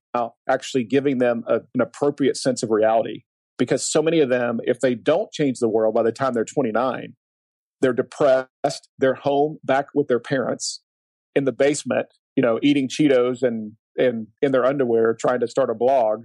actually 0.49 0.85
giving 0.85 1.19
them 1.19 1.45
a, 1.47 1.61
an 1.75 1.81
appropriate 1.81 2.37
sense 2.37 2.62
of 2.62 2.71
reality 2.71 3.23
because 3.59 3.85
so 3.85 4.03
many 4.03 4.21
of 4.21 4.29
them, 4.29 4.61
if 4.64 4.81
they 4.81 4.95
don't 4.95 5.33
change 5.33 5.59
the 5.59 5.69
world 5.69 5.95
by 5.95 6.03
the 6.03 6.12
time 6.12 6.33
they're 6.33 6.45
29, 6.45 7.14
they're 7.81 7.92
depressed, 7.92 8.88
they're 8.99 9.14
home 9.14 9.59
back 9.64 9.87
with 9.95 10.09
their 10.09 10.19
parents 10.19 10.83
in 11.35 11.45
the 11.45 11.53
basement, 11.53 12.07
you 12.35 12.42
know, 12.42 12.59
eating 12.62 12.88
Cheetos 12.88 13.42
and, 13.42 13.73
and 13.96 14.26
in 14.42 14.52
their 14.52 14.64
underwear 14.64 15.14
trying 15.14 15.40
to 15.40 15.48
start 15.48 15.70
a 15.70 15.74
blog 15.74 16.24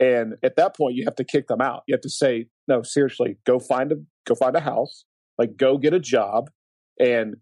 and 0.00 0.34
at 0.42 0.56
that 0.56 0.76
point, 0.76 0.96
you 0.96 1.04
have 1.04 1.16
to 1.16 1.24
kick 1.24 1.46
them 1.46 1.60
out. 1.60 1.82
You 1.86 1.94
have 1.94 2.02
to 2.02 2.10
say, 2.10 2.48
no, 2.66 2.82
seriously, 2.82 3.36
go 3.46 3.58
find 3.58 3.92
a 3.92 3.96
go 4.26 4.34
find 4.34 4.56
a 4.56 4.60
house, 4.60 5.04
like 5.38 5.56
go 5.56 5.78
get 5.78 5.94
a 5.94 6.00
job, 6.00 6.50
and 6.98 7.36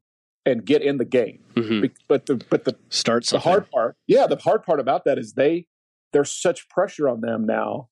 and 0.45 0.65
get 0.65 0.83
in 0.83 0.99
the 0.99 1.05
game. 1.05 1.41
Mm-hmm. 1.55 1.87
But 2.09 2.27
the 2.27 2.37
but 2.51 2.65
the 2.65 2.77
starts 2.91 3.31
the 3.31 3.39
hard 3.39 3.71
part, 3.71 3.97
yeah, 4.07 4.27
the 4.27 4.37
hard 4.37 4.65
part 4.65 4.81
about 4.81 5.05
that 5.07 5.19
is 5.19 5.35
they 5.35 5.67
there's 6.13 6.31
such 6.31 6.69
pressure 6.69 7.09
on 7.09 7.21
them 7.23 7.47
now 7.47 7.89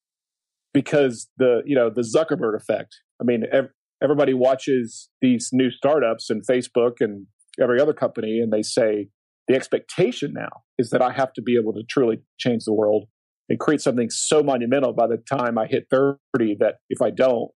because 0.74 1.28
the 1.38 1.62
you 1.64 1.74
know 1.74 1.88
the 1.88 2.02
Zuckerberg 2.02 2.54
effect. 2.56 2.96
I 3.20 3.24
mean, 3.24 3.44
ev- 3.50 3.70
everybody 4.02 4.34
watches 4.34 5.08
these 5.22 5.50
new 5.52 5.70
startups 5.70 6.28
and 6.28 6.46
Facebook 6.46 7.00
and 7.00 7.26
every 7.60 7.80
other 7.80 7.94
company, 7.94 8.40
and 8.40 8.52
they 8.52 8.62
say 8.62 9.08
the 9.50 9.56
expectation 9.56 10.32
now 10.32 10.62
is 10.78 10.90
that 10.90 11.02
I 11.02 11.10
have 11.12 11.32
to 11.32 11.42
be 11.42 11.58
able 11.60 11.72
to 11.72 11.82
truly 11.88 12.20
change 12.38 12.64
the 12.64 12.72
world 12.72 13.08
and 13.48 13.58
create 13.58 13.80
something 13.80 14.08
so 14.08 14.44
monumental 14.44 14.92
by 14.92 15.08
the 15.08 15.16
time 15.16 15.58
I 15.58 15.66
hit 15.66 15.88
30 15.90 16.18
that 16.60 16.76
if 16.88 17.02
I 17.02 17.10
don't, 17.10 17.50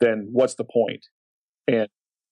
then 0.00 0.30
what's 0.32 0.54
the 0.54 0.64
point? 0.64 1.04
And, 1.68 1.88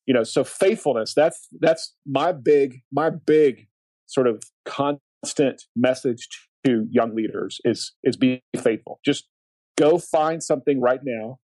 you 0.07 0.14
know, 0.14 0.22
so 0.22 0.44
faithfulness, 0.44 1.12
that's, 1.12 1.46
that's 1.61 1.94
my 2.07 2.33
big, 2.33 2.79
my 2.90 3.11
big 3.11 3.66
sort 4.07 4.27
of 4.27 4.42
constant 4.64 5.64
message 5.77 6.27
to 6.64 6.87
young 6.90 7.14
leaders 7.14 7.61
is, 7.64 7.92
is 8.03 8.16
be 8.16 8.42
faithful. 8.57 8.98
Just 9.05 9.29
go 9.77 9.98
find 9.98 10.42
something 10.42 10.81
right 10.81 11.01
now 11.05 11.38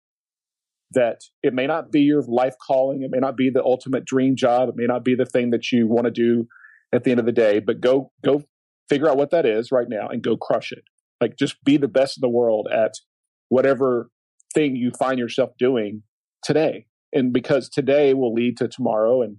that 0.91 1.17
it 1.43 1.53
may 1.53 1.67
not 1.67 1.91
be 1.91 1.99
your 1.99 2.21
life 2.21 2.55
calling, 2.65 3.01
it 3.01 3.11
may 3.11 3.19
not 3.19 3.35
be 3.35 3.49
the 3.49 3.61
ultimate 3.61 4.05
dream 4.05 4.37
job, 4.37 4.69
it 4.69 4.75
may 4.77 4.85
not 4.85 5.03
be 5.03 5.15
the 5.15 5.25
thing 5.25 5.49
that 5.49 5.69
you 5.73 5.85
want 5.85 6.05
to 6.05 6.11
do 6.11 6.47
at 6.93 7.03
the 7.03 7.11
end 7.11 7.19
of 7.19 7.25
the 7.25 7.31
day, 7.31 7.59
but 7.59 7.81
go 7.81 8.11
go 8.23 8.43
figure 8.89 9.09
out 9.09 9.17
what 9.17 9.31
that 9.31 9.45
is 9.45 9.71
right 9.71 9.87
now 9.89 10.07
and 10.07 10.21
go 10.21 10.37
crush 10.37 10.71
it. 10.71 10.83
Like 11.19 11.37
just 11.37 11.63
be 11.63 11.77
the 11.77 11.87
best 11.87 12.17
in 12.17 12.21
the 12.21 12.29
world 12.29 12.67
at 12.71 12.93
whatever 13.49 14.09
thing 14.53 14.75
you 14.75 14.91
find 14.97 15.19
yourself 15.19 15.51
doing 15.59 16.03
today. 16.43 16.85
And 17.13 17.33
because 17.33 17.69
today 17.69 18.13
will 18.13 18.33
lead 18.33 18.57
to 18.57 18.67
tomorrow 18.67 19.21
and 19.21 19.37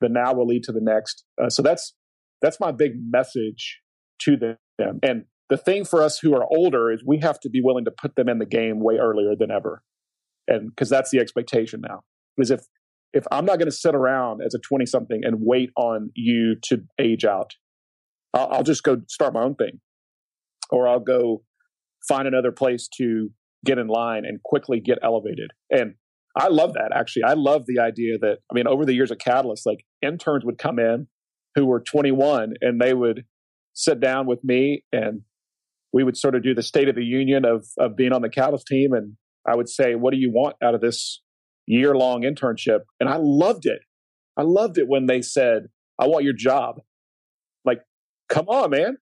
the 0.00 0.08
now 0.08 0.34
will 0.34 0.46
lead 0.46 0.64
to 0.64 0.72
the 0.72 0.80
next. 0.80 1.24
Uh, 1.42 1.48
so 1.48 1.62
that's 1.62 1.94
that's 2.40 2.58
my 2.58 2.72
big 2.72 2.92
message 3.10 3.80
to 4.20 4.36
them. 4.36 4.98
And 5.02 5.24
the 5.48 5.56
thing 5.56 5.84
for 5.84 6.02
us 6.02 6.18
who 6.18 6.34
are 6.34 6.46
older 6.50 6.90
is 6.90 7.04
we 7.06 7.18
have 7.20 7.38
to 7.40 7.50
be 7.50 7.60
willing 7.62 7.84
to 7.84 7.90
put 7.90 8.16
them 8.16 8.28
in 8.28 8.38
the 8.38 8.46
game 8.46 8.80
way 8.80 8.96
earlier 8.96 9.36
than 9.38 9.50
ever. 9.50 9.82
And 10.48 10.70
because 10.70 10.88
that's 10.88 11.10
the 11.10 11.18
expectation 11.18 11.80
now. 11.80 12.02
Is 12.38 12.50
if 12.50 12.62
if 13.12 13.24
I'm 13.30 13.44
not 13.44 13.58
going 13.58 13.70
to 13.70 13.76
sit 13.76 13.94
around 13.94 14.40
as 14.44 14.54
a 14.54 14.58
20 14.58 14.86
something 14.86 15.20
and 15.24 15.36
wait 15.40 15.70
on 15.76 16.10
you 16.14 16.56
to 16.64 16.82
age 16.98 17.24
out, 17.24 17.54
I'll, 18.34 18.48
I'll 18.50 18.62
just 18.62 18.82
go 18.82 19.02
start 19.08 19.34
my 19.34 19.42
own 19.42 19.54
thing 19.54 19.80
or 20.70 20.88
I'll 20.88 21.00
go 21.00 21.42
find 22.08 22.26
another 22.26 22.52
place 22.52 22.88
to 22.98 23.30
get 23.64 23.78
in 23.78 23.86
line 23.86 24.24
and 24.24 24.42
quickly 24.42 24.80
get 24.80 24.98
elevated. 25.02 25.50
And 25.70 25.94
I 26.36 26.48
love 26.48 26.74
that 26.74 26.90
actually. 26.94 27.24
I 27.24 27.34
love 27.34 27.64
the 27.66 27.80
idea 27.80 28.18
that, 28.18 28.38
I 28.50 28.54
mean, 28.54 28.66
over 28.66 28.84
the 28.84 28.94
years 28.94 29.12
at 29.12 29.20
Catalyst, 29.20 29.66
like 29.66 29.84
interns 30.00 30.44
would 30.44 30.58
come 30.58 30.78
in 30.78 31.06
who 31.54 31.66
were 31.66 31.80
21 31.80 32.54
and 32.60 32.80
they 32.80 32.94
would 32.94 33.24
sit 33.74 34.00
down 34.00 34.26
with 34.26 34.42
me 34.42 34.84
and 34.92 35.22
we 35.92 36.02
would 36.02 36.16
sort 36.16 36.34
of 36.34 36.42
do 36.42 36.54
the 36.54 36.62
state 36.62 36.88
of 36.88 36.94
the 36.94 37.04
union 37.04 37.44
of, 37.44 37.66
of 37.78 37.96
being 37.96 38.12
on 38.12 38.22
the 38.22 38.30
Catalyst 38.30 38.66
team. 38.66 38.94
And 38.94 39.16
I 39.46 39.54
would 39.54 39.68
say, 39.68 39.94
what 39.94 40.12
do 40.12 40.18
you 40.18 40.30
want 40.32 40.56
out 40.62 40.74
of 40.74 40.80
this 40.80 41.21
year 41.66 41.94
long 41.94 42.22
internship? 42.22 42.80
And 43.00 43.08
I 43.08 43.16
loved 43.16 43.66
it. 43.66 43.80
I 44.36 44.42
loved 44.42 44.78
it 44.78 44.88
when 44.88 45.06
they 45.06 45.22
said, 45.22 45.68
I 45.98 46.06
want 46.06 46.24
your 46.24 46.32
job. 46.32 46.80
Like, 47.64 47.82
come 48.28 48.48
on, 48.48 48.70
man, 48.70 48.96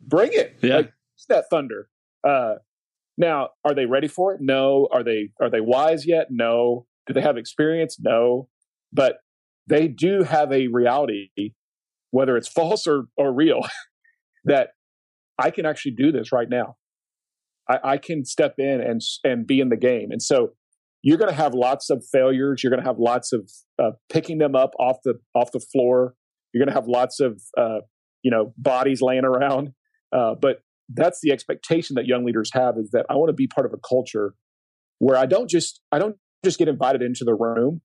bring 0.00 0.30
it. 0.32 0.56
Yeah. 0.62 0.76
Like, 0.76 0.92
that 1.28 1.44
thunder. 1.50 1.88
Uh, 2.26 2.54
now, 3.16 3.50
are 3.64 3.74
they 3.74 3.86
ready 3.86 4.08
for 4.08 4.34
it? 4.34 4.40
No. 4.40 4.88
Are 4.92 5.02
they 5.02 5.30
are 5.40 5.50
they 5.50 5.60
wise 5.60 6.06
yet? 6.06 6.28
No. 6.30 6.86
Do 7.06 7.14
they 7.14 7.20
have 7.20 7.36
experience? 7.36 7.98
No. 8.00 8.48
But 8.92 9.18
they 9.66 9.88
do 9.88 10.22
have 10.22 10.52
a 10.52 10.68
reality, 10.68 11.30
whether 12.10 12.36
it's 12.36 12.48
false 12.60 12.86
or, 12.86 13.04
or 13.16 13.32
real, 13.32 13.60
that 14.44 14.70
I 15.38 15.50
can 15.50 15.66
actually 15.66 15.92
do 15.92 16.12
this 16.12 16.32
right 16.32 16.48
now. 16.48 16.76
I, 17.68 17.78
I 17.84 17.98
can 17.98 18.24
step 18.24 18.54
in 18.58 18.80
and 18.80 19.00
and 19.24 19.46
be 19.46 19.60
in 19.60 19.68
the 19.68 19.76
game. 19.76 20.10
And 20.10 20.22
so 20.22 20.54
you're 21.08 21.16
going 21.16 21.30
to 21.30 21.36
have 21.36 21.54
lots 21.54 21.88
of 21.88 22.04
failures. 22.12 22.62
You're 22.62 22.70
going 22.70 22.82
to 22.82 22.86
have 22.86 22.98
lots 22.98 23.32
of 23.32 23.50
uh, 23.82 23.92
picking 24.12 24.36
them 24.36 24.54
up 24.54 24.72
off 24.78 24.98
the 25.04 25.14
off 25.34 25.52
the 25.52 25.60
floor. 25.60 26.14
You're 26.52 26.62
going 26.62 26.68
to 26.68 26.78
have 26.78 26.86
lots 26.86 27.18
of 27.18 27.40
uh, 27.56 27.78
you 28.22 28.30
know 28.30 28.52
bodies 28.58 29.00
laying 29.00 29.24
around. 29.24 29.70
Uh, 30.14 30.34
but 30.34 30.58
that's 30.90 31.20
the 31.22 31.32
expectation 31.32 31.94
that 31.94 32.04
young 32.04 32.26
leaders 32.26 32.50
have 32.52 32.76
is 32.76 32.90
that 32.90 33.06
I 33.08 33.14
want 33.14 33.30
to 33.30 33.32
be 33.32 33.46
part 33.46 33.64
of 33.64 33.72
a 33.72 33.78
culture 33.78 34.34
where 34.98 35.16
I 35.16 35.24
don't 35.24 35.48
just 35.48 35.80
I 35.90 35.98
don't 35.98 36.16
just 36.44 36.58
get 36.58 36.68
invited 36.68 37.00
into 37.00 37.24
the 37.24 37.34
room 37.34 37.80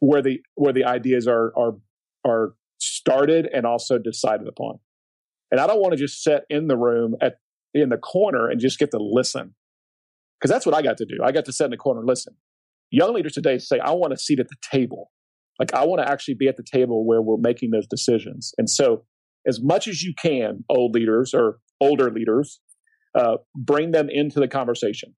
where 0.00 0.20
the 0.20 0.42
where 0.54 0.74
the 0.74 0.84
ideas 0.84 1.26
are 1.26 1.50
are 1.56 1.78
are 2.26 2.52
started 2.78 3.48
and 3.54 3.64
also 3.64 3.96
decided 3.96 4.48
upon. 4.48 4.80
And 5.50 5.58
I 5.58 5.66
don't 5.66 5.80
want 5.80 5.92
to 5.92 5.98
just 5.98 6.22
sit 6.22 6.42
in 6.50 6.66
the 6.66 6.76
room 6.76 7.14
at 7.22 7.36
in 7.72 7.88
the 7.88 7.96
corner 7.96 8.50
and 8.50 8.60
just 8.60 8.78
get 8.78 8.90
to 8.90 8.98
listen. 9.00 9.54
Because 10.42 10.52
that's 10.52 10.66
what 10.66 10.74
I 10.74 10.82
got 10.82 10.96
to 10.96 11.04
do. 11.04 11.18
I 11.22 11.30
got 11.30 11.44
to 11.44 11.52
sit 11.52 11.66
in 11.66 11.70
the 11.70 11.76
corner 11.76 12.00
and 12.00 12.08
listen. 12.08 12.34
Young 12.90 13.14
leaders 13.14 13.34
today 13.34 13.58
say, 13.58 13.78
I 13.78 13.92
want 13.92 14.12
a 14.12 14.16
seat 14.18 14.40
at 14.40 14.48
the 14.48 14.56
table. 14.60 15.12
Like 15.60 15.72
I 15.72 15.86
want 15.86 16.02
to 16.02 16.10
actually 16.10 16.34
be 16.34 16.48
at 16.48 16.56
the 16.56 16.64
table 16.64 17.06
where 17.06 17.22
we're 17.22 17.36
making 17.38 17.70
those 17.70 17.86
decisions. 17.86 18.52
And 18.58 18.68
so 18.68 19.04
as 19.46 19.60
much 19.62 19.86
as 19.86 20.02
you 20.02 20.14
can, 20.20 20.64
old 20.68 20.94
leaders 20.94 21.32
or 21.32 21.58
older 21.80 22.10
leaders, 22.10 22.60
uh, 23.14 23.36
bring 23.54 23.92
them 23.92 24.08
into 24.10 24.40
the 24.40 24.48
conversation. 24.48 25.14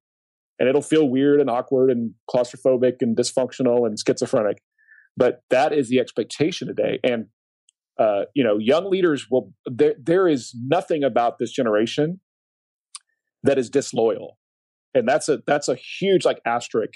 And 0.59 0.69
it'll 0.69 0.83
feel 0.83 1.09
weird 1.09 1.41
and 1.41 1.49
awkward 1.49 1.91
and 1.91 2.13
claustrophobic 2.31 2.97
and 3.01 3.17
dysfunctional 3.17 3.87
and 3.87 3.97
schizophrenic. 3.99 4.59
But 5.17 5.41
that 5.49 5.73
is 5.73 5.89
the 5.89 6.01
expectation 6.01 6.69
today. 6.69 6.99
And, 7.03 7.27
uh, 7.99 8.25
you 8.35 8.45
know, 8.45 8.59
young 8.59 8.91
leaders 8.91 9.27
will, 9.31 9.53
there, 9.65 9.95
there 9.99 10.29
is 10.29 10.55
nothing 10.55 11.03
about 11.03 11.39
this 11.39 11.51
generation 11.51 12.21
that 13.43 13.59
is 13.59 13.71
disloyal. 13.71 14.37
And 14.95 15.09
that's 15.09 15.29
a, 15.29 15.41
that's 15.47 15.69
a 15.69 15.75
huge 15.75 16.25
like 16.25 16.41
asterisk 16.47 16.93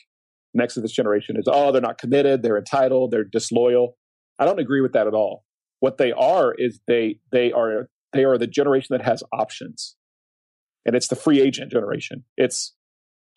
next 0.55 0.75
to 0.75 0.81
this 0.81 0.93
generation 0.93 1.37
is, 1.37 1.49
oh, 1.51 1.73
they're 1.73 1.83
not 1.83 1.99
committed. 1.99 2.43
They're 2.43 2.59
entitled. 2.59 3.11
They're 3.11 3.25
disloyal. 3.25 3.97
I 4.39 4.45
don't 4.45 4.61
agree 4.61 4.81
with 4.81 4.93
that 4.93 5.07
at 5.07 5.15
all. 5.15 5.45
What 5.81 5.99
they 5.99 6.13
are 6.13 6.55
is 6.57 6.81
they, 6.87 7.21
they 7.33 7.53
are 7.53 7.89
they 8.13 8.25
are 8.25 8.39
the 8.39 8.47
generation 8.47 8.97
that 8.97 9.05
has 9.05 9.23
options. 9.33 9.97
And 10.87 10.97
it's 10.97 11.09
the 11.09 11.17
free 11.17 11.41
agent 11.41 11.71
generation. 11.71 12.25
It's, 12.37 12.75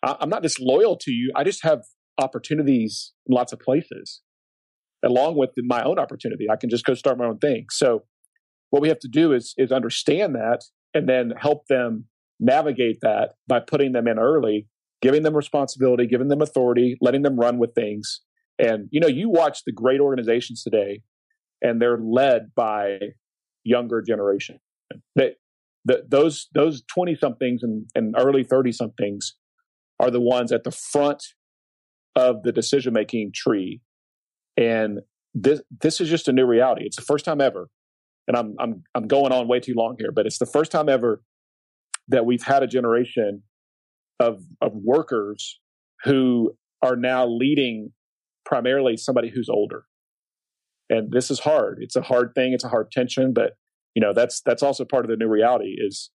I'm 0.02 0.30
not 0.30 0.42
disloyal 0.42 0.96
to 1.02 1.10
you. 1.10 1.30
I 1.36 1.44
just 1.44 1.62
have 1.62 1.80
opportunities 2.18 3.12
in 3.26 3.34
lots 3.34 3.52
of 3.52 3.60
places 3.60 4.22
along 5.04 5.36
with 5.36 5.50
my 5.58 5.82
own 5.82 5.98
opportunity. 5.98 6.46
I 6.50 6.56
can 6.56 6.70
just 6.70 6.84
go 6.84 6.94
start 6.94 7.18
my 7.18 7.26
own 7.26 7.38
thing. 7.38 7.66
So 7.70 8.04
what 8.70 8.80
we 8.80 8.88
have 8.88 9.00
to 9.00 9.08
do 9.08 9.32
is, 9.32 9.54
is 9.58 9.72
understand 9.72 10.34
that 10.34 10.62
and 10.94 11.08
then 11.08 11.32
help 11.36 11.66
them 11.68 12.06
navigate 12.40 12.98
that 13.02 13.34
by 13.46 13.60
putting 13.60 13.92
them 13.92 14.06
in 14.08 14.18
early, 14.18 14.66
giving 15.00 15.22
them 15.22 15.36
responsibility, 15.36 16.06
giving 16.06 16.28
them 16.28 16.42
authority, 16.42 16.96
letting 17.00 17.22
them 17.22 17.38
run 17.38 17.58
with 17.58 17.74
things. 17.74 18.20
And, 18.58 18.88
you 18.90 19.00
know, 19.00 19.08
you 19.08 19.28
watch 19.28 19.64
the 19.64 19.72
great 19.72 20.00
organizations 20.00 20.62
today 20.62 21.02
and 21.60 21.80
they're 21.80 21.98
led 21.98 22.54
by 22.54 22.98
younger 23.64 24.02
generation. 24.02 24.58
That 25.14 26.10
those 26.10 26.48
those 26.54 26.82
twenty 26.82 27.16
somethings 27.16 27.62
and, 27.62 27.86
and 27.94 28.14
early 28.16 28.44
thirty 28.44 28.70
somethings 28.70 29.34
are 29.98 30.10
the 30.10 30.20
ones 30.20 30.52
at 30.52 30.62
the 30.62 30.70
front 30.70 31.24
of 32.14 32.44
the 32.44 32.52
decision 32.52 32.92
making 32.92 33.32
tree, 33.34 33.80
and 34.56 35.00
this 35.34 35.60
this 35.80 36.00
is 36.00 36.08
just 36.08 36.28
a 36.28 36.32
new 36.32 36.46
reality. 36.46 36.84
It's 36.84 36.94
the 36.94 37.02
first 37.02 37.24
time 37.24 37.40
ever, 37.40 37.68
and 38.28 38.36
I'm 38.36 38.54
I'm 38.60 38.84
I'm 38.94 39.08
going 39.08 39.32
on 39.32 39.48
way 39.48 39.58
too 39.58 39.74
long 39.76 39.96
here, 39.98 40.12
but 40.12 40.24
it's 40.24 40.38
the 40.38 40.46
first 40.46 40.70
time 40.70 40.88
ever 40.88 41.22
that 42.08 42.26
we've 42.26 42.42
had 42.42 42.62
a 42.62 42.66
generation 42.66 43.42
of 44.20 44.42
of 44.60 44.72
workers 44.74 45.60
who 46.04 46.52
are 46.82 46.96
now 46.96 47.26
leading 47.26 47.92
primarily 48.44 48.96
somebody 48.96 49.30
who's 49.30 49.48
older. 49.48 49.84
And 50.90 51.12
this 51.12 51.30
is 51.30 51.40
hard. 51.40 51.78
It's 51.80 51.96
a 51.96 52.02
hard 52.02 52.34
thing. 52.34 52.52
It's 52.52 52.64
a 52.64 52.68
hard 52.68 52.90
tension 52.90 53.32
but 53.32 53.52
you 53.94 54.00
know 54.00 54.12
that's 54.12 54.40
that's 54.40 54.62
also 54.62 54.84
part 54.84 55.04
of 55.04 55.10
the 55.10 55.16
new 55.16 55.28
reality 55.28 55.74
is 55.78 56.10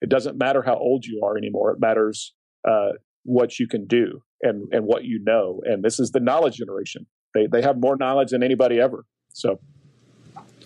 it 0.00 0.10
doesn't 0.10 0.36
matter 0.36 0.62
how 0.62 0.76
old 0.76 1.06
you 1.06 1.22
are 1.24 1.36
anymore. 1.36 1.72
It 1.72 1.80
matters 1.80 2.34
uh, 2.68 2.90
what 3.22 3.58
you 3.58 3.66
can 3.66 3.86
do 3.86 4.22
and 4.42 4.68
and 4.72 4.84
what 4.86 5.04
you 5.04 5.20
know. 5.22 5.60
And 5.64 5.82
this 5.82 5.98
is 5.98 6.10
the 6.10 6.20
knowledge 6.20 6.56
generation. 6.56 7.06
They 7.32 7.46
they 7.46 7.62
have 7.62 7.76
more 7.78 7.96
knowledge 7.96 8.30
than 8.30 8.42
anybody 8.42 8.80
ever. 8.80 9.06
So 9.32 9.60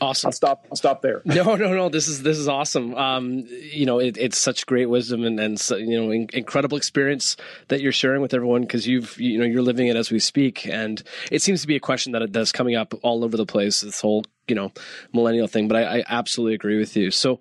Awesome. 0.00 0.28
I'll 0.28 0.32
stop. 0.32 0.66
I'll 0.70 0.76
stop 0.76 1.02
there. 1.02 1.22
No, 1.38 1.54
no, 1.54 1.72
no. 1.72 1.88
This 1.88 2.08
is 2.08 2.22
this 2.22 2.36
is 2.36 2.48
awesome. 2.48 2.94
Um, 2.94 3.44
you 3.48 3.86
know, 3.86 4.00
it, 4.00 4.16
it's 4.18 4.38
such 4.38 4.66
great 4.66 4.86
wisdom 4.86 5.24
and 5.24 5.38
and 5.38 5.58
so, 5.58 5.76
you 5.76 6.00
know 6.00 6.10
in, 6.10 6.28
incredible 6.32 6.76
experience 6.76 7.36
that 7.68 7.80
you're 7.80 7.92
sharing 7.92 8.20
with 8.20 8.34
everyone 8.34 8.62
because 8.62 8.86
you've 8.86 9.18
you 9.20 9.38
know 9.38 9.44
you're 9.44 9.62
living 9.62 9.86
it 9.86 9.96
as 9.96 10.10
we 10.10 10.18
speak, 10.18 10.66
and 10.66 11.02
it 11.30 11.42
seems 11.42 11.60
to 11.60 11.66
be 11.66 11.76
a 11.76 11.80
question 11.80 12.12
that 12.12 12.32
that's 12.32 12.52
coming 12.52 12.74
up 12.74 12.92
all 13.02 13.24
over 13.24 13.36
the 13.36 13.46
place. 13.46 13.82
This 13.82 14.00
whole 14.00 14.24
you 14.48 14.54
know 14.54 14.72
millennial 15.12 15.46
thing, 15.46 15.68
but 15.68 15.76
I, 15.76 15.98
I 15.98 16.04
absolutely 16.08 16.54
agree 16.54 16.78
with 16.78 16.96
you. 16.96 17.10
So 17.10 17.40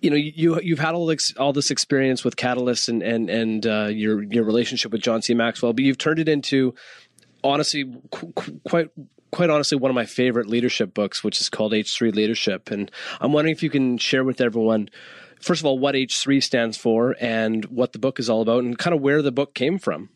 you 0.00 0.10
know 0.10 0.16
you 0.16 0.60
you've 0.60 0.78
had 0.78 0.94
all 0.94 1.06
this 1.06 1.34
all 1.36 1.52
this 1.52 1.70
experience 1.70 2.24
with 2.24 2.36
Catalyst 2.36 2.88
and 2.88 3.02
and 3.02 3.30
and 3.30 3.66
uh, 3.66 3.86
your 3.86 4.22
your 4.22 4.44
relationship 4.44 4.92
with 4.92 5.02
John 5.02 5.22
C. 5.22 5.34
Maxwell, 5.34 5.72
but 5.72 5.84
you've 5.84 5.98
turned 5.98 6.18
it 6.18 6.28
into 6.28 6.74
honestly 7.42 7.84
qu- 8.10 8.60
quite 8.68 8.90
quite 9.30 9.50
honestly 9.50 9.78
one 9.78 9.90
of 9.90 9.94
my 9.94 10.06
favorite 10.06 10.46
leadership 10.46 10.94
books, 10.94 11.22
which 11.22 11.40
is 11.40 11.48
called 11.48 11.72
H3 11.72 12.14
Leadership. 12.14 12.70
And 12.70 12.90
I'm 13.20 13.32
wondering 13.32 13.54
if 13.54 13.62
you 13.62 13.70
can 13.70 13.98
share 13.98 14.24
with 14.24 14.40
everyone, 14.40 14.88
first 15.40 15.60
of 15.60 15.66
all, 15.66 15.78
what 15.78 15.94
H3 15.94 16.42
stands 16.42 16.76
for 16.76 17.16
and 17.20 17.64
what 17.66 17.92
the 17.92 17.98
book 17.98 18.18
is 18.18 18.28
all 18.28 18.42
about 18.42 18.64
and 18.64 18.78
kind 18.78 18.94
of 18.94 19.00
where 19.00 19.22
the 19.22 19.32
book 19.32 19.54
came 19.54 19.78
from. 19.78 20.10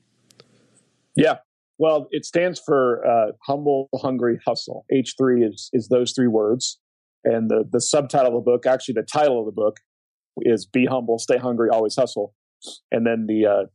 Yeah. 1.16 1.38
Well, 1.78 2.08
it 2.10 2.24
stands 2.24 2.60
for 2.64 3.04
uh, 3.06 3.32
humble, 3.42 3.88
hungry, 3.94 4.38
hustle. 4.46 4.84
H3 4.92 5.52
is, 5.52 5.70
is 5.72 5.88
those 5.88 6.12
three 6.12 6.28
words. 6.28 6.78
And 7.24 7.50
the, 7.50 7.64
the 7.70 7.80
subtitle 7.80 8.38
of 8.38 8.44
the 8.44 8.50
book, 8.50 8.66
actually, 8.66 8.94
the 8.94 9.02
title 9.02 9.40
of 9.40 9.46
the 9.46 9.52
book 9.52 9.78
is 10.42 10.66
Be 10.66 10.86
Humble, 10.86 11.18
Stay 11.18 11.38
Hungry, 11.38 11.70
Always 11.70 11.96
Hustle. 11.96 12.34
And 12.92 13.06
then 13.06 13.26
the, 13.26 13.46
uh, 13.46 13.66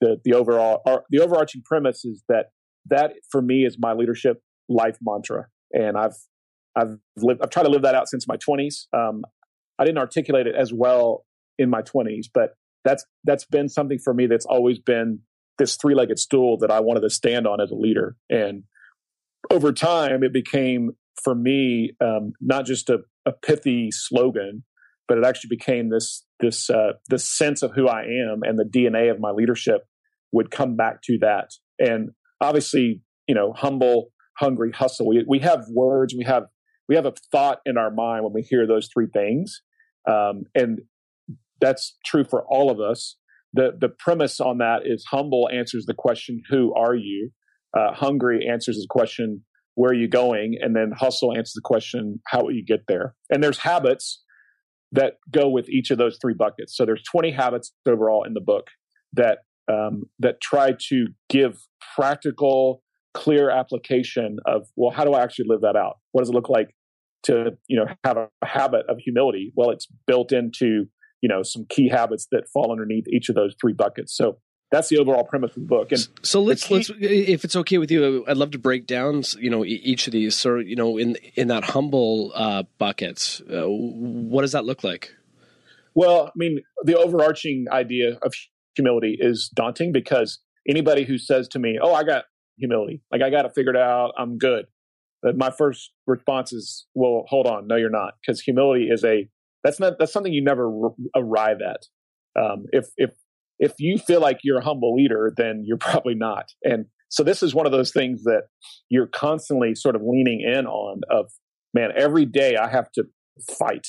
the, 0.00 0.20
the 0.24 0.34
overall, 0.34 0.82
the 1.10 1.20
overarching 1.20 1.62
premise 1.64 2.04
is 2.04 2.22
that 2.28 2.46
that 2.86 3.12
for 3.30 3.40
me 3.40 3.64
is 3.64 3.76
my 3.78 3.92
leadership 3.92 4.42
life 4.68 4.98
mantra, 5.00 5.46
and 5.72 5.96
I've 5.96 6.16
I've 6.76 6.98
lived 7.16 7.40
I've 7.42 7.50
tried 7.50 7.64
to 7.64 7.70
live 7.70 7.82
that 7.82 7.94
out 7.94 8.08
since 8.08 8.26
my 8.26 8.36
20s. 8.36 8.86
Um, 8.92 9.22
I 9.78 9.84
didn't 9.84 9.98
articulate 9.98 10.46
it 10.46 10.54
as 10.54 10.72
well 10.72 11.24
in 11.58 11.70
my 11.70 11.82
20s, 11.82 12.26
but 12.32 12.54
that's 12.84 13.04
that's 13.24 13.44
been 13.44 13.68
something 13.68 13.98
for 13.98 14.14
me 14.14 14.26
that's 14.26 14.46
always 14.46 14.78
been 14.78 15.20
this 15.58 15.76
three-legged 15.76 16.18
stool 16.18 16.58
that 16.58 16.70
I 16.70 16.80
wanted 16.80 17.00
to 17.00 17.10
stand 17.10 17.46
on 17.46 17.60
as 17.60 17.70
a 17.70 17.74
leader. 17.74 18.16
And 18.30 18.64
over 19.50 19.72
time, 19.72 20.22
it 20.22 20.32
became 20.32 20.92
for 21.22 21.34
me 21.34 21.92
um, 22.00 22.32
not 22.40 22.64
just 22.64 22.90
a, 22.90 23.00
a, 23.26 23.32
pithy 23.32 23.90
slogan, 23.90 24.64
but 25.06 25.18
it 25.18 25.24
actually 25.24 25.48
became 25.48 25.90
this 25.90 26.24
this 26.40 26.70
uh, 26.70 26.92
this 27.08 27.28
sense 27.28 27.62
of 27.62 27.72
who 27.74 27.86
I 27.86 28.02
am 28.02 28.42
and 28.42 28.58
the 28.58 28.64
DNA 28.64 29.10
of 29.10 29.20
my 29.20 29.30
leadership 29.30 29.82
would 30.32 30.50
come 30.50 30.76
back 30.76 31.02
to 31.02 31.18
that. 31.20 31.50
And 31.78 32.10
obviously, 32.40 33.02
you 33.28 33.34
know, 33.34 33.52
humble, 33.52 34.11
hungry, 34.38 34.72
hustle. 34.72 35.08
We 35.08 35.24
we 35.26 35.40
have 35.40 35.64
words, 35.70 36.14
we 36.16 36.24
have 36.24 36.44
we 36.88 36.96
have 36.96 37.06
a 37.06 37.14
thought 37.30 37.58
in 37.64 37.76
our 37.76 37.90
mind 37.90 38.24
when 38.24 38.32
we 38.32 38.42
hear 38.42 38.66
those 38.66 38.88
three 38.92 39.08
things, 39.12 39.62
um, 40.08 40.44
and 40.54 40.80
that's 41.60 41.96
true 42.04 42.24
for 42.24 42.44
all 42.48 42.70
of 42.70 42.80
us. 42.80 43.16
The 43.52 43.72
the 43.78 43.88
premise 43.88 44.40
on 44.40 44.58
that 44.58 44.82
is 44.84 45.04
humble 45.10 45.48
answers 45.52 45.86
the 45.86 45.94
question, 45.94 46.42
"Who 46.50 46.74
are 46.74 46.94
you?" 46.94 47.30
Uh, 47.76 47.92
hungry 47.92 48.46
answers 48.50 48.76
the 48.76 48.86
question, 48.88 49.44
"Where 49.74 49.90
are 49.90 49.94
you 49.94 50.08
going?" 50.08 50.58
And 50.60 50.74
then 50.74 50.92
hustle 50.96 51.32
answers 51.32 51.54
the 51.54 51.62
question, 51.62 52.20
"How 52.26 52.42
will 52.42 52.52
you 52.52 52.64
get 52.64 52.86
there?" 52.88 53.14
And 53.30 53.42
there's 53.42 53.58
habits 53.58 54.22
that 54.92 55.14
go 55.30 55.48
with 55.48 55.68
each 55.68 55.90
of 55.90 55.98
those 55.98 56.18
three 56.20 56.34
buckets. 56.34 56.76
So 56.76 56.84
there's 56.84 57.02
20 57.02 57.30
habits 57.30 57.72
overall 57.88 58.24
in 58.24 58.34
the 58.34 58.40
book 58.40 58.68
that 59.14 59.38
um, 59.68 60.04
that 60.18 60.40
try 60.40 60.74
to 60.88 61.06
give 61.28 61.56
practical, 61.94 62.81
clear 63.14 63.50
application 63.50 64.38
of 64.46 64.66
well, 64.76 64.90
how 64.90 65.04
do 65.04 65.12
I 65.12 65.22
actually 65.22 65.46
live 65.48 65.62
that 65.62 65.76
out? 65.76 65.98
What 66.12 66.22
does 66.22 66.30
it 66.30 66.34
look 66.34 66.48
like 66.48 66.74
to 67.24 67.56
you 67.68 67.76
know 67.76 67.86
have 68.04 68.16
a 68.16 68.28
habit 68.44 68.86
of 68.88 68.98
humility? 68.98 69.52
Well, 69.54 69.70
it's 69.70 69.86
built 70.06 70.32
into 70.32 70.86
you 71.20 71.28
know 71.28 71.42
some 71.42 71.66
key 71.68 71.88
habits 71.88 72.26
that 72.32 72.48
fall 72.52 72.72
underneath 72.72 73.06
each 73.08 73.28
of 73.28 73.34
those 73.34 73.54
three 73.60 73.72
buckets. 73.72 74.16
So 74.16 74.38
that's 74.70 74.88
the 74.88 74.98
overall 74.98 75.24
premise 75.24 75.50
of 75.50 75.62
the 75.62 75.68
book. 75.68 75.92
And 75.92 76.08
so 76.22 76.42
let's 76.42 76.66
key, 76.66 76.76
let's 76.76 76.90
if 76.98 77.44
it's 77.44 77.54
okay 77.56 77.78
with 77.78 77.90
you, 77.90 78.24
I'd 78.26 78.38
love 78.38 78.52
to 78.52 78.58
break 78.58 78.86
down 78.86 79.22
you 79.38 79.50
know 79.50 79.64
each 79.64 80.06
of 80.06 80.12
these. 80.12 80.36
So 80.36 80.56
you 80.56 80.76
know 80.76 80.98
in 80.98 81.16
in 81.34 81.48
that 81.48 81.64
humble 81.64 82.32
uh, 82.34 82.64
buckets, 82.78 83.40
uh, 83.42 83.66
what 83.66 84.42
does 84.42 84.52
that 84.52 84.64
look 84.64 84.82
like? 84.82 85.14
Well, 85.94 86.28
I 86.28 86.30
mean, 86.36 86.60
the 86.84 86.96
overarching 86.96 87.66
idea 87.70 88.18
of 88.22 88.32
humility 88.74 89.18
is 89.20 89.50
daunting 89.54 89.92
because 89.92 90.38
anybody 90.66 91.04
who 91.04 91.18
says 91.18 91.48
to 91.48 91.58
me, 91.58 91.78
"Oh, 91.80 91.92
I 91.92 92.02
got 92.02 92.24
humility, 92.58 93.02
like 93.10 93.22
I 93.22 93.30
got 93.30 93.44
it 93.44 93.52
figured 93.54 93.76
out, 93.76 94.12
I'm 94.18 94.38
good," 94.38 94.66
But 95.22 95.36
my 95.36 95.50
first 95.50 95.92
response 96.06 96.52
is, 96.52 96.86
"Well, 96.94 97.24
hold 97.28 97.46
on, 97.46 97.68
no, 97.68 97.76
you're 97.76 97.90
not," 97.90 98.14
because 98.20 98.40
humility 98.40 98.88
is 98.90 99.04
a 99.04 99.28
that's 99.62 99.78
not 99.78 99.98
that's 99.98 100.12
something 100.12 100.32
you 100.32 100.42
never 100.42 100.66
r- 100.66 100.94
arrive 101.14 101.58
at. 101.62 101.86
Um, 102.40 102.66
if 102.72 102.88
if 102.96 103.10
if 103.60 103.74
you 103.78 103.98
feel 103.98 104.20
like 104.20 104.40
you're 104.42 104.58
a 104.58 104.64
humble 104.64 104.94
leader, 104.94 105.32
then 105.36 105.62
you're 105.64 105.76
probably 105.78 106.14
not. 106.14 106.50
And 106.64 106.86
so 107.08 107.22
this 107.22 107.42
is 107.42 107.54
one 107.54 107.66
of 107.66 107.72
those 107.72 107.92
things 107.92 108.24
that 108.24 108.44
you're 108.88 109.06
constantly 109.06 109.74
sort 109.74 109.94
of 109.94 110.02
leaning 110.04 110.40
in 110.40 110.66
on. 110.66 111.02
Of 111.08 111.30
man, 111.72 111.90
every 111.96 112.26
day 112.26 112.56
I 112.56 112.68
have 112.68 112.90
to 112.92 113.04
fight 113.56 113.86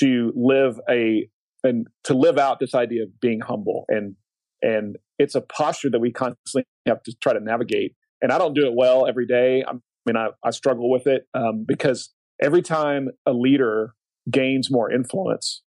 to 0.00 0.32
live 0.36 0.78
a 0.90 1.28
and 1.62 1.86
to 2.04 2.12
live 2.12 2.36
out 2.36 2.60
this 2.60 2.74
idea 2.74 3.04
of 3.04 3.20
being 3.20 3.40
humble 3.40 3.86
and 3.88 4.16
and 4.60 4.96
it's 5.18 5.34
a 5.34 5.40
posture 5.40 5.90
that 5.90 6.00
we 6.00 6.12
constantly 6.12 6.64
have 6.86 7.02
to 7.02 7.14
try 7.22 7.32
to 7.32 7.40
navigate 7.40 7.94
and 8.22 8.32
i 8.32 8.38
don't 8.38 8.54
do 8.54 8.66
it 8.66 8.74
well 8.74 9.06
every 9.06 9.26
day 9.26 9.64
i 9.66 9.72
mean 10.06 10.16
i, 10.16 10.28
I 10.44 10.50
struggle 10.50 10.90
with 10.90 11.06
it 11.06 11.26
um, 11.34 11.64
because 11.66 12.12
every 12.42 12.62
time 12.62 13.08
a 13.26 13.32
leader 13.32 13.94
gains 14.30 14.70
more 14.70 14.90
influence 14.90 15.62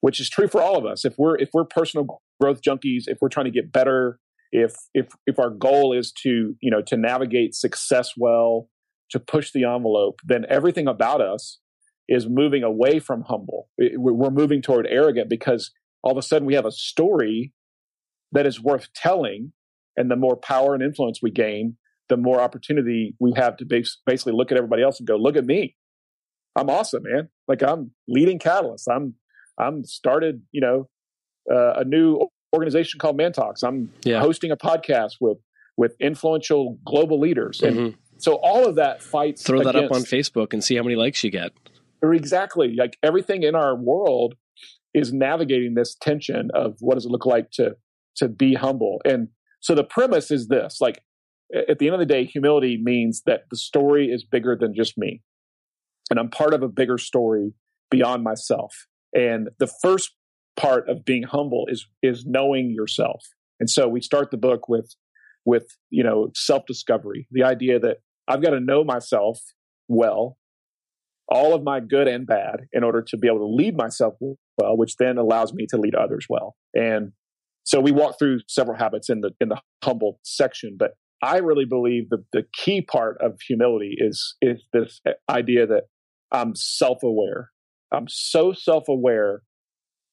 which 0.00 0.20
is 0.20 0.28
true 0.28 0.48
for 0.48 0.60
all 0.60 0.76
of 0.76 0.86
us 0.86 1.04
if 1.04 1.14
we're 1.18 1.36
if 1.36 1.50
we're 1.52 1.64
personal 1.64 2.20
growth 2.40 2.60
junkies 2.62 3.04
if 3.06 3.18
we're 3.20 3.28
trying 3.28 3.46
to 3.46 3.50
get 3.50 3.72
better 3.72 4.18
if 4.52 4.74
if 4.94 5.08
if 5.26 5.38
our 5.38 5.50
goal 5.50 5.92
is 5.92 6.12
to 6.12 6.54
you 6.60 6.70
know 6.70 6.82
to 6.82 6.96
navigate 6.96 7.54
success 7.54 8.12
well 8.16 8.68
to 9.10 9.20
push 9.20 9.52
the 9.52 9.64
envelope 9.64 10.20
then 10.24 10.44
everything 10.48 10.86
about 10.86 11.20
us 11.20 11.58
is 12.10 12.28
moving 12.28 12.64
away 12.64 12.98
from 12.98 13.22
humble. 13.22 13.68
We're 13.78 14.30
moving 14.30 14.60
toward 14.60 14.86
arrogant 14.90 15.30
because 15.30 15.70
all 16.02 16.10
of 16.10 16.18
a 16.18 16.22
sudden 16.22 16.44
we 16.44 16.54
have 16.54 16.66
a 16.66 16.72
story 16.72 17.52
that 18.32 18.46
is 18.46 18.60
worth 18.60 18.92
telling. 18.94 19.52
And 19.96 20.10
the 20.10 20.16
more 20.16 20.36
power 20.36 20.74
and 20.74 20.82
influence 20.82 21.20
we 21.22 21.30
gain, 21.30 21.76
the 22.08 22.16
more 22.16 22.40
opportunity 22.40 23.14
we 23.20 23.32
have 23.36 23.56
to 23.58 23.64
basically 23.64 24.32
look 24.32 24.50
at 24.50 24.58
everybody 24.58 24.82
else 24.82 24.98
and 24.98 25.06
go, 25.06 25.16
look 25.16 25.36
at 25.36 25.44
me. 25.44 25.76
I'm 26.56 26.68
awesome, 26.68 27.04
man. 27.04 27.28
Like 27.48 27.62
I'm 27.62 27.92
leading 28.08 28.38
Catalyst. 28.38 28.88
I'm, 28.90 29.14
I'm 29.58 29.84
started, 29.84 30.42
you 30.52 30.60
know, 30.60 30.88
uh, 31.50 31.74
a 31.80 31.84
new 31.84 32.26
organization 32.54 32.98
called 32.98 33.16
Man 33.16 33.32
Talks. 33.32 33.62
I'm 33.62 33.92
yeah. 34.04 34.20
hosting 34.20 34.50
a 34.50 34.56
podcast 34.56 35.14
with, 35.20 35.38
with 35.76 35.94
influential 36.00 36.78
global 36.84 37.20
leaders. 37.20 37.60
And 37.62 37.76
mm-hmm. 37.76 37.96
so 38.18 38.34
all 38.34 38.66
of 38.66 38.76
that 38.76 39.02
fights. 39.02 39.42
Throw 39.42 39.62
that 39.62 39.76
up 39.76 39.92
on 39.92 40.02
Facebook 40.02 40.52
and 40.52 40.62
see 40.62 40.76
how 40.76 40.82
many 40.82 40.96
likes 40.96 41.22
you 41.22 41.30
get. 41.30 41.52
Exactly 42.02 42.74
like 42.76 42.96
everything 43.02 43.42
in 43.42 43.54
our 43.54 43.76
world 43.76 44.34
is 44.94 45.12
navigating 45.12 45.74
this 45.74 45.94
tension 46.00 46.50
of 46.54 46.76
what 46.80 46.94
does 46.94 47.04
it 47.04 47.10
look 47.10 47.26
like 47.26 47.50
to 47.52 47.76
to 48.16 48.28
be 48.28 48.54
humble. 48.54 49.00
And 49.04 49.28
so 49.60 49.74
the 49.74 49.84
premise 49.84 50.30
is 50.30 50.48
this 50.48 50.78
like 50.80 51.02
at 51.68 51.78
the 51.78 51.86
end 51.86 51.94
of 51.94 52.00
the 52.00 52.06
day, 52.06 52.24
humility 52.24 52.78
means 52.80 53.22
that 53.26 53.42
the 53.50 53.56
story 53.56 54.06
is 54.06 54.24
bigger 54.24 54.56
than 54.58 54.74
just 54.74 54.96
me. 54.96 55.20
And 56.08 56.18
I'm 56.18 56.30
part 56.30 56.54
of 56.54 56.62
a 56.62 56.68
bigger 56.68 56.98
story 56.98 57.54
beyond 57.90 58.22
myself. 58.22 58.72
And 59.12 59.48
the 59.58 59.70
first 59.82 60.14
part 60.56 60.88
of 60.88 61.04
being 61.04 61.24
humble 61.24 61.66
is 61.68 61.86
is 62.02 62.24
knowing 62.26 62.70
yourself. 62.70 63.24
And 63.58 63.68
so 63.68 63.88
we 63.88 64.00
start 64.00 64.30
the 64.30 64.36
book 64.36 64.68
with 64.68 64.94
with, 65.44 65.66
you 65.88 66.04
know, 66.04 66.30
self-discovery, 66.34 67.26
the 67.30 67.44
idea 67.44 67.78
that 67.80 67.98
I've 68.28 68.42
got 68.42 68.50
to 68.50 68.60
know 68.60 68.84
myself 68.84 69.40
well 69.88 70.36
all 71.30 71.54
of 71.54 71.62
my 71.62 71.78
good 71.80 72.08
and 72.08 72.26
bad 72.26 72.66
in 72.72 72.82
order 72.82 73.00
to 73.00 73.16
be 73.16 73.28
able 73.28 73.38
to 73.38 73.46
lead 73.46 73.76
myself 73.76 74.14
well, 74.58 74.76
which 74.76 74.96
then 74.96 75.16
allows 75.16 75.54
me 75.54 75.64
to 75.70 75.76
lead 75.76 75.94
others 75.94 76.26
well. 76.28 76.56
And 76.74 77.12
so 77.64 77.80
we 77.80 77.92
walk 77.92 78.18
through 78.18 78.40
several 78.48 78.78
habits 78.78 79.10
in 79.10 79.20
the 79.20 79.30
in 79.40 79.48
the 79.48 79.60
humble 79.84 80.18
section, 80.22 80.76
but 80.78 80.92
I 81.22 81.38
really 81.38 81.66
believe 81.66 82.08
the 82.10 82.24
the 82.32 82.44
key 82.52 82.82
part 82.82 83.18
of 83.20 83.38
humility 83.46 83.94
is 83.98 84.36
is 84.40 84.62
this 84.72 85.00
idea 85.28 85.66
that 85.66 85.84
I'm 86.32 86.54
self-aware. 86.54 87.50
I'm 87.92 88.06
so 88.08 88.52
self-aware 88.52 89.42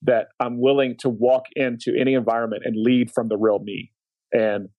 that 0.04 0.28
I'm 0.40 0.60
willing 0.60 0.96
to 1.00 1.10
walk 1.10 1.46
into 1.56 1.94
any 2.00 2.14
environment 2.14 2.64
and 2.66 2.76
lead 2.76 3.12
from 3.12 3.30
the 3.30 3.38
real 3.38 3.60
me. 3.60 3.92
And 4.32 4.70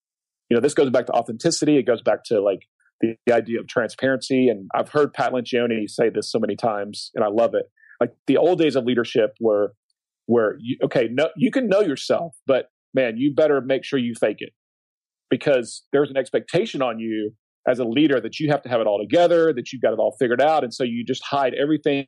you 0.50 0.56
know, 0.56 0.60
this 0.60 0.74
goes 0.74 0.90
back 0.90 1.06
to 1.06 1.12
authenticity. 1.12 1.78
It 1.78 1.86
goes 1.86 2.02
back 2.02 2.24
to 2.26 2.40
like 2.40 2.60
the, 3.00 3.14
the 3.26 3.34
idea 3.34 3.60
of 3.60 3.68
transparency. 3.68 4.48
And 4.48 4.68
I've 4.74 4.88
heard 4.90 5.12
Pat 5.12 5.32
Lencioni 5.32 5.88
say 5.88 6.10
this 6.10 6.30
so 6.30 6.38
many 6.38 6.56
times, 6.56 7.10
and 7.14 7.24
I 7.24 7.28
love 7.28 7.54
it. 7.54 7.70
Like 8.00 8.14
the 8.26 8.36
old 8.36 8.58
days 8.58 8.76
of 8.76 8.84
leadership 8.84 9.34
were 9.40 9.74
where 10.28 10.56
you, 10.60 10.76
okay, 10.84 11.08
no, 11.10 11.30
you 11.36 11.50
can 11.50 11.68
know 11.68 11.80
yourself, 11.80 12.36
but 12.46 12.66
man, 12.92 13.16
you 13.16 13.34
better 13.34 13.60
make 13.60 13.82
sure 13.82 13.98
you 13.98 14.14
fake 14.14 14.36
it 14.38 14.52
because 15.30 15.84
there's 15.92 16.10
an 16.10 16.16
expectation 16.16 16.82
on 16.82 16.98
you 16.98 17.32
as 17.66 17.78
a 17.78 17.84
leader 17.84 18.20
that 18.20 18.38
you 18.38 18.50
have 18.50 18.62
to 18.62 18.68
have 18.68 18.80
it 18.80 18.86
all 18.86 19.00
together, 19.00 19.52
that 19.54 19.72
you've 19.72 19.82
got 19.82 19.94
it 19.94 19.98
all 19.98 20.14
figured 20.18 20.40
out. 20.40 20.64
And 20.64 20.72
so 20.72 20.84
you 20.84 21.02
just 21.04 21.24
hide 21.24 21.54
everything 21.54 22.06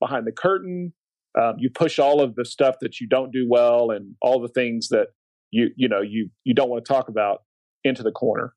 behind 0.00 0.26
the 0.26 0.32
curtain. 0.32 0.92
Um, 1.40 1.54
you 1.58 1.70
push 1.72 2.00
all 2.00 2.20
of 2.20 2.34
the 2.34 2.44
stuff 2.44 2.76
that 2.80 3.00
you 3.00 3.06
don't 3.08 3.32
do 3.32 3.46
well 3.48 3.90
and 3.90 4.14
all 4.20 4.40
the 4.42 4.48
things 4.48 4.88
that 4.88 5.08
you, 5.52 5.70
you 5.76 5.88
know, 5.88 6.00
you, 6.00 6.28
you 6.44 6.54
don't 6.54 6.68
want 6.68 6.84
to 6.84 6.92
talk 6.92 7.08
about 7.08 7.42
into 7.84 8.02
the 8.02 8.12
corner. 8.12 8.52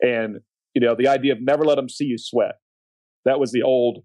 And 0.00 0.40
you 0.74 0.80
know, 0.80 0.94
the 0.96 1.08
idea 1.08 1.32
of 1.32 1.38
never 1.40 1.64
let 1.64 1.76
them 1.76 1.88
see 1.88 2.04
you 2.04 2.18
sweat. 2.18 2.56
That 3.24 3.40
was 3.40 3.52
the 3.52 3.62
old 3.62 4.04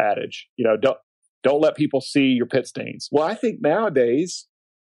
adage. 0.00 0.48
You 0.56 0.64
know, 0.64 0.76
don't 0.76 0.98
don't 1.46 1.60
let 1.60 1.76
people 1.76 2.00
see 2.00 2.24
your 2.24 2.46
pit 2.46 2.66
stains. 2.66 3.08
Well, 3.12 3.22
I 3.22 3.36
think 3.36 3.60
nowadays, 3.62 4.48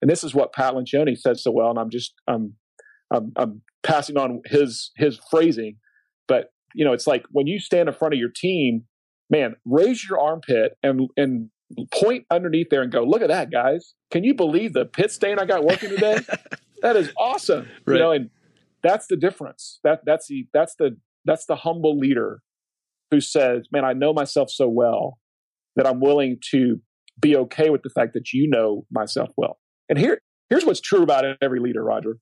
and 0.02 0.10
this 0.10 0.24
is 0.24 0.34
what 0.34 0.52
Pat 0.52 0.74
Lencioni 0.74 1.16
says 1.16 1.44
so 1.44 1.52
well, 1.52 1.70
and 1.70 1.78
I'm 1.78 1.92
just 1.92 2.16
I'm 2.28 2.56
I'm, 3.12 3.32
I'm 3.36 3.62
passing 3.84 4.18
on 4.18 4.42
his 4.46 4.90
his 4.96 5.20
phrasing, 5.30 5.78
but 6.28 6.52
you 6.74 6.84
know, 6.84 6.94
it's 6.94 7.06
like 7.06 7.26
when 7.32 7.46
you 7.46 7.60
stand 7.60 7.88
in 7.88 7.94
front 7.94 8.16
of 8.16 8.20
your 8.20 8.32
team, 8.36 8.86
man, 9.30 9.58
raise 9.64 10.04
your 10.04 10.20
armpit 10.20 10.76
and 10.82 11.08
and 11.18 11.52
point 11.94 12.26
underneath 12.32 12.70
there 12.72 12.82
and 12.82 12.92
go, 12.92 13.04
look 13.04 13.22
at 13.22 13.28
that, 13.28 13.52
guys. 13.52 13.94
Can 14.10 14.24
you 14.24 14.34
believe 14.34 14.74
the 14.74 14.86
pit 14.86 15.12
stain 15.12 15.38
I 15.38 15.46
got 15.46 15.64
working 15.64 15.90
today? 15.90 16.18
that 16.82 16.96
is 16.96 17.12
awesome. 17.16 17.68
Right. 17.86 17.94
You 17.94 18.00
know, 18.00 18.12
and 18.12 18.30
that's 18.82 19.06
the 19.06 19.18
difference. 19.18 19.80
That 19.84 20.00
that's 20.04 20.28
the 20.28 20.48
that's 20.52 20.74
the 20.80 20.98
that's 21.26 21.46
the 21.46 21.58
humble 21.58 22.00
leader 22.00 22.42
who 23.12 23.22
says, 23.22 23.68
"Man, 23.72 23.86
I 23.86 23.94
know 23.94 24.14
myself 24.14 24.50
so 24.50 24.68
well 24.68 25.20
that 25.76 25.88
I'm 25.88 26.00
willing 26.00 26.38
to 26.52 26.78
be 27.20 27.36
okay 27.36 27.70
with 27.70 27.82
the 27.84 27.90
fact 27.90 28.14
that 28.14 28.34
you 28.34 28.50
know 28.50 28.86
myself 28.92 29.30
well." 29.38 29.60
And 29.88 29.98
here 29.98 30.22
here's 30.50 30.66
what's 30.66 30.82
true 30.82 31.04
about 31.04 31.26
every 31.42 31.60
leader, 31.60 31.84
Roger. 31.84 32.18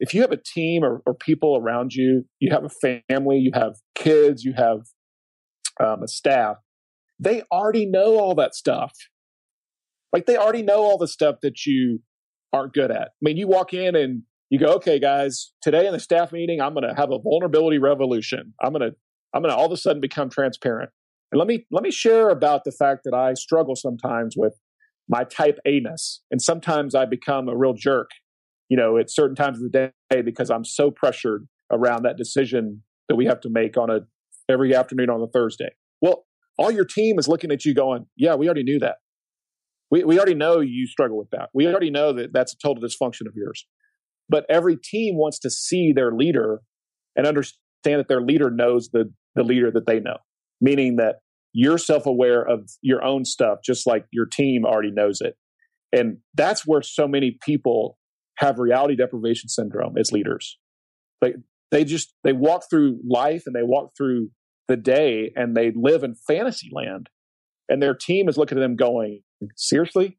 If 0.00 0.14
you 0.14 0.20
have 0.22 0.32
a 0.32 0.36
team 0.36 0.84
or, 0.84 1.02
or 1.06 1.14
people 1.14 1.56
around 1.56 1.92
you, 1.92 2.24
you 2.38 2.52
have 2.52 2.64
a 2.64 3.02
family, 3.08 3.38
you 3.38 3.50
have 3.54 3.74
kids, 3.94 4.44
you 4.44 4.52
have 4.56 4.82
um, 5.84 6.02
a 6.02 6.08
staff, 6.08 6.56
they 7.18 7.42
already 7.52 7.86
know 7.86 8.18
all 8.18 8.34
that 8.36 8.54
stuff. 8.54 8.92
Like 10.12 10.26
they 10.26 10.36
already 10.36 10.62
know 10.62 10.82
all 10.82 10.98
the 10.98 11.08
stuff 11.08 11.36
that 11.42 11.66
you 11.66 12.00
aren't 12.52 12.72
good 12.72 12.90
at. 12.90 13.08
I 13.08 13.20
mean, 13.20 13.36
you 13.36 13.48
walk 13.48 13.74
in 13.74 13.94
and 13.96 14.22
you 14.50 14.58
go, 14.58 14.74
okay, 14.74 14.98
guys, 14.98 15.52
today 15.60 15.86
in 15.86 15.92
the 15.92 16.00
staff 16.00 16.32
meeting, 16.32 16.60
I'm 16.60 16.74
going 16.74 16.88
to 16.88 16.94
have 16.94 17.10
a 17.10 17.18
vulnerability 17.18 17.78
revolution. 17.78 18.54
I'm 18.62 18.72
going 18.72 18.90
to, 18.90 18.96
I'm 19.34 19.42
going 19.42 19.52
to 19.52 19.56
all 19.56 19.66
of 19.66 19.72
a 19.72 19.76
sudden 19.76 20.00
become 20.00 20.30
transparent. 20.30 20.90
And 21.30 21.38
let 21.38 21.46
me, 21.46 21.66
let 21.70 21.82
me 21.82 21.90
share 21.90 22.30
about 22.30 22.64
the 22.64 22.72
fact 22.72 23.02
that 23.04 23.14
I 23.14 23.34
struggle 23.34 23.76
sometimes 23.76 24.34
with 24.36 24.54
my 25.08 25.24
type 25.24 25.58
A 25.66 25.80
ness. 25.80 26.20
And 26.30 26.40
sometimes 26.40 26.94
I 26.94 27.04
become 27.04 27.48
a 27.48 27.56
real 27.56 27.74
jerk, 27.74 28.10
you 28.68 28.76
know, 28.76 28.96
at 28.98 29.10
certain 29.10 29.36
times 29.36 29.58
of 29.62 29.70
the 29.70 29.92
day 30.10 30.22
because 30.22 30.50
I'm 30.50 30.64
so 30.64 30.90
pressured 30.90 31.46
around 31.70 32.02
that 32.04 32.16
decision 32.16 32.82
that 33.08 33.16
we 33.16 33.26
have 33.26 33.40
to 33.40 33.50
make 33.50 33.76
on 33.76 33.90
a 33.90 34.00
every 34.50 34.74
afternoon 34.74 35.10
on 35.10 35.20
a 35.20 35.26
Thursday. 35.26 35.70
Well, 36.00 36.24
all 36.58 36.70
your 36.70 36.84
team 36.84 37.18
is 37.18 37.28
looking 37.28 37.52
at 37.52 37.64
you 37.64 37.74
going, 37.74 38.06
yeah, 38.16 38.34
we 38.34 38.46
already 38.46 38.62
knew 38.62 38.78
that. 38.78 38.96
We, 39.90 40.04
we 40.04 40.16
already 40.18 40.34
know 40.34 40.60
you 40.60 40.86
struggle 40.86 41.18
with 41.18 41.30
that. 41.30 41.50
We 41.54 41.66
already 41.66 41.90
know 41.90 42.12
that 42.14 42.32
that's 42.32 42.52
a 42.52 42.56
total 42.56 42.82
dysfunction 42.82 43.26
of 43.26 43.34
yours. 43.34 43.66
But 44.28 44.44
every 44.48 44.76
team 44.76 45.16
wants 45.16 45.38
to 45.40 45.50
see 45.50 45.92
their 45.92 46.12
leader 46.12 46.60
and 47.16 47.26
understand 47.26 48.00
that 48.00 48.08
their 48.08 48.20
leader 48.20 48.50
knows 48.50 48.90
the, 48.90 49.12
the 49.34 49.42
leader 49.42 49.70
that 49.70 49.86
they 49.86 50.00
know, 50.00 50.18
meaning 50.60 50.96
that 50.96 51.16
you're 51.52 51.78
self 51.78 52.06
aware 52.06 52.42
of 52.42 52.68
your 52.82 53.04
own 53.04 53.24
stuff, 53.24 53.58
just 53.64 53.86
like 53.86 54.04
your 54.12 54.26
team 54.26 54.64
already 54.64 54.90
knows 54.90 55.20
it. 55.20 55.36
And 55.92 56.18
that's 56.34 56.66
where 56.66 56.82
so 56.82 57.08
many 57.08 57.38
people 57.42 57.98
have 58.38 58.58
reality 58.58 58.94
deprivation 58.94 59.48
syndrome 59.48 59.96
as 59.98 60.12
leaders. 60.12 60.58
They, 61.20 61.34
they 61.70 61.84
just, 61.84 62.14
they 62.24 62.32
walk 62.32 62.64
through 62.70 63.00
life 63.08 63.44
and 63.46 63.54
they 63.54 63.62
walk 63.62 63.92
through 63.96 64.30
the 64.68 64.76
day 64.76 65.32
and 65.34 65.56
they 65.56 65.72
live 65.74 66.04
in 66.04 66.14
fantasy 66.14 66.70
land. 66.72 67.08
And 67.68 67.82
their 67.82 67.94
team 67.94 68.28
is 68.28 68.36
looking 68.36 68.58
at 68.58 68.60
them 68.60 68.76
going, 68.76 69.22
seriously? 69.56 70.18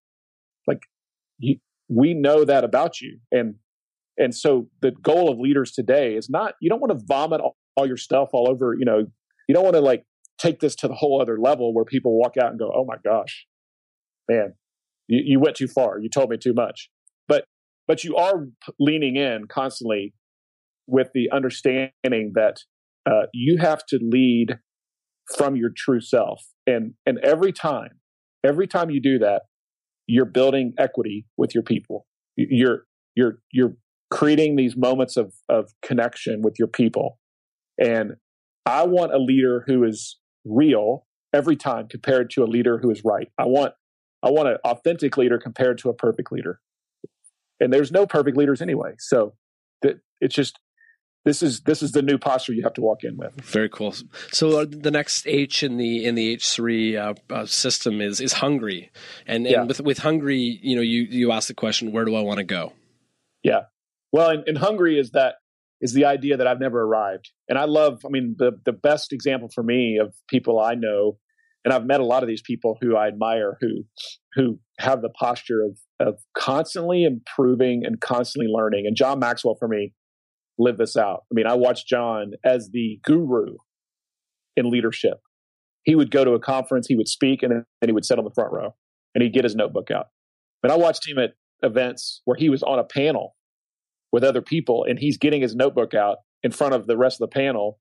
Like, 0.68 0.82
you, 1.38 1.58
we 1.88 2.14
know 2.14 2.46
that 2.46 2.64
about 2.64 3.02
you. 3.02 3.20
And 3.32 3.56
and 4.18 4.36
so 4.36 4.68
the 4.82 4.92
goal 4.92 5.32
of 5.32 5.40
leaders 5.40 5.72
today 5.72 6.16
is 6.16 6.30
not 6.30 6.54
you 6.62 6.70
don't 6.70 6.82
want 6.82 6.92
to 6.92 7.06
vomit 7.08 7.42
all, 7.42 7.56
all 7.76 7.88
your 7.88 7.98
stuff 7.98 8.30
all 8.34 8.50
over, 8.50 8.76
you 8.78 8.86
know, 8.86 9.06
you 9.48 9.56
don't 9.56 9.64
want 9.64 9.76
to 9.76 9.82
like 9.82 10.04
take 10.40 10.60
this 10.60 10.76
to 10.78 10.88
the 10.88 10.96
whole 10.96 11.22
other 11.22 11.38
level 11.40 11.74
where 11.74 11.86
people 11.86 12.18
walk 12.18 12.38
out 12.38 12.50
and 12.50 12.60
go, 12.60 12.72
"Oh 12.74 12.86
my 12.86 12.96
gosh, 13.04 13.46
man, 14.30 14.54
you, 15.08 15.22
you 15.26 15.40
went 15.40 15.56
too 15.56 15.68
far. 15.68 16.00
You 16.00 16.10
told 16.10 16.30
me 16.30 16.38
too 16.38 16.54
much." 16.54 16.90
But 17.28 17.46
but 17.88 18.04
you 18.04 18.16
are 18.16 18.48
leaning 18.80 19.16
in 19.16 19.46
constantly 19.48 20.14
with 20.88 21.10
the 21.14 21.30
understanding 21.32 22.32
that 22.36 22.58
uh, 23.06 23.28
you 23.34 23.58
have 23.58 23.86
to 23.88 24.00
lead 24.02 24.60
from 25.38 25.56
your 25.56 25.72
true 25.76 26.02
self, 26.02 26.44
and 26.66 26.94
and 27.06 27.20
every 27.20 27.52
time, 27.52 28.00
every 28.44 28.68
time 28.68 28.90
you 28.90 29.02
do 29.02 29.20
that, 29.20 29.44
you're 30.08 30.26
building 30.26 30.74
equity 30.78 31.26
with 31.38 31.54
your 31.54 31.64
people. 31.64 32.06
You're 32.36 32.86
you're 33.16 33.40
you're 33.52 33.76
creating 34.12 34.56
these 34.56 34.76
moments 34.76 35.18
of, 35.18 35.34
of 35.48 35.72
connection 35.84 36.42
with 36.42 36.56
your 36.58 36.68
people. 36.68 37.20
And 37.78 38.14
I 38.66 38.86
want 38.86 39.14
a 39.14 39.20
leader 39.20 39.64
who 39.68 39.84
is 39.84 40.18
real 40.46 41.06
every 41.34 41.56
time 41.56 41.88
compared 41.88 42.30
to 42.32 42.44
a 42.44 42.48
leader 42.48 42.78
who 42.80 42.90
is 42.92 43.04
right. 43.04 43.30
I 43.38 43.46
want 43.46 43.74
I 44.22 44.32
want 44.32 44.50
an 44.50 44.58
authentic 44.64 45.18
leader 45.18 45.38
compared 45.38 45.78
to 45.80 45.90
a 45.90 45.94
perfect 45.94 46.32
leader. 46.32 46.60
And 47.60 47.72
there's 47.72 47.92
no 47.92 48.06
perfect 48.06 48.38
leaders 48.38 48.62
anyway. 48.62 48.94
So 49.00 49.34
that 49.82 50.00
it's 50.22 50.36
just 50.36 50.60
this 51.26 51.44
is 51.44 51.62
this 51.62 51.84
is 51.84 51.92
the 51.92 52.02
new 52.02 52.18
posture 52.18 52.54
you 52.54 52.64
have 52.64 52.74
to 52.74 52.82
walk 52.82 53.04
in 53.04 53.18
with. 53.18 53.34
Very 53.42 53.70
cool. 53.70 53.94
So 54.32 54.62
uh, 54.62 54.66
the 54.70 54.92
next 54.92 55.28
H 55.28 55.64
in 55.64 55.78
the 55.78 56.06
in 56.06 56.16
the 56.16 56.30
H 56.30 56.50
three 56.50 56.96
uh, 56.96 57.14
uh, 57.30 57.46
system 57.46 58.02
is 58.02 58.22
is 58.22 58.34
hungry, 58.34 58.92
and, 59.28 59.46
and 59.46 59.52
yeah. 59.52 59.64
with 59.64 59.82
with 59.82 60.00
hungry, 60.00 60.60
you 60.64 60.76
know, 60.76 60.82
you 60.82 61.02
you 61.04 61.32
ask 61.32 61.48
the 61.48 61.54
question, 61.54 61.92
where 61.92 62.06
do 62.06 62.16
I 62.16 62.22
want 62.22 62.38
to 62.38 62.46
go? 62.46 62.74
Yeah, 63.44 63.64
well, 64.12 64.30
and, 64.30 64.48
and 64.48 64.58
hungry 64.58 64.98
is 64.98 65.12
that 65.12 65.36
is 65.82 65.94
the 65.94 66.06
idea 66.06 66.38
that 66.38 66.48
I've 66.48 66.60
never 66.60 66.82
arrived. 66.82 67.32
And 67.48 67.58
I 67.58 67.66
love, 67.66 68.02
I 68.06 68.10
mean, 68.10 68.36
the 68.38 68.52
the 68.66 68.74
best 68.74 69.14
example 69.14 69.50
for 69.54 69.64
me 69.64 69.98
of 70.02 70.14
people 70.28 70.60
I 70.60 70.76
know, 70.76 71.18
and 71.64 71.74
I've 71.74 71.86
met 71.86 72.00
a 72.00 72.06
lot 72.06 72.24
of 72.24 72.30
these 72.30 72.42
people 72.42 72.78
who 72.82 72.96
I 72.96 73.08
admire 73.08 73.58
who 73.62 73.86
who 74.36 74.60
have 74.80 75.02
the 75.02 75.10
posture 75.10 75.64
of 75.64 75.80
of 76.00 76.20
constantly 76.38 77.04
improving 77.04 77.84
and 77.86 78.00
constantly 78.00 78.52
learning. 78.52 78.86
And 78.88 78.96
John 78.96 79.20
Maxwell 79.20 79.56
for 79.58 79.68
me 79.68 79.94
lived 80.58 80.78
this 80.78 80.98
out. 80.98 81.24
I 81.32 81.34
mean, 81.34 81.48
I 81.48 81.56
watched 81.56 81.88
John 81.88 82.34
as 82.44 82.70
the 82.72 83.00
guru 83.04 83.56
in 84.58 84.70
leadership. 84.70 85.20
He 85.84 85.96
would 85.96 86.12
go 86.12 86.26
to 86.26 86.32
a 86.32 86.40
conference, 86.40 86.88
he 86.88 86.96
would 86.96 87.08
speak, 87.08 87.42
and 87.42 87.52
then 87.52 87.64
he 87.86 87.94
would 87.94 88.06
sit 88.06 88.20
on 88.20 88.26
the 88.26 88.32
front 88.36 88.52
row 88.52 88.76
and 89.16 89.24
he'd 89.24 89.34
get 89.34 89.46
his 89.46 89.56
notebook 89.56 89.90
out. 89.90 90.08
And 90.62 90.72
I 90.72 90.76
watched 90.76 91.08
him 91.08 91.18
at 91.18 91.32
events 91.64 92.22
where 92.26 92.38
he 92.38 92.50
was 92.50 92.62
on 92.64 92.80
a 92.80 92.84
panel 92.84 93.36
with 94.12 94.24
other 94.24 94.42
people 94.42 94.86
and 94.88 95.00
he's 95.00 95.18
getting 95.18 95.42
his 95.42 95.56
notebook 95.56 95.94
out 95.94 96.18
in 96.44 96.52
front 96.52 96.74
of 96.74 96.88
the 96.88 96.98
rest 96.98 97.22
of 97.22 97.30
the 97.30 97.34
panel 97.34 97.80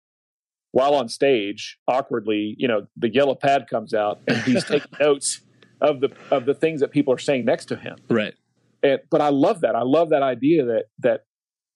while 0.72 0.94
on 0.94 1.08
stage 1.08 1.78
awkwardly 1.88 2.54
you 2.58 2.68
know 2.68 2.86
the 2.96 3.12
yellow 3.12 3.34
pad 3.34 3.66
comes 3.68 3.94
out 3.94 4.20
and 4.28 4.38
he's 4.42 4.64
taking 4.68 4.90
notes 5.00 5.40
of 5.80 6.00
the 6.00 6.10
of 6.30 6.44
the 6.44 6.54
things 6.54 6.80
that 6.80 6.90
people 6.90 7.14
are 7.14 7.18
saying 7.18 7.44
next 7.44 7.66
to 7.66 7.76
him. 7.76 7.96
Right. 8.10 8.34
And, 8.82 9.00
but 9.10 9.20
i 9.20 9.28
love 9.28 9.62
that. 9.62 9.74
I 9.74 9.82
love 9.82 10.10
that 10.10 10.22
idea 10.22 10.64
that 10.66 10.84
that 11.00 11.20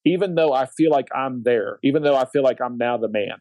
even 0.04 0.34
though 0.34 0.52
i 0.52 0.66
feel 0.66 0.90
like 0.90 1.06
i'm 1.14 1.42
there 1.44 1.78
even 1.84 2.02
though 2.02 2.16
i 2.16 2.24
feel 2.26 2.42
like 2.42 2.60
i'm 2.60 2.76
now 2.76 2.96
the 2.96 3.08
man 3.08 3.36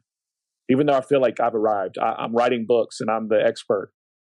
even 0.69 0.86
though 0.86 0.93
i 0.93 1.02
feel 1.02 1.19
like 1.19 1.39
i've 1.39 1.56
arrived 1.56 1.97
I, 1.97 2.13
i'm 2.19 2.36
writing 2.36 2.65
books 2.67 3.02
and 3.02 3.10
i'm 3.10 3.30
the 3.30 3.43
expert 3.43 3.91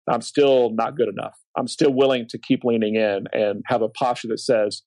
i'm 0.09 0.21
still 0.21 0.71
not 0.73 0.95
good 0.95 1.09
enough. 1.09 1.37
I'm 1.55 1.67
still 1.67 1.93
willing 1.93 2.25
to 2.29 2.37
keep 2.37 2.63
leaning 2.63 2.95
in 2.95 3.25
and 3.31 3.63
have 3.67 3.81
a 3.81 3.89
posture 3.89 4.29
that 4.29 4.39
says 4.39 4.81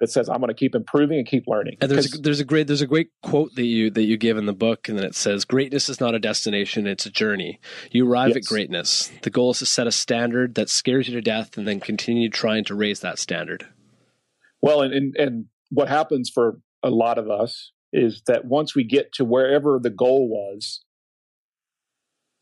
that 0.00 0.10
says 0.10 0.28
I'm 0.28 0.38
going 0.38 0.48
to 0.48 0.54
keep 0.54 0.74
improving 0.74 1.18
and 1.18 1.26
keep 1.26 1.44
learning. 1.46 1.76
And 1.80 1.90
there's 1.90 2.14
a, 2.14 2.18
there's 2.18 2.40
a 2.40 2.44
great 2.44 2.66
there's 2.66 2.82
a 2.82 2.86
great 2.86 3.10
quote 3.22 3.54
that 3.56 3.64
you 3.64 3.90
that 3.90 4.04
you 4.04 4.16
give 4.16 4.36
in 4.36 4.46
the 4.46 4.52
book, 4.52 4.88
and 4.88 4.96
then 4.96 5.04
it 5.04 5.14
says, 5.14 5.44
"Greatness 5.44 5.88
is 5.88 6.00
not 6.00 6.14
a 6.14 6.18
destination; 6.18 6.86
it's 6.86 7.06
a 7.06 7.10
journey. 7.10 7.60
You 7.90 8.08
arrive 8.10 8.30
yes. 8.30 8.36
at 8.38 8.44
greatness. 8.44 9.10
The 9.22 9.30
goal 9.30 9.50
is 9.50 9.58
to 9.58 9.66
set 9.66 9.86
a 9.86 9.92
standard 9.92 10.54
that 10.54 10.70
scares 10.70 11.08
you 11.08 11.14
to 11.14 11.20
death, 11.20 11.56
and 11.56 11.66
then 11.66 11.80
continue 11.80 12.30
trying 12.30 12.64
to 12.64 12.74
raise 12.74 13.00
that 13.00 13.18
standard." 13.18 13.66
Well, 14.62 14.82
and 14.82 14.92
and, 14.92 15.16
and 15.16 15.44
what 15.70 15.88
happens 15.88 16.30
for 16.30 16.60
a 16.82 16.90
lot 16.90 17.18
of 17.18 17.30
us 17.30 17.72
is 17.92 18.22
that 18.26 18.44
once 18.44 18.74
we 18.74 18.84
get 18.84 19.12
to 19.14 19.24
wherever 19.24 19.78
the 19.78 19.90
goal 19.90 20.28
was, 20.28 20.84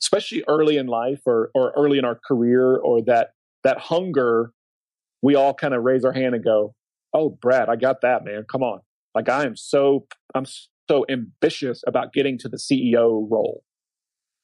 especially 0.03 0.45
early 0.49 0.77
in 0.77 0.87
life 0.87 1.23
or 1.25 1.51
or 1.55 1.73
early 1.77 1.99
in 1.99 2.05
our 2.05 2.19
career, 2.27 2.77
or 2.77 3.03
that 3.03 3.31
that 3.65 3.79
hunger, 3.79 4.53
we 5.23 5.35
all 5.35 5.55
kind 5.55 5.75
of 5.75 5.83
raise 5.83 6.05
our 6.05 6.13
hand 6.13 6.35
and 6.35 6.45
go, 6.45 6.75
oh, 7.17 7.31
Brad, 7.31 7.69
I 7.69 7.77
got 7.77 8.03
that, 8.03 8.25
man. 8.25 8.45
Come 8.51 8.63
on. 8.63 8.81
Like 9.15 9.29
I 9.29 9.45
am 9.45 9.57
so, 9.57 10.07
I'm 10.35 10.45
so 10.89 11.07
ambitious 11.09 11.83
about 11.87 12.13
getting 12.13 12.39
to 12.39 12.49
the 12.49 12.59
CEO 12.59 13.27
role. 13.31 13.63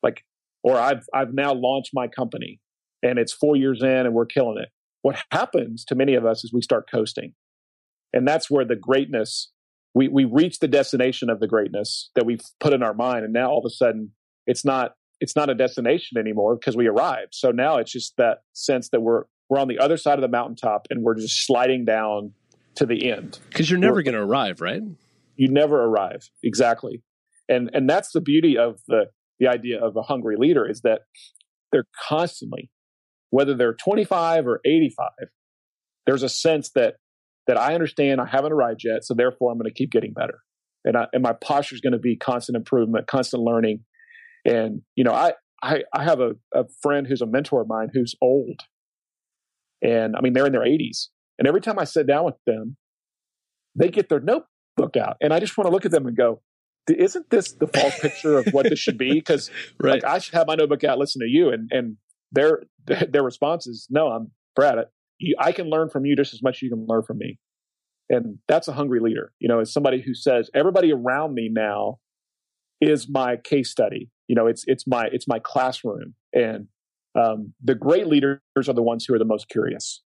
Like, 0.03 0.25
or 0.63 0.79
I've, 0.79 1.05
I've 1.15 1.35
now 1.35 1.53
launched 1.53 1.91
my 1.93 2.09
company 2.09 2.61
and 3.03 3.19
it's 3.19 3.33
four 3.33 3.57
years 3.57 3.83
in 3.83 3.89
and 3.89 4.15
we're 4.15 4.27
killing 4.27 4.59
it. 4.59 4.71
What 5.03 5.23
happens 5.31 5.85
to 5.87 5.95
many 5.95 6.15
of 6.15 6.25
us 6.25 6.45
is 6.45 6.53
we 6.53 6.63
start 6.63 6.91
coasting. 6.91 7.35
And 8.13 8.27
that's 8.27 8.51
where 8.51 8.65
the 8.65 8.77
greatness, 8.77 9.51
we, 9.95 10.09
we 10.09 10.25
reach 10.25 10.61
the 10.61 10.69
destination 10.69 11.29
of 11.29 11.41
the 11.41 11.49
greatness 11.49 12.11
that 12.15 12.25
we've 12.25 12.43
put 12.61 12.73
in 12.73 12.83
our 12.83 12.95
mind. 12.95 13.25
And 13.25 13.33
now 13.33 13.51
all 13.51 13.59
of 13.59 13.65
a 13.67 13.75
sudden 13.75 14.13
it's 14.47 14.65
not, 14.65 14.93
it's 15.21 15.37
not 15.37 15.51
a 15.51 15.55
destination 15.55 16.17
anymore 16.19 16.57
because 16.57 16.77
we 16.77 16.87
arrived. 16.87 17.35
So 17.35 17.51
now 17.51 17.77
it's 17.77 17.93
just 17.93 18.17
that 18.17 18.39
sense 18.55 18.89
that 18.91 19.01
we're, 19.01 19.25
we're 19.49 19.59
on 19.59 19.69
the 19.69 19.79
other 19.79 19.97
side 19.97 20.15
of 20.15 20.23
the 20.23 20.29
mountaintop 20.29 20.87
and 20.89 21.03
we're 21.03 21.17
just 21.17 21.45
sliding 21.47 21.85
down 21.85 22.33
to 22.77 22.87
the 22.87 23.11
end. 23.11 23.39
Because 23.49 23.71
you're 23.71 23.79
never 23.79 24.03
going 24.03 24.15
to 24.15 24.21
arrive, 24.21 24.61
right? 24.61 24.83
You 25.37 25.49
never 25.49 25.83
arrive. 25.83 26.29
Exactly, 26.43 27.03
and 27.49 27.71
and 27.73 27.89
that's 27.89 28.13
the 28.13 28.21
beauty 28.21 28.57
of 28.57 28.81
the 28.89 29.07
the 29.39 29.49
idea 29.49 29.83
of 29.83 29.97
a 29.97 30.03
hungry 30.03 30.37
leader 30.39 30.69
is 30.69 30.83
that 30.83 31.01
they're 31.73 31.87
constantly, 32.09 32.71
whether 33.31 33.55
they're 33.55 33.75
25 33.75 34.47
or 34.47 34.61
85, 34.65 35.09
there's 36.07 36.23
a 36.23 36.29
sense 36.29 36.71
that 36.75 36.95
that 37.49 37.59
I 37.59 37.75
understand 37.75 38.21
I 38.21 38.27
haven't 38.27 38.53
arrived 38.53 38.83
yet, 38.85 39.05
so 39.05 39.15
therefore 39.15 39.51
I'm 39.51 39.59
going 39.59 39.69
to 39.69 39.75
keep 39.75 39.91
getting 39.91 40.13
better, 40.13 40.39
and 40.85 40.97
I, 40.97 41.07
and 41.13 41.23
my 41.23 41.33
posture 41.33 41.75
is 41.75 41.81
going 41.81 41.95
to 41.95 41.99
be 41.99 42.17
constant 42.17 42.57
improvement, 42.57 43.07
constant 43.07 43.43
learning, 43.43 43.81
and 44.45 44.83
you 44.95 45.05
know 45.05 45.13
I 45.13 45.33
I, 45.63 45.83
I 45.95 46.05
have 46.05 46.21
a, 46.21 46.33
a 46.55 46.65
friend 46.83 47.07
who's 47.07 47.23
a 47.23 47.27
mentor 47.27 47.63
of 47.63 47.69
mine 47.69 47.89
who's 47.93 48.15
old, 48.21 48.61
and 49.83 50.15
I 50.17 50.21
mean 50.21 50.33
they're 50.33 50.47
in 50.47 50.53
their 50.53 50.61
80s, 50.61 51.09
and 51.39 51.49
every 51.49 51.61
time 51.61 51.79
I 51.79 51.85
sit 51.85 52.07
down 52.07 52.25
with 52.25 52.37
them, 52.47 52.77
they 53.75 53.89
get 53.89 54.09
their 54.09 54.21
notebook 54.21 54.97
out. 54.97 55.17
And 55.21 55.33
I 55.33 55.41
just 55.41 55.57
want 55.57 55.67
to 55.67 55.73
look 55.73 55.85
at 55.85 55.91
them 55.91 56.07
and 56.07 56.17
go, 56.17 56.41
isn't 56.89 57.31
this 57.31 57.53
the 57.53 57.67
false 57.67 57.99
picture 58.01 58.39
of 58.39 58.47
what 58.53 58.69
this 58.69 58.79
should 58.79 58.99
be? 58.99 59.13
Because 59.13 59.51
right. 59.81 60.03
like 60.03 60.05
I 60.05 60.19
should 60.19 60.35
have 60.35 60.47
my 60.47 60.55
notebook 60.55 60.85
out, 60.85 60.99
listen 60.99 61.21
to 61.21 61.29
you, 61.29 61.51
and 61.51 61.71
and 61.71 61.97
their 62.33 62.63
their 62.87 63.23
response 63.23 63.67
is, 63.67 63.87
no, 63.91 64.09
I'm 64.09 64.31
Brad. 64.55 64.79
I 65.39 65.53
can 65.53 65.71
learn 65.71 65.89
from 65.89 66.05
you 66.05 66.17
just 66.17 66.35
as 66.35 66.43
much 66.43 66.57
as 66.57 66.63
you 66.63 66.71
can 66.71 66.85
learn 66.89 67.05
from 67.05 67.19
me, 67.19 67.39
and 68.11 68.39
that's 68.49 68.67
a 68.67 68.73
hungry 68.73 68.99
leader. 69.01 69.33
You 69.39 69.49
know, 69.49 69.61
as 69.61 69.73
somebody 69.73 70.03
who 70.03 70.15
says 70.15 70.51
everybody 70.55 70.93
around 70.93 71.35
me 71.35 71.49
now 71.53 71.99
is 72.81 73.09
my 73.09 73.37
case 73.37 73.71
study. 73.71 74.11
You 74.27 74.35
know, 74.35 74.49
it's 74.49 74.65
it's 74.67 74.85
my 74.87 75.09
it's 75.13 75.29
my 75.29 75.39
classroom, 75.39 76.15
and 76.33 76.67
um, 77.15 77.55
the 77.63 77.77
great 77.77 78.09
leaders 78.09 78.41
are 78.57 78.73
the 78.73 78.83
ones 78.83 79.05
who 79.05 79.15
are 79.15 79.19
the 79.19 79.25
most 79.25 79.49
curious 79.49 80.03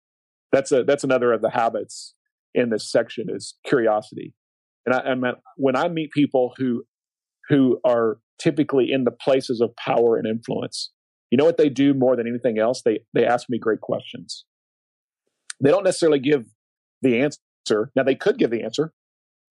that's 0.55 0.71
a 0.71 0.83
that's 0.83 1.03
another 1.03 1.33
of 1.33 1.41
the 1.41 1.49
habits 1.49 2.15
in 2.53 2.69
this 2.69 2.89
section 2.89 3.25
is 3.29 3.55
curiosity. 3.65 4.33
And 4.85 4.95
I, 4.95 4.99
I 4.99 5.15
mean, 5.15 5.33
when 5.57 5.75
I 5.75 5.89
meet 5.89 6.11
people 6.11 6.53
who 6.57 6.83
who 7.49 7.79
are 7.85 8.17
typically 8.41 8.91
in 8.91 9.03
the 9.03 9.11
places 9.11 9.61
of 9.61 9.75
power 9.75 10.17
and 10.17 10.25
influence, 10.25 10.91
you 11.29 11.37
know 11.37 11.45
what 11.45 11.57
they 11.57 11.69
do 11.69 11.93
more 11.93 12.15
than 12.15 12.27
anything 12.27 12.57
else? 12.57 12.81
They 12.83 12.99
they 13.13 13.25
ask 13.25 13.47
me 13.49 13.59
great 13.59 13.81
questions. 13.81 14.45
They 15.61 15.71
don't 15.71 15.83
necessarily 15.83 16.19
give 16.19 16.45
the 17.01 17.19
answer. 17.19 17.91
Now 17.95 18.03
they 18.03 18.15
could 18.15 18.37
give 18.37 18.51
the 18.51 18.63
answer, 18.63 18.93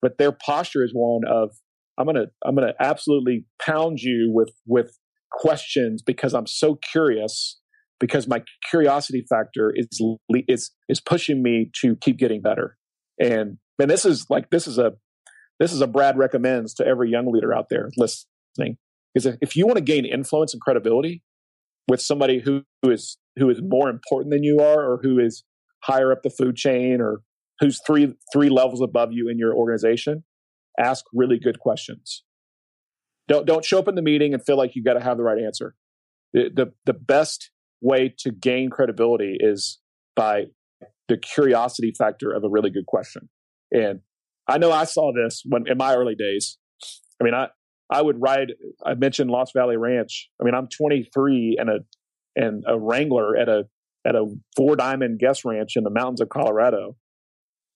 but 0.01 0.19
their 0.19 0.33
posture 0.33 0.85
is 0.85 0.93
one 0.95 1.23
of 1.29 1.51
I'm 1.99 2.07
gonna 2.07 2.27
I'm 2.45 2.55
gonna 2.55 2.75
absolutely 2.81 3.45
pound 3.61 4.01
you 4.01 4.31
with 4.33 4.53
with 4.67 4.99
questions 5.31 6.03
because 6.03 6.33
I'm 6.33 6.47
so 6.47 6.77
curious 6.77 7.61
because 8.05 8.29
my 8.29 8.43
curiosity 8.69 9.25
factor 9.31 9.73
is 9.75 9.89
is 10.47 10.73
is 10.91 11.01
pushing 11.01 11.43
me 11.43 11.71
to 11.81 11.97
keep 11.97 12.19
getting 12.19 12.43
better. 12.43 12.77
And 13.19 13.57
and 13.81 13.91
this 13.91 14.05
is 14.05 14.27
like 14.29 14.51
this 14.51 14.67
is 14.67 14.77
a 14.77 14.93
this 15.59 15.73
is 15.73 15.81
a 15.81 15.87
Brad 15.87 16.19
recommends 16.19 16.75
to 16.75 16.87
every 16.87 17.11
young 17.11 17.33
leader 17.33 17.55
out 17.55 17.71
there 17.71 17.89
listening. 17.97 18.77
Is 19.15 19.27
if 19.41 19.57
you 19.57 19.65
want 19.65 19.79
to 19.79 19.83
gain 19.83 20.05
influence 20.05 20.53
and 20.53 20.61
credibility 20.61 21.23
with 21.89 22.03
somebody 22.03 22.41
who, 22.41 22.65
who 22.83 22.91
is 22.91 23.17
who 23.37 23.49
is 23.49 23.63
more 23.63 23.89
important 23.89 24.33
than 24.33 24.43
you 24.43 24.61
are 24.61 24.85
or 24.85 25.01
who 25.03 25.19
is 25.19 25.43
higher 25.83 26.13
up 26.13 26.23
the 26.23 26.29
food 26.29 26.57
chain 26.57 27.01
or 27.01 27.23
who's 27.59 27.81
three 27.87 28.15
three 28.35 28.51
levels 28.51 28.83
above 28.83 29.13
you 29.13 29.31
in 29.31 29.39
your 29.39 29.55
organization, 29.55 30.25
ask 30.79 31.07
really 31.15 31.39
good 31.39 31.59
questions. 31.59 32.23
Don't 33.29 33.47
don't 33.47 33.65
show 33.65 33.79
up 33.79 33.89
in 33.89 33.95
the 33.95 34.03
meeting 34.03 34.35
and 34.35 34.45
feel 34.45 34.59
like 34.59 34.77
you 34.77 34.85
got 34.85 34.95
to 34.95 35.03
have 35.03 35.17
the 35.17 35.23
right 35.23 35.39
answer. 35.39 35.75
The, 36.35 36.51
the 36.55 36.73
the 36.85 36.93
best 36.93 37.51
way 37.85 38.15
to 38.19 38.33
gain 38.33 38.71
credibility 38.71 39.37
is 39.39 39.79
by 40.17 40.45
the 41.09 41.19
curiosity 41.19 41.93
factor 41.97 42.33
of 42.33 42.43
a 42.43 42.49
really 42.49 42.71
good 42.71 42.87
question. 42.87 43.29
And 43.71 44.01
I 44.49 44.59
know 44.59 44.73
I 44.73 44.85
saw 44.85 45.13
this 45.13 45.43
when 45.47 45.69
in 45.69 45.77
my 45.77 45.95
early 45.95 46.15
days. 46.15 46.59
I 47.21 47.25
mean, 47.25 47.35
I 47.35 47.49
I 47.91 48.01
would 48.01 48.21
ride. 48.21 48.55
I 48.85 48.95
mentioned 48.95 49.31
Lost 49.31 49.53
Valley 49.55 49.77
Ranch. 49.77 50.31
I 50.41 50.45
mean, 50.45 50.55
I'm 50.55 50.69
23 50.69 51.57
and 51.61 51.69
a 51.69 51.79
and 52.35 52.65
a 52.67 52.79
wrangler 52.79 53.37
at 53.37 53.49
a 53.49 53.65
at 54.07 54.15
a 54.15 54.27
four 54.57 54.77
diamond 54.77 55.19
guest 55.19 55.45
ranch 55.45 55.77
in 55.77 55.85
the 55.85 55.91
mountains 55.91 56.21
of 56.21 56.31
Colorado, 56.31 56.97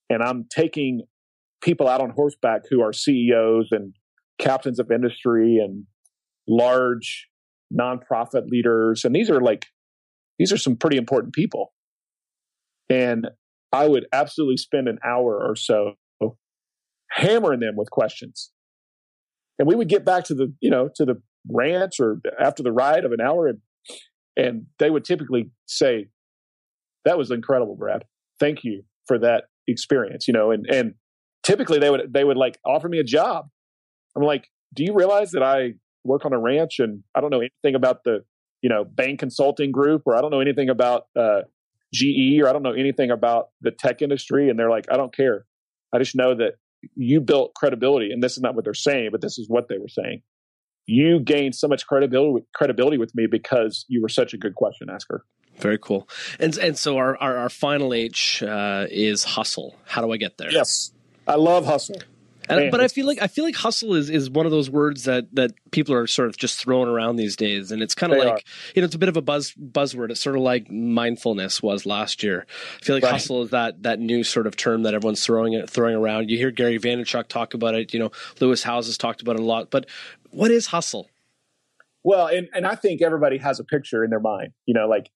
and 0.08 0.22
I'm 0.22 0.46
taking 0.50 1.02
people 1.60 1.88
out 1.88 2.00
on 2.00 2.10
horseback 2.10 2.62
who 2.70 2.80
are 2.82 2.92
CEOs 2.92 3.68
and 3.72 3.94
captains 4.38 4.78
of 4.78 4.90
industry 4.90 5.58
and 5.58 5.84
large 6.48 7.28
nonprofit 7.72 8.48
leaders, 8.48 9.04
and 9.04 9.14
these 9.14 9.30
are 9.30 9.40
like 9.40 9.66
these 10.38 10.52
are 10.52 10.58
some 10.58 10.76
pretty 10.76 10.96
important 10.96 11.34
people. 11.34 11.72
And 12.88 13.28
I 13.72 13.86
would 13.88 14.06
absolutely 14.12 14.56
spend 14.56 14.88
an 14.88 14.98
hour 15.04 15.34
or 15.44 15.56
so 15.56 15.94
hammering 17.10 17.60
them 17.60 17.76
with 17.76 17.90
questions. 17.90 18.50
And 19.58 19.66
we 19.66 19.74
would 19.74 19.88
get 19.88 20.04
back 20.04 20.24
to 20.24 20.34
the, 20.34 20.54
you 20.60 20.70
know, 20.70 20.88
to 20.96 21.04
the 21.04 21.20
ranch 21.50 22.00
or 22.00 22.20
after 22.40 22.62
the 22.62 22.72
ride 22.72 23.04
of 23.04 23.12
an 23.12 23.20
hour 23.20 23.48
and 23.48 23.58
and 24.36 24.66
they 24.78 24.88
would 24.88 25.04
typically 25.04 25.50
say, 25.66 26.06
That 27.04 27.18
was 27.18 27.30
incredible, 27.30 27.74
Brad. 27.74 28.04
Thank 28.38 28.62
you 28.62 28.84
for 29.06 29.18
that 29.18 29.44
experience, 29.66 30.28
you 30.28 30.34
know, 30.34 30.52
and 30.52 30.66
and 30.66 30.94
typically 31.42 31.78
they 31.78 31.90
would 31.90 32.12
they 32.12 32.24
would 32.24 32.36
like 32.36 32.58
offer 32.64 32.88
me 32.88 32.98
a 32.98 33.04
job. 33.04 33.48
I'm 34.16 34.22
like, 34.22 34.48
do 34.74 34.84
you 34.84 34.94
realize 34.94 35.32
that 35.32 35.42
I 35.42 35.74
work 36.04 36.24
on 36.24 36.32
a 36.32 36.38
ranch 36.38 36.78
and 36.78 37.02
I 37.14 37.20
don't 37.20 37.30
know 37.30 37.40
anything 37.40 37.74
about 37.74 38.04
the 38.04 38.20
you 38.62 38.68
know 38.68 38.84
Bain 38.84 39.16
Consulting 39.16 39.72
Group 39.72 40.02
or 40.06 40.16
I 40.16 40.20
don't 40.20 40.30
know 40.30 40.40
anything 40.40 40.68
about 40.68 41.06
uh, 41.16 41.42
GE 41.92 42.40
or 42.40 42.48
I 42.48 42.52
don't 42.52 42.62
know 42.62 42.72
anything 42.72 43.10
about 43.10 43.48
the 43.60 43.70
tech 43.70 44.02
industry, 44.02 44.50
and 44.50 44.58
they're 44.58 44.70
like, 44.70 44.86
I 44.90 44.96
don't 44.96 45.14
care. 45.14 45.44
I 45.92 45.98
just 45.98 46.14
know 46.14 46.34
that 46.34 46.54
you 46.94 47.20
built 47.20 47.54
credibility, 47.54 48.12
and 48.12 48.22
this 48.22 48.32
is 48.36 48.42
not 48.42 48.54
what 48.54 48.64
they're 48.64 48.74
saying, 48.74 49.10
but 49.12 49.20
this 49.20 49.38
is 49.38 49.48
what 49.48 49.68
they 49.68 49.78
were 49.78 49.88
saying. 49.88 50.22
You 50.86 51.20
gained 51.20 51.54
so 51.54 51.68
much 51.68 51.86
credibility 51.86 52.46
credibility 52.54 52.98
with 52.98 53.14
me 53.14 53.26
because 53.26 53.84
you 53.88 54.00
were 54.02 54.08
such 54.08 54.34
a 54.34 54.38
good 54.38 54.54
question 54.54 54.88
asker. 54.90 55.24
Very 55.58 55.78
cool. 55.78 56.08
And 56.38 56.56
and 56.58 56.78
so 56.78 56.96
our 56.96 57.16
our, 57.18 57.36
our 57.36 57.48
final 57.48 57.92
H 57.92 58.42
uh, 58.42 58.86
is 58.90 59.24
hustle. 59.24 59.76
How 59.84 60.02
do 60.02 60.12
I 60.12 60.16
get 60.16 60.38
there? 60.38 60.50
Yes, 60.50 60.92
I 61.26 61.34
love 61.34 61.66
hustle. 61.66 62.00
And, 62.48 62.70
but 62.70 62.80
I 62.80 62.88
feel 62.88 63.06
like 63.06 63.20
I 63.20 63.26
feel 63.26 63.44
like 63.44 63.56
hustle 63.56 63.94
is, 63.94 64.10
is 64.10 64.30
one 64.30 64.46
of 64.46 64.52
those 64.52 64.70
words 64.70 65.04
that, 65.04 65.34
that 65.34 65.52
people 65.70 65.94
are 65.94 66.06
sort 66.06 66.28
of 66.28 66.36
just 66.36 66.58
throwing 66.58 66.88
around 66.88 67.16
these 67.16 67.36
days, 67.36 67.70
and 67.70 67.82
it's 67.82 67.94
kind 67.94 68.12
of 68.12 68.18
like 68.18 68.28
are. 68.28 68.40
you 68.74 68.82
know 68.82 68.86
it's 68.86 68.94
a 68.94 68.98
bit 68.98 69.08
of 69.08 69.16
a 69.16 69.22
buzz 69.22 69.52
buzzword. 69.54 70.10
It's 70.10 70.20
sort 70.20 70.36
of 70.36 70.42
like 70.42 70.70
mindfulness 70.70 71.62
was 71.62 71.86
last 71.86 72.22
year. 72.22 72.46
I 72.80 72.84
feel 72.84 72.96
like 72.96 73.04
right. 73.04 73.12
hustle 73.12 73.42
is 73.42 73.50
that 73.50 73.82
that 73.82 74.00
new 74.00 74.24
sort 74.24 74.46
of 74.46 74.56
term 74.56 74.82
that 74.82 74.94
everyone's 74.94 75.24
throwing 75.24 75.52
it 75.52 75.68
throwing 75.68 75.94
around. 75.94 76.30
You 76.30 76.38
hear 76.38 76.50
Gary 76.50 76.78
Vaynerchuk 76.78 77.28
talk 77.28 77.54
about 77.54 77.74
it. 77.74 77.92
You 77.92 78.00
know 78.00 78.10
Lewis 78.40 78.62
Howes 78.62 78.86
has 78.86 78.98
talked 78.98 79.20
about 79.20 79.36
it 79.36 79.40
a 79.40 79.44
lot. 79.44 79.70
But 79.70 79.86
what 80.30 80.50
is 80.50 80.66
hustle? 80.66 81.08
Well, 82.04 82.28
and 82.28 82.48
and 82.54 82.66
I 82.66 82.74
think 82.74 83.02
everybody 83.02 83.38
has 83.38 83.60
a 83.60 83.64
picture 83.64 84.04
in 84.04 84.10
their 84.10 84.20
mind. 84.20 84.52
You 84.66 84.74
know, 84.74 84.88
like 84.88 85.10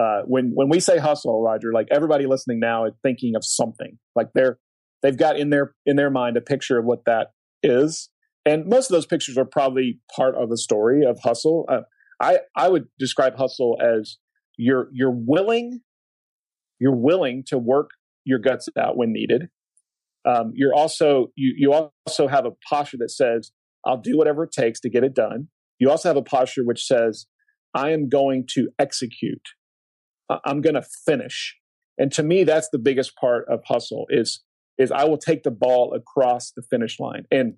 uh, 0.00 0.22
when 0.26 0.52
when 0.54 0.68
we 0.68 0.80
say 0.80 0.98
hustle, 0.98 1.42
Roger, 1.42 1.72
like 1.72 1.88
everybody 1.90 2.26
listening 2.26 2.60
now 2.60 2.86
is 2.86 2.94
thinking 3.02 3.36
of 3.36 3.44
something. 3.44 3.98
Like 4.14 4.28
they're 4.34 4.58
they've 5.02 5.16
got 5.16 5.38
in 5.38 5.50
their 5.50 5.74
in 5.86 5.96
their 5.96 6.10
mind 6.10 6.36
a 6.36 6.40
picture 6.40 6.78
of 6.78 6.84
what 6.84 7.04
that 7.06 7.28
is. 7.62 8.10
And 8.46 8.66
most 8.66 8.90
of 8.90 8.94
those 8.94 9.06
pictures 9.06 9.36
are 9.36 9.44
probably 9.44 10.00
part 10.14 10.34
of 10.34 10.48
the 10.48 10.58
story 10.58 11.04
of 11.04 11.18
hustle. 11.22 11.66
Uh, 11.68 11.80
i 12.20 12.38
i 12.56 12.68
would 12.68 12.86
describe 12.98 13.36
hustle 13.36 13.78
as 13.82 14.18
you're 14.56 14.88
you're 14.92 15.14
willing 15.14 15.80
you're 16.78 16.96
willing 16.96 17.42
to 17.46 17.58
work 17.58 17.90
your 18.24 18.38
guts 18.38 18.68
out 18.78 18.96
when 18.96 19.12
needed. 19.12 19.48
Um, 20.26 20.52
you're 20.54 20.74
also 20.74 21.28
you 21.34 21.54
you 21.56 21.72
also 21.72 22.28
have 22.28 22.44
a 22.44 22.52
posture 22.68 22.98
that 22.98 23.10
says 23.10 23.52
i'll 23.86 24.00
do 24.00 24.16
whatever 24.16 24.44
it 24.44 24.52
takes 24.52 24.80
to 24.80 24.90
get 24.90 25.04
it 25.04 25.14
done. 25.14 25.48
You 25.78 25.90
also 25.90 26.08
have 26.08 26.16
a 26.16 26.22
posture 26.22 26.64
which 26.64 26.84
says 26.84 27.26
i 27.74 27.90
am 27.90 28.08
going 28.08 28.46
to 28.54 28.68
execute. 28.78 29.48
I'm 30.44 30.60
going 30.60 30.74
to 30.74 30.86
finish. 31.06 31.56
And 31.98 32.12
to 32.12 32.22
me 32.22 32.44
that's 32.44 32.68
the 32.70 32.78
biggest 32.78 33.16
part 33.16 33.46
of 33.48 33.60
hustle 33.66 34.06
is 34.10 34.42
is 34.80 34.90
I 34.90 35.04
will 35.04 35.18
take 35.18 35.42
the 35.42 35.50
ball 35.50 35.94
across 35.94 36.52
the 36.56 36.62
finish 36.62 36.98
line. 36.98 37.26
And 37.30 37.54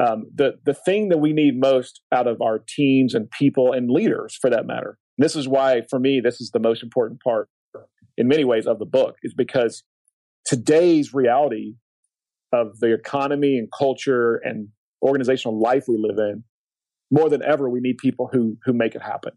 um, 0.00 0.26
the 0.34 0.58
the 0.64 0.74
thing 0.74 1.08
that 1.08 1.18
we 1.18 1.32
need 1.32 1.58
most 1.58 2.02
out 2.12 2.28
of 2.28 2.40
our 2.40 2.58
teams 2.58 3.14
and 3.14 3.30
people 3.30 3.72
and 3.72 3.90
leaders, 3.90 4.38
for 4.40 4.50
that 4.50 4.66
matter, 4.66 4.98
this 5.18 5.34
is 5.34 5.48
why 5.48 5.82
for 5.88 5.98
me 5.98 6.20
this 6.22 6.40
is 6.40 6.50
the 6.52 6.60
most 6.60 6.82
important 6.82 7.20
part, 7.22 7.48
in 8.16 8.28
many 8.28 8.44
ways, 8.44 8.66
of 8.66 8.78
the 8.78 8.86
book, 8.86 9.16
is 9.22 9.34
because 9.34 9.82
today's 10.44 11.12
reality 11.12 11.74
of 12.52 12.78
the 12.80 12.92
economy 12.92 13.56
and 13.56 13.68
culture 13.76 14.36
and 14.44 14.68
organizational 15.02 15.58
life 15.60 15.84
we 15.88 15.96
live 15.98 16.18
in, 16.18 16.44
more 17.10 17.28
than 17.28 17.42
ever, 17.42 17.68
we 17.68 17.80
need 17.80 17.96
people 17.98 18.28
who 18.32 18.58
who 18.64 18.72
make 18.72 18.94
it 18.94 19.02
happen. 19.02 19.32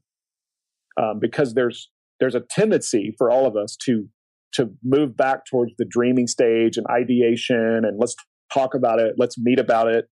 Um, 1.02 1.20
because 1.20 1.54
there's 1.54 1.90
there's 2.20 2.36
a 2.36 2.42
tendency 2.42 3.16
for 3.18 3.32
all 3.32 3.48
of 3.48 3.56
us 3.56 3.76
to 3.86 4.08
to 4.54 4.70
move 4.84 5.16
back 5.18 5.46
towards 5.50 5.72
the 5.78 5.86
dreaming 5.90 6.28
stage 6.28 6.78
and 6.78 6.86
ideation 6.90 7.82
and 7.84 8.00
let's 8.00 8.16
talk 8.54 8.76
about 8.76 9.00
it 9.00 9.16
let's 9.18 9.38
meet 9.38 9.60
about 9.60 9.88
it 9.88 10.06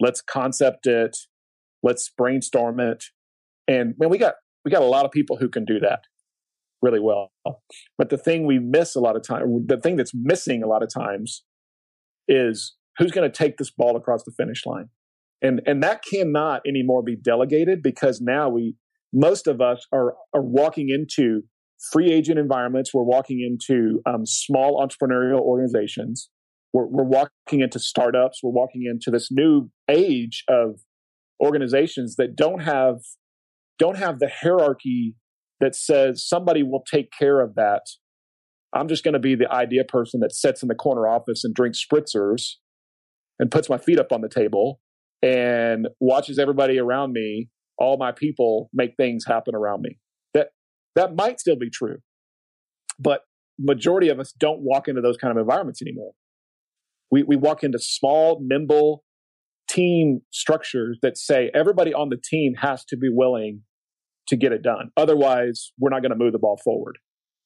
let's 0.00 0.20
concept 0.20 0.86
it 0.86 1.16
let's 1.86 2.10
brainstorm 2.18 2.80
it. 2.80 3.04
And 3.68 3.94
man 3.98 4.10
we 4.10 4.18
got 4.18 4.34
we 4.64 4.70
got 4.70 4.82
a 4.82 4.86
lot 4.86 5.04
of 5.04 5.12
people 5.12 5.36
who 5.38 5.48
can 5.48 5.64
do 5.64 5.78
that 5.80 6.00
really 6.82 7.00
well. 7.00 7.32
But 7.96 8.10
the 8.10 8.18
thing 8.18 8.44
we 8.46 8.58
miss 8.58 8.94
a 8.94 9.00
lot 9.00 9.16
of 9.16 9.22
time 9.22 9.64
the 9.66 9.78
thing 9.78 9.96
that's 9.96 10.12
missing 10.14 10.62
a 10.62 10.66
lot 10.66 10.82
of 10.82 10.92
times 10.92 11.44
is 12.28 12.74
who's 12.98 13.12
going 13.12 13.30
to 13.30 13.36
take 13.36 13.56
this 13.56 13.70
ball 13.70 13.96
across 13.96 14.24
the 14.24 14.32
finish 14.36 14.66
line. 14.66 14.88
And 15.40 15.62
and 15.66 15.82
that 15.82 16.02
cannot 16.02 16.62
anymore 16.66 17.02
be 17.02 17.16
delegated 17.16 17.82
because 17.82 18.20
now 18.20 18.48
we 18.48 18.74
most 19.12 19.46
of 19.46 19.60
us 19.60 19.86
are 19.92 20.14
are 20.34 20.42
walking 20.42 20.88
into 20.90 21.42
free 21.92 22.10
agent 22.10 22.38
environments. 22.38 22.92
We're 22.92 23.02
walking 23.02 23.40
into 23.40 24.00
um, 24.06 24.24
small 24.24 24.84
entrepreneurial 24.84 25.40
organizations. 25.40 26.28
We're, 26.72 26.86
we're 26.86 27.04
walking 27.04 27.60
into 27.60 27.78
startups. 27.78 28.40
We're 28.42 28.52
walking 28.52 28.84
into 28.90 29.10
this 29.10 29.28
new 29.30 29.70
age 29.88 30.44
of 30.48 30.80
organizations 31.42 32.16
that 32.16 32.36
don't 32.36 32.60
have 32.60 32.96
don't 33.78 33.98
have 33.98 34.20
the 34.20 34.30
hierarchy 34.40 35.14
that 35.60 35.74
says 35.74 36.26
somebody 36.26 36.62
will 36.62 36.82
take 36.90 37.10
care 37.18 37.40
of 37.40 37.54
that. 37.56 37.82
I'm 38.74 38.88
just 38.88 39.04
going 39.04 39.14
to 39.14 39.20
be 39.20 39.34
the 39.34 39.50
idea 39.50 39.84
person 39.84 40.20
that 40.20 40.32
sits 40.32 40.62
in 40.62 40.68
the 40.68 40.74
corner 40.74 41.06
office 41.06 41.44
and 41.44 41.54
drinks 41.54 41.84
spritzers 41.84 42.52
and 43.38 43.50
puts 43.50 43.68
my 43.68 43.78
feet 43.78 43.98
up 43.98 44.12
on 44.12 44.22
the 44.22 44.28
table 44.28 44.80
and 45.22 45.88
watches 46.00 46.38
everybody 46.38 46.78
around 46.78 47.12
me, 47.12 47.48
all 47.78 47.96
my 47.98 48.12
people 48.12 48.70
make 48.72 48.94
things 48.96 49.24
happen 49.26 49.54
around 49.54 49.82
me. 49.82 49.98
That 50.96 51.14
might 51.14 51.38
still 51.38 51.56
be 51.56 51.70
true, 51.70 51.98
but 52.98 53.20
majority 53.58 54.08
of 54.08 54.18
us 54.18 54.32
don't 54.36 54.60
walk 54.60 54.88
into 54.88 55.00
those 55.00 55.16
kind 55.16 55.30
of 55.30 55.38
environments 55.38 55.80
anymore. 55.80 56.12
We, 57.10 57.22
we 57.22 57.36
walk 57.36 57.62
into 57.62 57.78
small, 57.78 58.40
nimble 58.42 59.04
team 59.68 60.22
structures 60.32 60.98
that 61.02 61.16
say 61.16 61.50
everybody 61.54 61.94
on 61.94 62.08
the 62.08 62.16
team 62.16 62.54
has 62.58 62.84
to 62.86 62.96
be 62.96 63.08
willing 63.10 63.62
to 64.28 64.36
get 64.36 64.52
it 64.52 64.62
done. 64.62 64.90
Otherwise, 64.96 65.72
we're 65.78 65.90
not 65.90 66.02
going 66.02 66.10
to 66.10 66.16
move 66.16 66.32
the 66.32 66.38
ball 66.38 66.58
forward. 66.64 66.98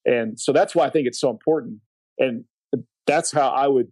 And 0.04 0.40
so 0.40 0.52
that's 0.52 0.74
why 0.74 0.86
I 0.86 0.90
think 0.90 1.06
it's 1.06 1.20
so 1.20 1.30
important. 1.30 1.80
And 2.18 2.44
that's 3.06 3.32
how 3.32 3.48
I 3.48 3.66
would 3.66 3.88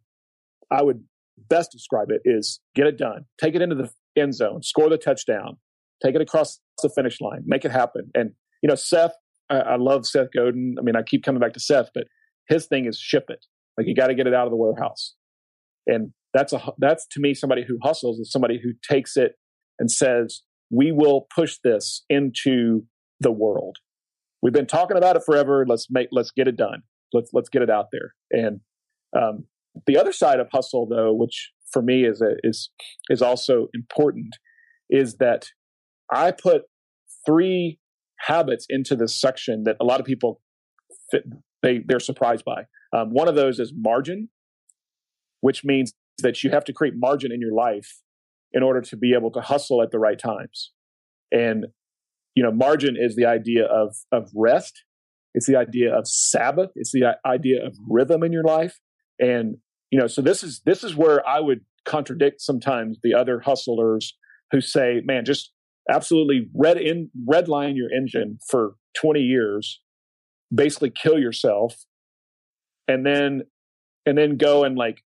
I 0.71 0.83
would 0.83 1.03
best 1.49 1.71
describe 1.73 2.09
it 2.11 2.21
is 2.25 2.61
get 2.75 2.87
it 2.87 2.99
done, 2.99 3.25
take 3.41 3.55
it 3.55 3.63
into 3.63 3.75
the 3.75 3.91
end 4.21 4.35
zone, 4.35 4.63
score 4.63 4.89
the 4.89 4.99
touchdown, 4.99 5.57
take 6.05 6.15
it 6.15 6.21
across 6.21 6.61
the 6.83 6.91
finish 6.95 7.21
line, 7.21 7.43
make 7.47 7.65
it 7.65 7.71
happen. 7.71 8.11
And 8.15 8.33
you 8.63 8.69
know, 8.69 8.75
Seth, 8.75 9.13
I, 9.51 9.57
I 9.57 9.77
love 9.77 10.07
Seth 10.07 10.29
Godin. 10.35 10.77
I 10.79 10.83
mean, 10.83 10.97
I 10.97 11.03
keep 11.03 11.25
coming 11.25 11.41
back 11.41 11.53
to 11.55 11.61
Seth, 11.61 11.91
but 11.95 12.05
his 12.49 12.67
thing 12.67 12.87
is 12.87 12.99
ship 12.99 13.25
it. 13.29 13.45
Like 13.77 13.87
you 13.87 13.95
got 13.95 14.09
to 14.09 14.15
get 14.15 14.27
it 14.27 14.35
out 14.35 14.47
of 14.47 14.51
the 14.51 14.57
warehouse, 14.57 15.15
and 15.87 16.13
that's 16.35 16.53
a 16.53 16.61
that's 16.79 17.07
to 17.13 17.21
me 17.21 17.35
somebody 17.35 17.65
who 17.67 17.79
hustles 17.83 18.19
is 18.19 18.31
somebody 18.31 18.61
who 18.63 18.73
takes 18.89 19.17
it 19.17 19.33
and 19.79 19.91
says 19.91 20.43
we 20.71 20.93
will 20.93 21.27
push 21.35 21.57
this 21.63 22.05
into 22.09 22.83
the 23.21 23.33
world. 23.33 23.79
We've 24.43 24.53
been 24.53 24.67
talking 24.67 24.97
about 24.97 25.17
it 25.17 25.23
forever. 25.25 25.65
Let's 25.67 25.89
make 25.91 26.09
let's 26.13 26.31
get 26.31 26.49
it 26.49 26.57
done. 26.57 26.83
Let's 27.13 27.31
let's 27.33 27.49
get 27.49 27.63
it 27.63 27.71
out 27.71 27.87
there. 27.93 28.15
And 28.31 28.61
um, 29.17 29.45
the 29.87 29.97
other 29.97 30.13
side 30.13 30.41
of 30.41 30.49
hustle, 30.53 30.87
though, 30.87 31.13
which 31.13 31.53
for 31.73 31.83
me 31.83 32.05
is 32.05 32.21
a, 32.21 32.37
is 32.43 32.71
is 33.09 33.23
also 33.23 33.69
important, 33.75 34.37
is 34.91 35.17
that 35.17 35.47
I 36.13 36.31
put 36.31 36.63
three 37.27 37.79
habits 38.19 38.67
into 38.69 38.97
this 38.97 39.19
section 39.19 39.65
that 39.65 39.77
a 39.81 39.85
lot 39.85 40.01
of 40.01 40.07
people 40.07 40.41
fit, 41.11 41.25
they 41.63 41.81
they're 41.87 42.01
surprised 42.01 42.45
by. 42.45 42.65
Um, 42.93 43.11
one 43.11 43.29
of 43.29 43.35
those 43.35 43.59
is 43.59 43.73
margin, 43.75 44.29
which 45.41 45.65
means 45.65 45.93
that 46.19 46.43
you 46.43 46.51
have 46.51 46.65
to 46.65 46.73
create 46.73 46.95
margin 46.97 47.33
in 47.33 47.41
your 47.41 47.53
life 47.53 48.01
in 48.53 48.63
order 48.63 48.81
to 48.81 48.97
be 48.97 49.15
able 49.15 49.31
to 49.33 49.41
hustle 49.41 49.83
at 49.83 49.91
the 49.91 49.99
right 49.99 50.19
times. 50.19 50.73
And 51.31 51.67
you 52.35 52.43
know, 52.43 52.53
margin 52.53 52.97
is 52.99 53.17
the 53.17 53.27
idea 53.27 53.65
of 53.65 53.97
of 54.13 54.31
rest. 54.35 54.85
It's 55.35 55.47
the 55.47 55.57
idea 55.57 55.95
of 55.95 56.09
Sabbath. 56.09 56.71
It's 56.75 56.93
the 56.93 57.17
idea 57.27 57.65
of 57.65 57.77
rhythm 57.89 58.23
in 58.23 58.33
your 58.33 58.45
life. 58.45 58.81
And 59.21 59.57
you 59.91 59.99
know, 59.99 60.07
so 60.07 60.23
this 60.23 60.43
is 60.43 60.63
this 60.65 60.85
is 60.85 60.97
where 60.97 61.27
I 61.29 61.41
would 61.41 61.61
contradict 61.85 62.41
sometimes 62.41 62.99
the 63.03 63.15
other 63.15 63.41
hustlers 63.41 64.17
who 64.51 64.61
say, 64.61 65.01
"Man, 65.05 65.25
just 65.25 65.53
absolutely 65.89 66.49
red 66.55 66.79
in 66.79 67.11
red 67.27 67.49
line 67.49 67.77
your 67.77 67.91
engine 67.91 68.39
for 68.47 68.75
20 69.01 69.21
years, 69.21 69.81
basically 70.55 70.91
kill 70.91 71.19
yourself, 71.19 71.85
and 72.87 73.05
then 73.05 73.43
and 74.07 74.17
then 74.17 74.37
go 74.37 74.65
and 74.65 74.77
like 74.77 75.03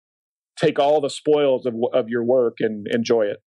take 0.59 0.79
all 0.79 1.01
the 1.01 1.11
spoils 1.11 1.67
of 1.67 1.75
of 1.93 2.09
your 2.09 2.25
work 2.25 2.59
and 2.61 2.87
enjoy 2.89 3.27
it." 3.27 3.43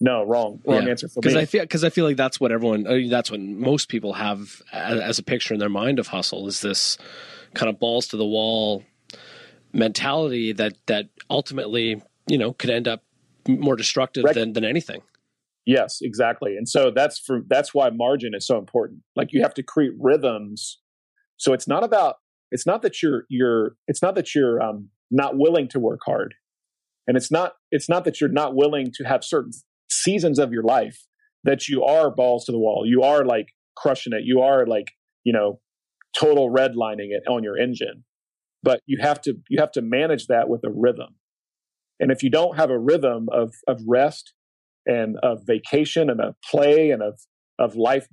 No, 0.00 0.24
wrong, 0.24 0.60
wrong 0.66 0.82
yeah. 0.82 0.90
answer 0.90 1.08
for 1.08 1.20
me. 1.20 1.22
Because 1.22 1.36
I 1.36 1.44
feel 1.46 1.62
because 1.62 1.84
I 1.84 1.90
feel 1.90 2.04
like 2.04 2.16
that's 2.16 2.40
what 2.40 2.52
everyone, 2.52 2.86
uh, 2.86 3.08
that's 3.08 3.30
what 3.30 3.40
most 3.40 3.88
people 3.88 4.14
have 4.14 4.60
as, 4.72 5.00
as 5.00 5.18
a 5.18 5.22
picture 5.22 5.54
in 5.54 5.60
their 5.60 5.68
mind 5.68 5.98
of 5.98 6.08
hustle 6.08 6.48
is 6.48 6.60
this 6.60 6.98
kind 7.54 7.70
of 7.70 7.78
balls 7.78 8.08
to 8.08 8.16
the 8.16 8.26
wall 8.26 8.82
mentality 9.72 10.52
that 10.52 10.74
that 10.86 11.08
ultimately 11.30 12.02
you 12.26 12.38
know 12.38 12.52
could 12.52 12.70
end 12.70 12.88
up 12.88 13.02
more 13.48 13.76
destructive 13.76 14.24
than 14.34 14.52
than 14.52 14.64
anything. 14.64 15.00
Yes, 15.66 15.98
exactly. 16.02 16.56
And 16.56 16.68
so 16.68 16.90
that's 16.94 17.18
for 17.18 17.40
that's 17.48 17.72
why 17.72 17.90
margin 17.90 18.32
is 18.34 18.46
so 18.46 18.58
important. 18.58 19.00
Like 19.16 19.28
you 19.32 19.42
have 19.42 19.54
to 19.54 19.62
create 19.62 19.92
rhythms. 19.98 20.78
So 21.36 21.52
it's 21.52 21.66
not 21.66 21.84
about 21.84 22.16
it's 22.50 22.66
not 22.66 22.82
that 22.82 23.02
you're 23.02 23.24
you're 23.28 23.76
it's 23.88 24.02
not 24.02 24.14
that 24.16 24.34
you're 24.34 24.62
um, 24.62 24.90
not 25.10 25.36
willing 25.36 25.68
to 25.68 25.80
work 25.80 26.00
hard, 26.04 26.34
and 27.06 27.16
it's 27.16 27.30
not 27.30 27.54
it's 27.70 27.88
not 27.88 28.04
that 28.04 28.20
you're 28.20 28.30
not 28.30 28.54
willing 28.54 28.92
to 28.94 29.04
have 29.04 29.24
certain 29.24 29.52
seasons 29.90 30.38
of 30.38 30.52
your 30.52 30.62
life 30.62 31.06
that 31.44 31.68
you 31.68 31.82
are 31.82 32.10
balls 32.10 32.44
to 32.44 32.52
the 32.52 32.58
wall. 32.58 32.84
You 32.86 33.02
are 33.02 33.24
like 33.24 33.48
crushing 33.76 34.12
it. 34.12 34.22
You 34.24 34.40
are 34.40 34.66
like 34.66 34.92
you 35.24 35.32
know 35.32 35.60
total 36.14 36.50
redlining 36.50 37.08
it 37.10 37.24
on 37.28 37.42
your 37.42 37.58
engine 37.58 38.04
but 38.64 38.80
you 38.86 38.98
have 39.00 39.20
to 39.20 39.34
you 39.48 39.60
have 39.60 39.70
to 39.72 39.82
manage 39.82 40.26
that 40.26 40.48
with 40.48 40.64
a 40.64 40.70
rhythm 40.70 41.14
and 42.00 42.10
if 42.10 42.22
you 42.22 42.30
don't 42.30 42.56
have 42.56 42.70
a 42.70 42.78
rhythm 42.78 43.28
of 43.30 43.52
of 43.68 43.80
rest 43.86 44.32
and 44.86 45.16
of 45.22 45.40
vacation 45.46 46.10
and 46.10 46.20
of 46.20 46.34
play 46.50 46.90
and 46.90 47.02
of 47.02 47.20
of 47.58 47.76
life 47.76 48.08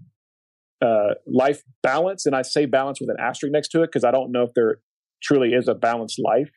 uh, 0.84 1.13
life 1.28 1.61
balance 1.84 2.26
and 2.26 2.36
i 2.36 2.41
say 2.41 2.65
balance 2.65 2.99
with 2.99 3.09
an 3.09 3.17
asterisk 3.19 3.51
next 3.51 3.69
to 3.69 3.84
it 3.84 3.88
because 3.88 4.03
i 4.03 4.11
don't 4.11 4.32
know 4.32 4.43
if 4.43 4.53
there 4.55 4.78
truly 5.22 5.49
is 5.49 5.67
a 5.67 5.76
balanced 5.76 6.19
life 6.24 6.49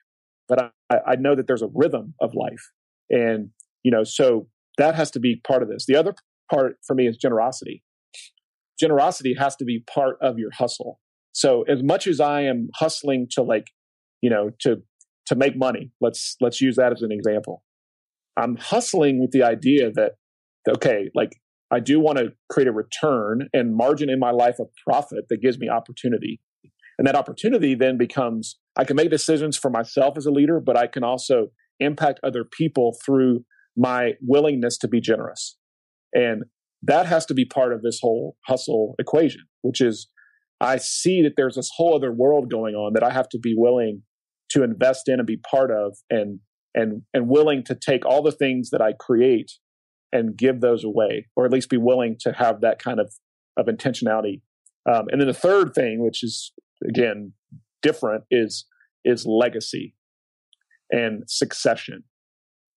but 0.49 0.73
I, 0.91 0.97
I 1.07 1.17
know 1.17 1.35
that 1.35 1.47
there's 1.47 1.63
a 1.63 1.69
rhythm 1.75 2.15
of 2.21 2.35
life 2.35 2.71
and 3.11 3.51
you 3.83 3.91
know 3.91 4.05
so 4.05 4.49
that 4.79 4.95
has 4.95 5.11
to 5.13 5.21
be 5.21 5.41
part 5.47 5.63
of 5.63 5.69
this 5.69 5.85
the 5.87 5.97
other 5.97 6.15
part 6.51 6.77
for 6.87 6.95
me 6.95 7.07
is 7.07 7.17
generosity 7.17 7.83
generosity 8.79 9.35
has 9.39 9.57
to 9.57 9.65
be 9.65 9.85
part 9.93 10.17
of 10.23 10.39
your 10.39 10.51
hustle 10.53 11.01
so 11.33 11.63
as 11.63 11.83
much 11.83 12.07
as 12.07 12.21
i 12.21 12.41
am 12.41 12.69
hustling 12.75 13.27
to 13.31 13.43
like 13.43 13.67
you 14.25 14.31
know, 14.31 14.49
to 14.61 14.83
to 15.27 15.35
make 15.37 15.55
money. 15.55 15.91
Let's 16.01 16.37
let's 16.41 16.59
use 16.59 16.77
that 16.77 16.93
as 16.93 17.03
an 17.03 17.13
example. 17.13 17.63
I'm 18.37 18.57
hustling 18.57 19.21
with 19.21 19.31
the 19.31 19.43
idea 19.43 19.91
that 19.93 20.13
okay, 20.69 21.11
like 21.15 21.33
I 21.71 21.81
do 21.81 22.01
want 22.01 22.19
to 22.19 22.33
create 22.51 22.69
a 22.69 22.73
return 22.73 23.49
and 23.53 23.77
margin 23.77 24.09
in 24.09 24.19
my 24.19 24.31
life 24.31 24.59
of 24.59 24.69
profit 24.87 25.25
that 25.29 25.43
gives 25.43 25.59
me 25.59 25.69
opportunity. 25.69 26.41
And 26.99 27.07
that 27.07 27.17
opportunity 27.17 27.75
then 27.75 27.99
becomes 27.99 28.59
I 28.79 28.85
can 28.85 28.97
make 28.97 29.11
decisions 29.11 29.57
for 29.57 29.71
myself 29.71 30.17
as 30.17 30.27
a 30.27 30.31
leader, 30.31 30.61
but 30.61 30.77
I 30.77 30.87
can 30.87 31.05
also 31.05 31.49
impact 31.81 32.21
other 32.23 32.45
people 32.45 32.97
through 33.05 33.45
my 33.77 34.13
willingness 34.21 34.79
to 34.79 34.89
be 34.89 35.01
generous. 35.01 35.57
And 36.13 36.45
that 36.83 37.07
has 37.07 37.27
to 37.27 37.35
be 37.35 37.45
part 37.45 37.73
of 37.73 37.83
this 37.83 37.99
whole 38.01 38.37
hustle 38.47 38.95
equation, 38.99 39.43
which 39.63 39.81
is 39.81 40.09
I 40.61 40.77
see 40.77 41.23
that 41.23 41.33
there's 41.37 41.57
this 41.57 41.71
whole 41.77 41.97
other 41.97 42.13
world 42.13 42.51
going 42.51 42.75
on 42.75 42.93
that 42.95 43.03
I 43.03 43.11
have 43.11 43.29
to 43.31 43.39
be 43.39 43.55
willing 43.57 44.03
to 44.51 44.63
invest 44.63 45.09
in 45.09 45.19
and 45.19 45.27
be 45.27 45.39
part 45.39 45.71
of 45.71 45.97
and 46.11 46.41
and 46.75 47.03
and 47.13 47.29
willing 47.29 47.63
to 47.65 47.75
take 47.75 48.05
all 48.05 48.23
the 48.23 48.33
things 48.33 48.71
that 48.71 48.81
I 48.81 48.93
create 48.93 49.53
and 50.13 50.37
give 50.37 50.61
those 50.61 50.85
away, 50.85 51.27
or 51.37 51.45
at 51.45 51.53
least 51.53 51.71
be 51.71 51.77
willing 51.77 52.17
to 52.21 52.33
have 52.33 52.61
that 52.61 52.79
kind 52.83 53.01
of 53.01 53.13
of 53.57 53.67
intentionality. 53.67 54.41
Um, 54.91 55.07
and 55.11 55.21
then 55.21 55.29
the 55.29 55.35
third 55.35 55.75
thing, 55.75 56.03
which 56.03 56.23
is 56.23 56.53
again 56.89 57.33
different, 57.83 58.25
is 58.31 58.67
is 59.05 59.27
legacy 59.27 59.95
and 60.91 61.25
succession. 61.27 62.05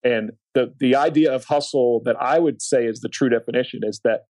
And 0.03 0.31
the 0.53 0.73
the 0.79 0.95
idea 0.95 1.33
of 1.33 1.45
hustle 1.45 2.01
that 2.05 2.15
I 2.19 2.39
would 2.39 2.61
say 2.61 2.85
is 2.85 2.99
the 2.99 3.09
true 3.09 3.29
definition 3.29 3.81
is 3.83 4.01
that 4.03 4.21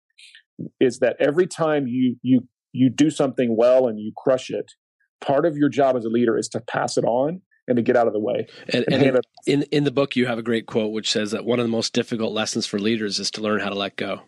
is 0.81 1.01
that 1.01 1.17
every 1.21 1.47
time 1.47 1.87
you 1.87 2.17
you 2.23 2.49
you 2.73 2.91
do 2.91 3.11
something 3.11 3.57
well 3.57 3.89
and 3.89 3.99
you 3.99 4.13
crush 4.17 4.51
it, 4.51 4.73
part 5.21 5.47
of 5.47 5.57
your 5.57 5.69
job 5.69 5.97
as 5.97 6.05
a 6.05 6.09
leader 6.09 6.37
is 6.39 6.49
to 6.51 6.61
pass 6.61 6.97
it 6.97 7.05
on 7.05 7.41
and 7.69 7.77
to 7.77 7.83
get 7.83 7.97
out 7.97 8.07
of 8.07 8.13
the 8.13 8.21
way. 8.21 8.47
And, 8.73 8.85
and, 8.91 9.03
and 9.03 9.21
in, 9.47 9.63
in 9.65 9.85
the 9.85 9.91
book, 9.91 10.17
you 10.17 10.27
have 10.27 10.39
a 10.39 10.43
great 10.43 10.67
quote 10.67 10.93
which 10.93 11.11
says 11.11 11.33
that 11.33 11.45
one 11.45 11.59
of 11.59 11.65
the 11.65 11.71
most 11.71 11.93
difficult 11.93 12.33
lessons 12.33 12.67
for 12.67 12.79
leaders 12.79 13.19
is 13.19 13.31
to 13.33 13.41
learn 13.41 13.61
how 13.61 13.69
to 13.69 13.75
let 13.75 13.97
go. 13.97 14.23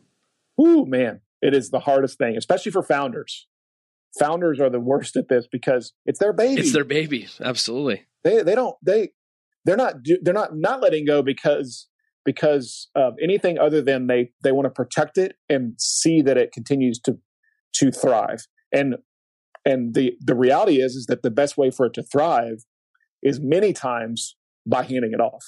Ooh, 0.61 0.85
man, 0.87 1.21
it 1.41 1.55
is 1.55 1.71
the 1.71 1.81
hardest 1.81 2.19
thing, 2.19 2.37
especially 2.37 2.73
for 2.73 2.83
founders. 2.83 3.47
Founders 4.19 4.59
are 4.59 4.71
the 4.71 4.81
worst 4.81 5.17
at 5.17 5.29
this 5.29 5.47
because 5.51 5.93
it's 6.07 6.19
their 6.19 6.33
baby. 6.33 6.61
It's 6.61 6.73
their 6.73 6.85
baby, 6.85 7.29
absolutely. 7.41 8.07
They 8.25 8.43
they 8.43 8.55
don't 8.55 8.75
they 8.85 9.11
they're 9.65 9.77
not 9.77 9.97
they're 10.23 10.35
not 10.35 10.57
not 10.57 10.81
letting 10.81 11.05
go 11.05 11.23
because 11.23 11.89
because 12.25 12.89
of 12.95 13.15
anything 13.23 13.59
other 13.59 13.81
than 13.81 14.07
they 14.07 14.33
they 14.43 14.51
want 14.51 14.67
to 14.67 14.71
protect 14.71 15.19
it 15.19 15.37
and 15.49 15.75
see 15.79 16.23
that 16.23 16.37
it 16.37 16.53
continues 16.53 16.99
to 17.01 17.19
to 17.75 17.93
thrive. 17.93 18.47
And 18.73 18.97
and 19.65 19.95
the 19.95 20.15
the 20.21 20.35
reality 20.35 20.81
is 20.81 20.95
is 20.95 21.07
that 21.07 21.23
the 21.23 21.31
best 21.31 21.57
way 21.57 21.71
for 21.71 21.87
it 21.87 21.95
to 21.95 22.03
thrive 22.03 22.65
is 23.23 23.41
many 23.41 23.73
times 23.73 24.37
by 24.67 24.83
handing 24.83 25.13
it 25.13 25.21
off. 25.21 25.45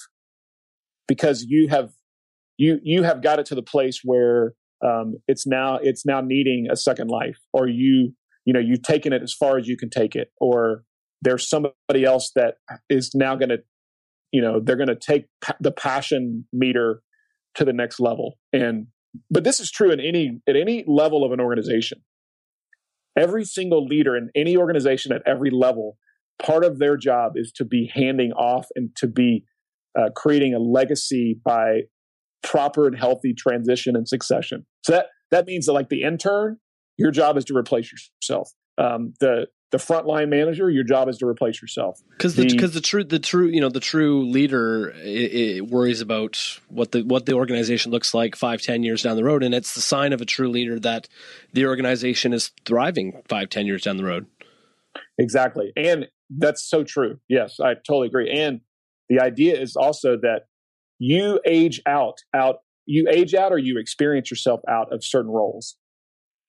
Because 1.07 1.43
you 1.43 1.67
have 1.69 1.91
you 2.57 2.79
you 2.83 3.03
have 3.03 3.21
got 3.21 3.39
it 3.39 3.45
to 3.47 3.55
the 3.55 3.63
place 3.63 4.01
where 4.03 4.53
um, 4.83 5.15
it's 5.27 5.45
now 5.45 5.77
it's 5.81 6.05
now 6.05 6.21
needing 6.21 6.67
a 6.71 6.75
second 6.75 7.09
life 7.09 7.37
or 7.53 7.67
you 7.67 8.13
you 8.45 8.53
know 8.53 8.59
you've 8.59 8.83
taken 8.83 9.13
it 9.13 9.21
as 9.21 9.33
far 9.33 9.57
as 9.57 9.67
you 9.67 9.77
can 9.77 9.89
take 9.89 10.15
it 10.15 10.31
or 10.39 10.83
there's 11.21 11.47
somebody 11.47 12.03
else 12.03 12.31
that 12.35 12.55
is 12.89 13.11
now 13.13 13.35
going 13.35 13.49
to 13.49 13.59
you 14.31 14.41
know 14.41 14.59
they're 14.59 14.77
going 14.77 14.87
to 14.87 14.95
take 14.95 15.25
pa- 15.41 15.57
the 15.59 15.71
passion 15.71 16.45
meter 16.53 17.01
to 17.55 17.65
the 17.65 17.73
next 17.73 17.99
level. 17.99 18.37
And 18.53 18.87
but 19.29 19.43
this 19.43 19.59
is 19.59 19.71
true 19.71 19.91
in 19.91 19.99
any 19.99 20.41
at 20.47 20.55
any 20.55 20.83
level 20.87 21.23
of 21.23 21.31
an 21.31 21.39
organization. 21.39 22.01
Every 23.17 23.43
single 23.43 23.85
leader 23.85 24.15
in 24.15 24.29
any 24.35 24.55
organization 24.55 25.11
at 25.11 25.21
every 25.25 25.49
level, 25.49 25.97
part 26.39 26.63
of 26.63 26.79
their 26.79 26.97
job 26.97 27.33
is 27.35 27.51
to 27.53 27.65
be 27.65 27.91
handing 27.93 28.31
off 28.33 28.67
and 28.75 28.95
to 28.97 29.07
be 29.07 29.45
uh, 29.97 30.09
creating 30.15 30.53
a 30.53 30.59
legacy 30.59 31.39
by 31.43 31.81
proper 32.43 32.87
and 32.87 32.97
healthy 32.97 33.33
transition 33.33 33.95
and 33.95 34.07
succession. 34.07 34.65
So 34.83 34.93
that 34.93 35.07
that 35.31 35.45
means 35.45 35.65
that 35.65 35.73
like 35.73 35.89
the 35.89 36.03
intern, 36.03 36.57
your 36.97 37.11
job 37.11 37.37
is 37.37 37.45
to 37.45 37.55
replace 37.55 37.91
yourself. 37.91 38.51
Um, 38.77 39.13
the 39.19 39.47
the 39.71 39.77
frontline 39.77 40.29
manager, 40.29 40.69
your 40.69 40.83
job 40.83 41.07
is 41.07 41.17
to 41.19 41.25
replace 41.25 41.61
yourself. 41.61 41.99
Because 42.11 42.35
the 42.35 42.45
because 42.45 42.73
the, 42.73 42.81
the, 42.81 42.85
true 42.85 43.03
the 43.03 43.19
true 43.19 43.47
you 43.47 43.61
know 43.61 43.69
the 43.69 43.79
true 43.79 44.29
leader 44.29 44.89
it, 44.97 45.33
it 45.33 45.67
worries 45.67 46.01
about 46.01 46.59
what 46.67 46.91
the 46.91 47.03
what 47.03 47.25
the 47.25 47.33
organization 47.33 47.91
looks 47.91 48.13
like 48.13 48.35
five 48.35 48.61
ten 48.61 48.83
years 48.83 49.03
down 49.03 49.15
the 49.15 49.23
road, 49.23 49.43
and 49.43 49.53
it's 49.55 49.73
the 49.73 49.81
sign 49.81 50.13
of 50.13 50.21
a 50.21 50.25
true 50.25 50.49
leader 50.49 50.79
that 50.79 51.07
the 51.53 51.65
organization 51.65 52.33
is 52.33 52.51
thriving 52.65 53.21
five 53.29 53.49
ten 53.49 53.65
years 53.65 53.83
down 53.83 53.97
the 53.97 54.05
road. 54.05 54.25
Exactly, 55.17 55.71
and 55.77 56.07
that's 56.37 56.67
so 56.67 56.83
true. 56.83 57.17
Yes, 57.27 57.59
I 57.59 57.73
totally 57.73 58.07
agree. 58.07 58.31
And 58.31 58.61
the 59.09 59.19
idea 59.19 59.59
is 59.59 59.75
also 59.75 60.17
that 60.21 60.43
you 60.99 61.39
age 61.45 61.81
out 61.85 62.19
out 62.33 62.57
you 62.85 63.07
age 63.09 63.33
out 63.33 63.51
or 63.51 63.57
you 63.57 63.79
experience 63.79 64.31
yourself 64.31 64.61
out 64.69 64.91
of 64.93 65.03
certain 65.03 65.31
roles. 65.31 65.77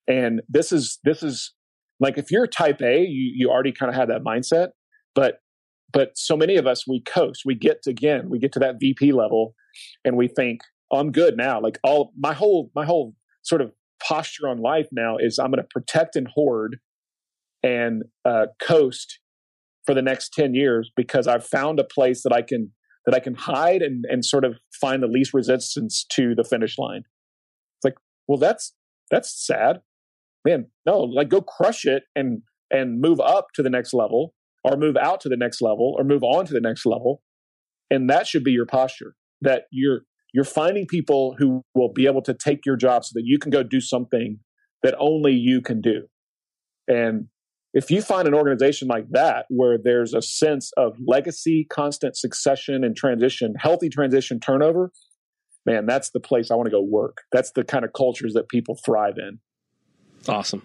And 0.08 0.42
this 0.48 0.72
is 0.72 0.98
this 1.04 1.22
is 1.22 1.52
like 2.00 2.18
if 2.18 2.30
you're 2.30 2.46
type 2.46 2.80
A, 2.82 3.00
you 3.00 3.32
you 3.34 3.50
already 3.50 3.72
kind 3.72 3.90
of 3.90 3.96
have 3.96 4.08
that 4.08 4.22
mindset, 4.22 4.68
but 5.14 5.38
but 5.92 6.16
so 6.16 6.36
many 6.36 6.56
of 6.56 6.66
us 6.66 6.86
we 6.86 7.02
coast. 7.02 7.42
We 7.44 7.54
get 7.54 7.82
to, 7.82 7.90
again, 7.90 8.28
we 8.30 8.38
get 8.38 8.52
to 8.52 8.58
that 8.60 8.76
VP 8.80 9.12
level 9.12 9.54
and 10.04 10.16
we 10.16 10.26
think, 10.26 10.60
oh, 10.90 10.98
I'm 10.98 11.12
good 11.12 11.36
now. 11.36 11.60
Like 11.60 11.78
all 11.82 12.12
my 12.18 12.32
whole 12.32 12.70
my 12.74 12.84
whole 12.84 13.14
sort 13.42 13.60
of 13.60 13.72
posture 14.02 14.48
on 14.48 14.60
life 14.60 14.88
now 14.92 15.16
is 15.18 15.38
I'm 15.38 15.50
going 15.50 15.62
to 15.62 15.68
protect 15.70 16.16
and 16.16 16.28
hoard 16.28 16.78
and 17.62 18.02
uh, 18.24 18.46
coast 18.60 19.20
for 19.84 19.94
the 19.94 20.02
next 20.02 20.32
10 20.32 20.54
years 20.54 20.90
because 20.96 21.26
I've 21.26 21.46
found 21.46 21.80
a 21.80 21.84
place 21.84 22.22
that 22.22 22.32
I 22.32 22.42
can 22.42 22.72
that 23.04 23.14
I 23.14 23.18
can 23.18 23.34
hide 23.34 23.82
and, 23.82 24.04
and 24.08 24.24
sort 24.24 24.44
of 24.44 24.58
find 24.80 25.02
the 25.02 25.08
least 25.08 25.34
resistance 25.34 26.06
to 26.12 26.36
the 26.36 26.44
finish 26.44 26.78
line. 26.78 27.02
It's 27.78 27.84
like, 27.84 27.96
well, 28.28 28.38
that's 28.38 28.74
that's 29.10 29.44
sad. 29.44 29.80
Man, 30.44 30.66
no, 30.86 31.00
like 31.00 31.28
go 31.28 31.40
crush 31.40 31.84
it 31.84 32.04
and 32.14 32.42
and 32.70 33.00
move 33.00 33.20
up 33.20 33.48
to 33.54 33.62
the 33.62 33.70
next 33.70 33.92
level 33.92 34.34
or 34.64 34.76
move 34.76 34.96
out 34.96 35.20
to 35.22 35.28
the 35.28 35.36
next 35.36 35.60
level 35.60 35.94
or 35.98 36.04
move 36.04 36.22
on 36.22 36.46
to 36.46 36.52
the 36.52 36.60
next 36.60 36.86
level. 36.86 37.22
And 37.90 38.08
that 38.08 38.26
should 38.26 38.44
be 38.44 38.52
your 38.52 38.66
posture. 38.66 39.14
That 39.40 39.64
you're 39.70 40.02
you're 40.32 40.44
finding 40.44 40.86
people 40.86 41.34
who 41.38 41.62
will 41.74 41.92
be 41.92 42.06
able 42.06 42.22
to 42.22 42.34
take 42.34 42.64
your 42.64 42.76
job 42.76 43.04
so 43.04 43.12
that 43.14 43.24
you 43.24 43.38
can 43.38 43.50
go 43.50 43.62
do 43.62 43.80
something 43.80 44.38
that 44.82 44.94
only 44.98 45.32
you 45.32 45.60
can 45.60 45.80
do. 45.80 46.06
And 46.88 47.26
if 47.74 47.90
you 47.90 48.02
find 48.02 48.28
an 48.28 48.34
organization 48.34 48.88
like 48.88 49.08
that 49.10 49.46
where 49.48 49.78
there's 49.82 50.14
a 50.14 50.22
sense 50.22 50.72
of 50.76 50.96
legacy, 51.06 51.66
constant 51.70 52.16
succession 52.16 52.84
and 52.84 52.96
transition, 52.96 53.54
healthy 53.58 53.88
transition 53.88 54.40
turnover, 54.40 54.92
man, 55.64 55.86
that's 55.86 56.10
the 56.10 56.20
place 56.20 56.50
I 56.50 56.54
want 56.54 56.66
to 56.66 56.70
go 56.70 56.82
work. 56.82 57.18
That's 57.32 57.52
the 57.52 57.64
kind 57.64 57.84
of 57.84 57.92
cultures 57.92 58.34
that 58.34 58.48
people 58.48 58.78
thrive 58.84 59.14
in. 59.16 59.38
Awesome. 60.28 60.62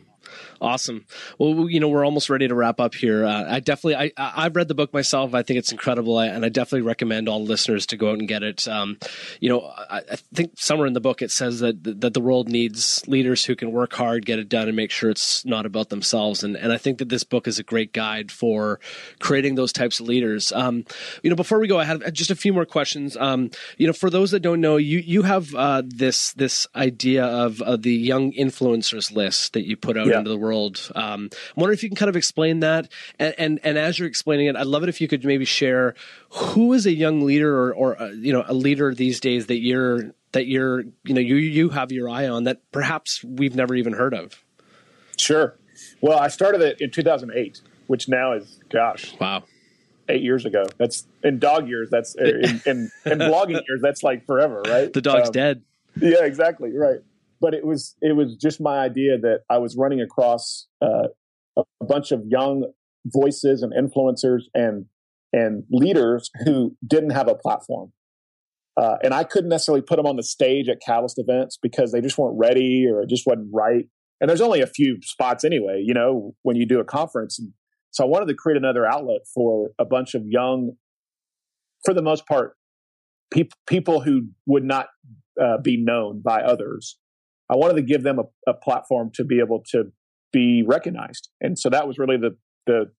Awesome. 0.59 1.05
Well, 1.38 1.69
you 1.69 1.80
know, 1.80 1.89
we're 1.89 2.05
almost 2.05 2.30
ready 2.30 2.47
to 2.47 2.55
wrap 2.55 2.80
up 2.80 2.95
here. 2.95 3.25
Uh, 3.25 3.45
I 3.47 3.59
definitely, 3.59 4.11
I, 4.17 4.43
I've 4.45 4.55
read 4.55 4.67
the 4.67 4.75
book 4.75 4.93
myself. 4.93 5.34
I 5.34 5.43
think 5.43 5.59
it's 5.59 5.71
incredible, 5.71 6.19
and 6.19 6.43
I 6.43 6.49
definitely 6.49 6.82
recommend 6.82 7.30
all 7.30 7.43
listeners 7.43 7.86
to 7.88 7.97
go 7.97 8.11
out 8.11 8.19
and 8.19 8.28
get 8.28 8.43
it. 8.43 8.67
Um, 8.67 8.97
you 9.39 9.49
know, 9.49 9.61
I, 9.61 10.01
I, 10.11 10.15
think 10.34 10.53
somewhere 10.55 10.88
in 10.88 10.93
the 10.93 11.01
book 11.01 11.21
it 11.21 11.32
says 11.32 11.59
that 11.59 11.84
that 12.01 12.13
the 12.13 12.21
world 12.21 12.49
needs 12.49 13.03
leaders 13.07 13.45
who 13.45 13.55
can 13.55 13.71
work 13.71 13.93
hard, 13.93 14.25
get 14.25 14.39
it 14.39 14.49
done, 14.49 14.67
and 14.67 14.75
make 14.75 14.91
sure 14.91 15.09
it's 15.09 15.45
not 15.45 15.65
about 15.65 15.89
themselves. 15.89 16.43
And 16.43 16.55
and 16.55 16.71
I 16.71 16.78
think 16.78 16.97
that 16.99 17.09
this 17.09 17.23
book 17.23 17.47
is 17.47 17.59
a 17.59 17.63
great 17.63 17.93
guide 17.93 18.32
for 18.32 18.80
creating 19.19 19.55
those 19.55 19.71
types 19.71 19.99
of 19.99 20.07
leaders. 20.07 20.51
Um, 20.51 20.86
you 21.21 21.30
know, 21.30 21.36
before 21.36 21.59
we 21.59 21.67
go, 21.67 21.80
I 21.80 21.84
have 21.86 22.13
just 22.13 22.32
a 22.32 22.36
few 22.36 22.53
more 22.53 22.65
questions. 22.65 23.15
Um, 23.17 23.51
you 23.78 23.88
know, 23.88 23.93
for 23.93 24.09
those 24.09 24.32
that 24.32 24.39
don't 24.39 24.61
know, 24.61 24.78
you 24.78 24.99
you 24.99 25.21
have 25.21 25.53
uh, 25.53 25.84
this 25.86 26.34
this 26.34 26.65
idea 26.75 27.25
of 27.25 27.61
the 27.82 27.93
young 27.93 28.32
influencers 28.34 29.13
list 29.13 29.53
that 29.53 29.67
you 29.67 29.78
put 29.78 29.97
out 29.97 30.07
yeah. 30.07 30.16
Into 30.18 30.30
the 30.30 30.38
world 30.38 30.57
world. 30.57 30.91
Um, 30.95 31.30
I'm 31.32 31.61
wondering 31.61 31.78
if 31.78 31.84
you 31.84 31.89
can 31.89 31.95
kind 31.95 32.09
of 32.09 32.15
explain 32.15 32.59
that. 32.61 32.91
And, 33.20 33.36
and, 33.38 33.59
and 33.63 33.78
as 33.78 33.99
you're 33.99 34.07
explaining 34.07 34.47
it, 34.47 34.55
I'd 34.55 34.68
love 34.68 34.84
it 34.84 34.89
if 34.89 35.01
you 35.01 35.07
could 35.07 35.24
maybe 35.24 35.45
share 35.45 35.95
who 36.30 36.74
is 36.74 36.86
a 36.86 36.93
young 36.93 37.22
leader 37.22 37.55
or, 37.55 37.74
or 37.74 38.01
uh, 38.01 38.09
you 38.09 38.34
know 38.34 38.43
a 38.47 38.53
leader 38.53 38.93
these 38.93 39.20
days 39.20 39.47
that 39.47 39.59
you're 39.59 40.13
that 40.34 40.47
you're 40.47 40.82
you 41.03 41.13
know 41.13 41.22
you 41.22 41.36
you 41.36 41.70
have 41.70 41.91
your 41.91 42.09
eye 42.09 42.28
on 42.28 42.43
that 42.43 42.61
perhaps 42.72 43.24
we've 43.24 43.55
never 43.55 43.76
even 43.76 43.93
heard 43.93 44.13
of. 44.13 44.43
Sure. 45.18 45.57
Well, 46.01 46.20
I 46.20 46.28
started 46.28 46.61
it 46.61 46.82
in 46.82 46.91
2008, 46.91 47.61
which 47.88 48.07
now 48.07 48.34
is 48.34 48.59
gosh, 48.70 49.15
wow, 49.20 49.43
eight 50.09 50.22
years 50.22 50.45
ago. 50.45 50.65
That's 50.78 51.07
in 51.24 51.39
dog 51.39 51.68
years. 51.68 51.89
That's 51.89 52.15
in, 52.15 52.61
in, 52.65 52.91
in 53.05 53.20
blogging 53.20 53.61
years. 53.68 53.82
That's 53.82 54.03
like 54.03 54.26
forever, 54.26 54.61
right? 54.68 54.91
The 54.91 55.01
dog's 55.01 55.30
um, 55.30 55.34
dead. 55.34 55.61
Yeah, 55.99 56.24
exactly. 56.24 56.72
Right 56.76 56.99
but 57.39 57.53
it 57.53 57.65
was 57.65 57.95
it 58.01 58.15
was 58.15 58.35
just 58.35 58.61
my 58.61 58.79
idea 58.79 59.17
that 59.17 59.41
I 59.49 59.57
was 59.57 59.75
running 59.77 60.01
across 60.01 60.67
uh, 60.81 61.07
a 61.57 61.85
bunch 61.85 62.11
of 62.11 62.23
young 62.27 62.65
voices 63.05 63.63
and 63.63 63.73
influencers 63.73 64.43
and 64.53 64.85
and 65.33 65.63
leaders 65.69 66.29
who 66.45 66.75
didn't 66.85 67.11
have 67.11 67.27
a 67.27 67.35
platform. 67.35 67.91
Uh, 68.79 68.97
and 69.03 69.13
I 69.13 69.23
couldn't 69.23 69.49
necessarily 69.49 69.81
put 69.81 69.97
them 69.97 70.05
on 70.05 70.17
the 70.17 70.23
stage 70.23 70.69
at 70.69 70.79
Catalyst 70.85 71.17
events 71.17 71.57
because 71.61 71.91
they 71.91 71.99
just 71.99 72.17
weren't 72.17 72.38
ready 72.38 72.85
or 72.88 73.01
it 73.01 73.09
just 73.09 73.25
wasn't 73.25 73.49
right. 73.51 73.85
And 74.21 74.29
there's 74.29 74.41
only 74.41 74.61
a 74.61 74.67
few 74.67 74.99
spots 75.01 75.43
anyway, 75.43 75.83
you 75.83 75.93
know, 75.93 76.35
when 76.43 76.55
you 76.55 76.65
do 76.65 76.79
a 76.79 76.85
conference. 76.85 77.39
And 77.39 77.53
so 77.91 78.03
I 78.03 78.07
wanted 78.07 78.27
to 78.27 78.35
create 78.35 78.57
another 78.57 78.85
outlet 78.85 79.21
for 79.33 79.71
a 79.79 79.85
bunch 79.85 80.13
of 80.13 80.23
young, 80.27 80.73
for 81.85 81.93
the 81.93 82.03
most 82.03 82.27
part, 82.27 82.55
pe- 83.31 83.49
people 83.67 84.01
who 84.01 84.27
would 84.45 84.63
not 84.63 84.88
uh, 85.41 85.57
be 85.57 85.83
known 85.83 86.21
by 86.23 86.41
others 86.41 86.97
I 87.50 87.56
wanted 87.56 87.76
to 87.76 87.82
give 87.82 88.04
them 88.04 88.20
a, 88.20 88.52
a 88.52 88.54
platform 88.54 89.12
to 89.16 89.24
be 89.24 89.39
able 89.39 89.64
to 89.72 89.86
be 90.34 90.64
recognized. 90.66 91.30
And 91.41 91.58
so 91.58 91.70
that 91.70 91.88
was 91.88 91.98
really 91.98 92.18
the, 92.18 92.36
the, 92.66 92.91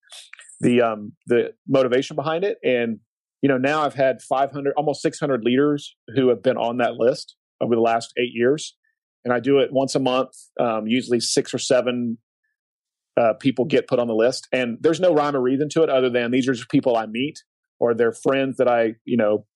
the, 0.61 0.83
um, 0.83 1.13
the 1.27 1.53
motivation 1.67 2.17
behind 2.17 2.45
it. 2.45 2.59
And, 2.65 3.01
you 3.43 3.49
know, 3.49 3.59
now 3.59 3.83
I've 3.83 3.95
had 3.95 4.23
500, 4.23 4.73
almost 4.77 5.03
600 5.03 5.45
leaders 5.45 5.95
who 6.15 6.29
have 6.29 6.43
been 6.43 6.57
on 6.57 6.79
that 6.79 6.95
list 6.95 7.37
over 7.61 7.75
the 7.75 7.81
last 7.81 8.13
eight 8.19 8.33
years. 8.33 8.75
And 9.25 9.35
I 9.35 9.41
do 9.41 9.59
it 9.59 9.73
once 9.73 9.95
a 9.95 10.01
month. 10.01 10.31
Um, 10.59 10.87
usually 10.87 11.21
six 11.21 11.53
or 11.53 11.59
seven 11.59 12.19
uh, 13.19 13.35
people 13.35 13.65
get 13.65 13.87
put 13.87 13.99
on 13.99 14.07
the 14.07 14.15
list. 14.15 14.49
And 14.53 14.79
there's 14.81 15.01
no 15.01 15.13
rhyme 15.13 15.37
or 15.37 15.41
reason 15.41 15.69
to 15.71 15.83
it 15.83 15.91
other 15.91 16.09
than 16.09 16.31
these 16.31 16.49
are 16.49 16.55
just 16.55 16.71
people 16.71 16.97
I 16.97 17.07
meet 17.07 17.39
or 17.81 17.95
they're 17.95 18.13
friends 18.13 18.57
that 18.57 18.69
I, 18.69 18.95
you 19.05 19.17
know, 19.17 19.47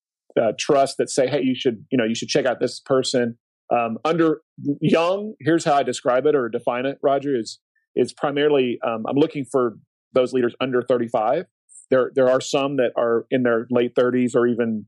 uh, 0.41 0.53
trust 0.59 0.97
that 0.99 1.11
say, 1.11 1.29
hey, 1.29 1.43
you 1.43 1.55
should, 1.55 1.85
you 1.91 1.99
know, 1.99 2.05
you 2.05 2.15
should 2.15 2.29
check 2.29 2.47
out 2.47 2.61
this 2.61 2.81
person. 2.81 3.39
Um, 3.73 3.99
under 4.05 4.43
young, 4.81 5.35
here's 5.41 5.65
how 5.65 5.75
I 5.75 5.83
describe 5.83 6.27
it 6.27 6.35
or 6.35 6.49
define 6.49 6.85
it, 6.87 6.99
Roger, 7.03 7.39
is 7.39 7.59
is 7.95 8.13
primarily 8.13 8.79
um, 8.87 9.05
I'm 9.09 9.17
looking 9.17 9.45
for 9.51 9.77
those 10.13 10.33
leaders 10.33 10.55
under 10.61 10.83
35. 10.83 11.47
There 11.91 12.11
there 12.15 12.29
are 12.29 12.41
some 12.41 12.77
that 12.77 12.93
are 12.97 13.27
in 13.31 13.43
their 13.43 13.67
late 13.71 13.95
30s 13.95 14.35
or 14.35 14.47
even 14.47 14.87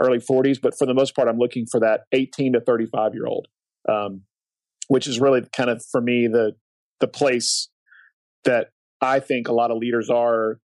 early 0.00 0.18
40s, 0.18 0.58
but 0.60 0.74
for 0.78 0.86
the 0.86 0.94
most 0.94 1.14
part, 1.16 1.28
I'm 1.28 1.38
looking 1.38 1.66
for 1.70 1.80
that 1.80 2.02
18 2.12 2.52
to 2.52 2.60
35 2.60 3.14
year 3.14 3.26
old, 3.26 3.48
um, 3.88 4.22
which 4.88 5.06
is 5.06 5.18
really 5.20 5.42
kind 5.54 5.70
of 5.70 5.82
for 5.90 6.00
me 6.00 6.28
the 6.28 6.52
the 7.00 7.08
place 7.08 7.68
that 8.44 8.68
I 9.00 9.20
think 9.20 9.48
a 9.48 9.52
lot 9.52 9.70
of 9.70 9.78
leaders 9.78 10.10
are 10.10 10.60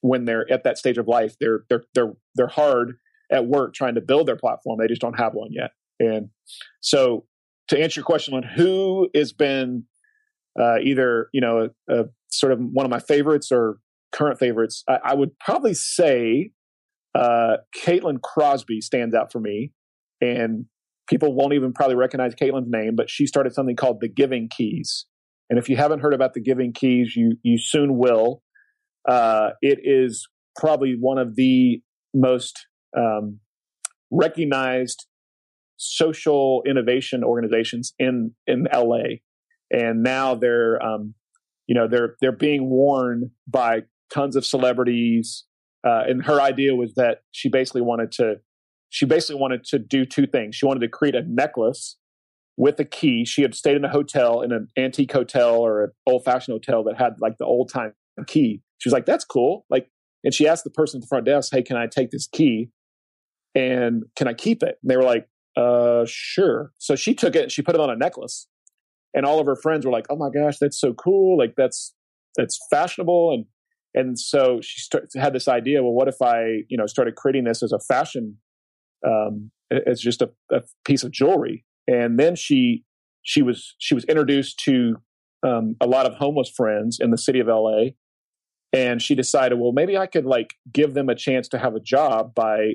when 0.00 0.24
they're 0.24 0.50
at 0.50 0.64
that 0.64 0.78
stage 0.78 0.96
of 0.96 1.08
life. 1.08 1.34
They're 1.40 1.64
they're 1.68 1.84
they're 1.94 2.12
they're 2.36 2.48
hard 2.48 2.96
at 3.30 3.46
work 3.46 3.74
trying 3.74 3.94
to 3.94 4.00
build 4.00 4.28
their 4.28 4.36
platform. 4.36 4.78
They 4.80 4.88
just 4.88 5.00
don't 5.00 5.18
have 5.18 5.34
one 5.34 5.52
yet. 5.52 5.70
And 6.00 6.30
so 6.80 7.26
to 7.68 7.80
answer 7.80 8.00
your 8.00 8.04
question 8.04 8.34
on 8.34 8.42
who 8.42 9.08
has 9.14 9.32
been 9.32 9.84
uh, 10.60 10.78
either, 10.82 11.28
you 11.32 11.40
know, 11.40 11.68
a, 11.88 12.00
a 12.00 12.04
sort 12.30 12.52
of 12.52 12.58
one 12.60 12.84
of 12.84 12.90
my 12.90 12.98
favorites 12.98 13.52
or 13.52 13.78
current 14.12 14.40
favorites, 14.40 14.82
I, 14.88 14.98
I 15.04 15.14
would 15.14 15.38
probably 15.38 15.74
say 15.74 16.50
uh, 17.14 17.58
Caitlin 17.76 18.20
Crosby 18.20 18.80
stands 18.80 19.14
out 19.14 19.30
for 19.30 19.38
me. 19.38 19.70
And 20.20 20.66
people 21.08 21.34
won't 21.34 21.54
even 21.54 21.72
probably 21.72 21.96
recognize 21.96 22.34
Caitlin's 22.34 22.70
name, 22.70 22.94
but 22.96 23.10
she 23.10 23.26
started 23.26 23.52
something 23.52 23.76
called 23.76 24.00
the 24.00 24.08
Giving 24.08 24.48
Keys. 24.48 25.06
And 25.50 25.58
if 25.58 25.68
you 25.68 25.76
haven't 25.76 26.00
heard 26.00 26.14
about 26.14 26.34
the 26.34 26.40
Giving 26.40 26.72
Keys, 26.72 27.16
you 27.16 27.36
you 27.42 27.58
soon 27.58 27.98
will. 27.98 28.42
Uh, 29.08 29.50
it 29.60 29.80
is 29.82 30.28
probably 30.56 30.96
one 30.98 31.18
of 31.18 31.34
the 31.34 31.82
most 32.14 32.66
um, 32.96 33.40
recognized 34.10 35.06
social 35.80 36.62
innovation 36.66 37.24
organizations 37.24 37.94
in 37.98 38.32
in 38.46 38.68
LA, 38.72 39.20
and 39.70 40.02
now 40.02 40.34
they're 40.34 40.80
um, 40.84 41.14
you 41.66 41.74
know 41.74 41.88
they're 41.88 42.16
they're 42.20 42.32
being 42.32 42.68
worn 42.68 43.30
by 43.48 43.82
tons 44.12 44.36
of 44.36 44.44
celebrities. 44.44 45.44
Uh, 45.82 46.02
and 46.06 46.26
her 46.26 46.38
idea 46.42 46.74
was 46.74 46.92
that 46.94 47.22
she 47.30 47.48
basically 47.48 47.80
wanted 47.80 48.12
to 48.12 48.34
she 48.90 49.06
basically 49.06 49.40
wanted 49.40 49.64
to 49.64 49.78
do 49.78 50.04
two 50.04 50.26
things. 50.26 50.54
She 50.54 50.66
wanted 50.66 50.80
to 50.80 50.88
create 50.88 51.14
a 51.14 51.22
necklace 51.22 51.96
with 52.58 52.78
a 52.78 52.84
key. 52.84 53.24
She 53.24 53.40
had 53.40 53.54
stayed 53.54 53.76
in 53.76 53.84
a 53.84 53.88
hotel 53.88 54.42
in 54.42 54.52
an 54.52 54.68
antique 54.76 55.12
hotel 55.12 55.54
or 55.54 55.84
an 55.84 55.90
old 56.06 56.24
fashioned 56.26 56.54
hotel 56.54 56.84
that 56.84 56.98
had 56.98 57.14
like 57.20 57.38
the 57.38 57.46
old 57.46 57.72
time 57.72 57.94
key. 58.26 58.60
She 58.78 58.88
was 58.88 58.92
like, 58.92 59.06
"That's 59.06 59.24
cool." 59.24 59.64
Like, 59.70 59.88
and 60.24 60.34
she 60.34 60.46
asked 60.46 60.64
the 60.64 60.70
person 60.70 60.98
at 60.98 61.02
the 61.02 61.08
front 61.08 61.24
desk, 61.24 61.50
"Hey, 61.54 61.62
can 61.62 61.78
I 61.78 61.86
take 61.86 62.10
this 62.10 62.26
key? 62.26 62.68
And 63.54 64.02
can 64.14 64.28
I 64.28 64.34
keep 64.34 64.62
it?" 64.62 64.76
And 64.82 64.90
they 64.90 64.96
were 64.96 65.04
like, 65.04 65.29
uh, 65.56 66.04
sure. 66.06 66.72
So 66.78 66.94
she 66.96 67.14
took 67.14 67.34
it, 67.34 67.50
she 67.50 67.62
put 67.62 67.74
it 67.74 67.80
on 67.80 67.90
a 67.90 67.96
necklace, 67.96 68.46
and 69.14 69.26
all 69.26 69.40
of 69.40 69.46
her 69.46 69.56
friends 69.56 69.84
were 69.84 69.92
like, 69.92 70.06
"Oh 70.10 70.16
my 70.16 70.30
gosh, 70.30 70.58
that's 70.58 70.80
so 70.80 70.92
cool! 70.94 71.36
Like 71.38 71.54
that's 71.56 71.94
that's 72.36 72.58
fashionable." 72.70 73.34
And 73.34 73.46
and 73.94 74.18
so 74.18 74.60
she 74.62 74.80
start, 74.80 75.08
had 75.16 75.32
this 75.32 75.48
idea. 75.48 75.82
Well, 75.82 75.92
what 75.92 76.08
if 76.08 76.22
I, 76.22 76.62
you 76.68 76.76
know, 76.76 76.86
started 76.86 77.16
creating 77.16 77.44
this 77.44 77.62
as 77.62 77.72
a 77.72 77.80
fashion, 77.80 78.36
um, 79.06 79.50
as 79.86 80.00
just 80.00 80.22
a, 80.22 80.30
a 80.52 80.62
piece 80.84 81.02
of 81.02 81.10
jewelry? 81.10 81.64
And 81.88 82.18
then 82.18 82.36
she 82.36 82.84
she 83.22 83.42
was 83.42 83.74
she 83.78 83.94
was 83.94 84.04
introduced 84.04 84.60
to 84.60 84.96
um, 85.42 85.76
a 85.80 85.86
lot 85.86 86.06
of 86.06 86.14
homeless 86.14 86.48
friends 86.48 86.98
in 87.00 87.10
the 87.10 87.18
city 87.18 87.40
of 87.40 87.48
LA, 87.48 87.90
and 88.72 89.02
she 89.02 89.16
decided, 89.16 89.58
well, 89.58 89.72
maybe 89.72 89.96
I 89.96 90.06
could 90.06 90.24
like 90.24 90.54
give 90.72 90.94
them 90.94 91.08
a 91.08 91.14
chance 91.14 91.48
to 91.48 91.58
have 91.58 91.74
a 91.74 91.80
job 91.80 92.34
by 92.34 92.74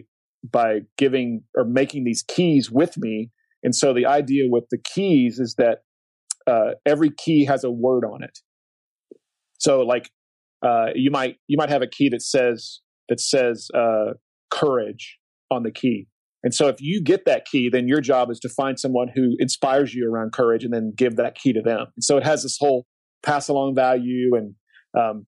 by 0.51 0.81
giving 0.97 1.43
or 1.55 1.65
making 1.65 2.03
these 2.03 2.23
keys 2.27 2.69
with 2.71 2.97
me. 2.97 3.31
And 3.63 3.75
so 3.75 3.93
the 3.93 4.05
idea 4.05 4.43
with 4.47 4.65
the 4.69 4.77
keys 4.77 5.39
is 5.39 5.55
that 5.57 5.79
uh, 6.47 6.75
every 6.85 7.09
key 7.09 7.45
has 7.45 7.63
a 7.63 7.71
word 7.71 8.03
on 8.05 8.23
it. 8.23 8.39
So 9.57 9.81
like 9.81 10.09
uh, 10.65 10.87
you 10.93 11.11
might 11.11 11.37
you 11.47 11.57
might 11.57 11.69
have 11.69 11.81
a 11.81 11.87
key 11.87 12.09
that 12.09 12.21
says 12.21 12.81
that 13.09 13.19
says 13.19 13.67
uh, 13.73 14.13
courage 14.51 15.17
on 15.51 15.63
the 15.63 15.71
key. 15.71 16.07
And 16.43 16.53
so 16.53 16.67
if 16.67 16.75
you 16.79 17.01
get 17.01 17.25
that 17.25 17.45
key, 17.45 17.69
then 17.71 17.87
your 17.87 18.01
job 18.01 18.29
is 18.29 18.39
to 18.41 18.49
find 18.49 18.79
someone 18.79 19.07
who 19.13 19.35
inspires 19.39 19.95
you 19.95 20.07
around 20.11 20.31
courage 20.31 20.63
and 20.63 20.71
then 20.71 20.93
give 20.95 21.15
that 21.15 21.35
key 21.35 21.53
to 21.53 21.61
them. 21.61 21.87
And 21.95 22.03
so 22.03 22.17
it 22.17 22.23
has 22.23 22.43
this 22.43 22.57
whole 22.59 22.85
pass 23.23 23.47
along 23.47 23.73
value 23.73 24.35
and 24.35 24.53
um, 24.95 25.25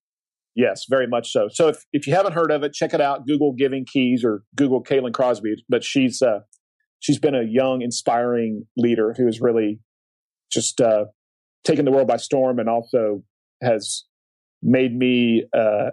yes, 0.58 0.86
very 0.90 1.08
much 1.08 1.32
so. 1.32 1.48
So 1.50 1.70
if, 1.70 1.86
if 1.94 2.08
you 2.08 2.14
haven't 2.14 2.34
heard 2.34 2.52
of 2.52 2.64
it, 2.64 2.74
check 2.74 2.94
it 2.94 3.00
out. 3.00 3.26
Google 3.26 3.54
Giving 3.54 3.86
Keys 3.86 4.26
or 4.26 4.44
Google 4.56 4.84
Caitlin 4.84 5.14
Crosby. 5.14 5.56
But 5.70 5.84
she's 5.84 6.22
uh, 6.22 6.40
she's 7.00 7.20
been 7.20 7.36
a 7.36 7.44
young, 7.44 7.82
inspiring 7.82 8.66
leader 8.76 9.14
who 9.16 9.28
has 9.28 9.40
really 9.40 9.80
just 10.52 10.82
uh, 10.82 11.06
taken 11.64 11.86
the 11.86 11.92
world 11.92 12.08
by 12.08 12.18
storm 12.18 12.60
and 12.60 12.68
also 12.68 13.24
has 13.62 14.04
made 14.62 14.94
me. 14.94 15.46
Uh, 15.56 15.92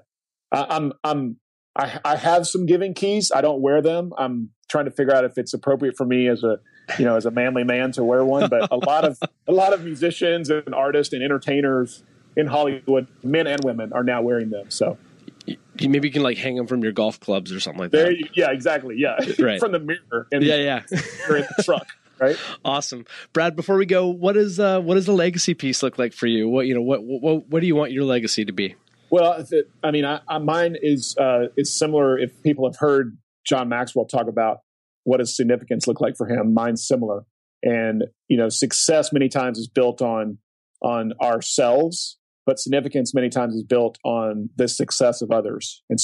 I, 0.50 0.66
I'm 0.70 0.92
I'm 1.04 1.36
I, 1.76 2.00
I 2.04 2.16
have 2.16 2.46
some 2.48 2.66
giving 2.66 2.94
keys. 2.94 3.30
I 3.32 3.42
don't 3.42 3.60
wear 3.60 3.82
them. 3.82 4.12
I'm 4.18 4.50
trying 4.70 4.86
to 4.86 4.90
figure 4.90 5.14
out 5.14 5.24
if 5.24 5.36
it's 5.36 5.52
appropriate 5.52 5.94
for 5.96 6.06
me 6.06 6.26
as 6.26 6.42
a 6.42 6.58
you 6.98 7.04
know 7.04 7.16
as 7.16 7.26
a 7.26 7.30
manly 7.30 7.64
man 7.64 7.92
to 7.92 8.02
wear 8.02 8.24
one. 8.24 8.48
But 8.48 8.72
a 8.72 8.76
lot 8.76 9.04
of 9.04 9.18
a 9.46 9.52
lot 9.52 9.74
of 9.74 9.84
musicians 9.84 10.48
and 10.48 10.74
artists 10.74 11.12
and 11.12 11.22
entertainers 11.22 12.02
in 12.36 12.46
Hollywood, 12.46 13.06
men 13.22 13.46
and 13.46 13.62
women, 13.64 13.92
are 13.92 14.04
now 14.04 14.22
wearing 14.22 14.50
them. 14.50 14.70
So 14.70 14.98
you 15.46 15.88
maybe 15.88 16.08
you 16.08 16.12
can 16.12 16.22
like 16.22 16.38
hang 16.38 16.56
them 16.56 16.66
from 16.66 16.82
your 16.82 16.92
golf 16.92 17.20
clubs 17.20 17.52
or 17.52 17.60
something 17.60 17.80
like 17.80 17.90
there 17.90 18.06
that. 18.06 18.18
You, 18.18 18.28
yeah, 18.34 18.50
exactly. 18.50 18.96
Yeah, 18.98 19.18
right. 19.38 19.60
from 19.60 19.72
the 19.72 19.80
mirror. 19.80 20.26
In, 20.32 20.42
yeah, 20.42 20.56
yeah. 20.56 20.82
in 20.90 21.46
the 21.56 21.62
truck. 21.64 21.86
Right. 22.18 22.36
Awesome, 22.64 23.06
Brad. 23.32 23.56
Before 23.56 23.76
we 23.76 23.86
go, 23.86 24.06
what 24.06 24.36
is 24.36 24.60
uh, 24.60 24.80
what 24.80 24.94
does 24.94 25.06
the 25.06 25.12
legacy 25.12 25.54
piece 25.54 25.82
look 25.82 25.98
like 25.98 26.12
for 26.12 26.26
you? 26.26 26.48
What 26.48 26.66
you 26.66 26.74
know, 26.74 26.82
what 26.82 27.00
what 27.02 27.48
what 27.48 27.60
do 27.60 27.66
you 27.66 27.74
want 27.74 27.90
your 27.90 28.04
legacy 28.04 28.44
to 28.44 28.52
be? 28.52 28.76
Well, 29.10 29.44
I 29.82 29.90
mean, 29.90 30.04
I, 30.04 30.20
I, 30.26 30.38
mine 30.38 30.76
is 30.80 31.16
uh, 31.18 31.46
is 31.56 31.72
similar. 31.72 32.18
If 32.18 32.42
people 32.42 32.66
have 32.68 32.76
heard 32.78 33.16
John 33.44 33.68
Maxwell 33.68 34.06
talk 34.06 34.28
about 34.28 34.60
what 35.02 35.18
does 35.18 35.36
significance 35.36 35.86
look 35.86 36.00
like 36.00 36.16
for 36.16 36.26
him, 36.26 36.54
mine's 36.54 36.86
similar. 36.86 37.24
And 37.62 38.04
you 38.28 38.36
know, 38.36 38.48
success 38.48 39.12
many 39.12 39.28
times 39.28 39.58
is 39.58 39.68
built 39.68 40.00
on 40.00 40.38
on 40.82 41.12
ourselves, 41.20 42.18
but 42.46 42.58
significance 42.58 43.14
many 43.14 43.28
times 43.28 43.54
is 43.54 43.64
built 43.64 43.98
on 44.04 44.50
the 44.56 44.68
success 44.68 45.22
of 45.22 45.30
others. 45.30 45.82
And 45.88 45.98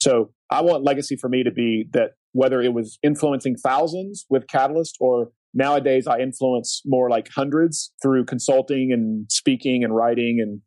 so, 0.00 0.32
I 0.50 0.60
want 0.60 0.84
legacy 0.84 1.16
for 1.16 1.28
me 1.28 1.42
to 1.42 1.50
be 1.50 1.88
that 1.92 2.10
whether 2.32 2.60
it 2.60 2.74
was 2.74 2.98
influencing 3.02 3.56
thousands 3.56 4.26
with 4.28 4.46
Catalyst 4.46 4.96
or 5.00 5.30
nowadays 5.54 6.06
I 6.06 6.18
influence 6.18 6.82
more 6.84 7.08
like 7.08 7.28
hundreds 7.28 7.92
through 8.02 8.26
consulting 8.26 8.90
and 8.92 9.26
speaking 9.30 9.82
and 9.84 9.94
writing 9.94 10.38
and 10.40 10.60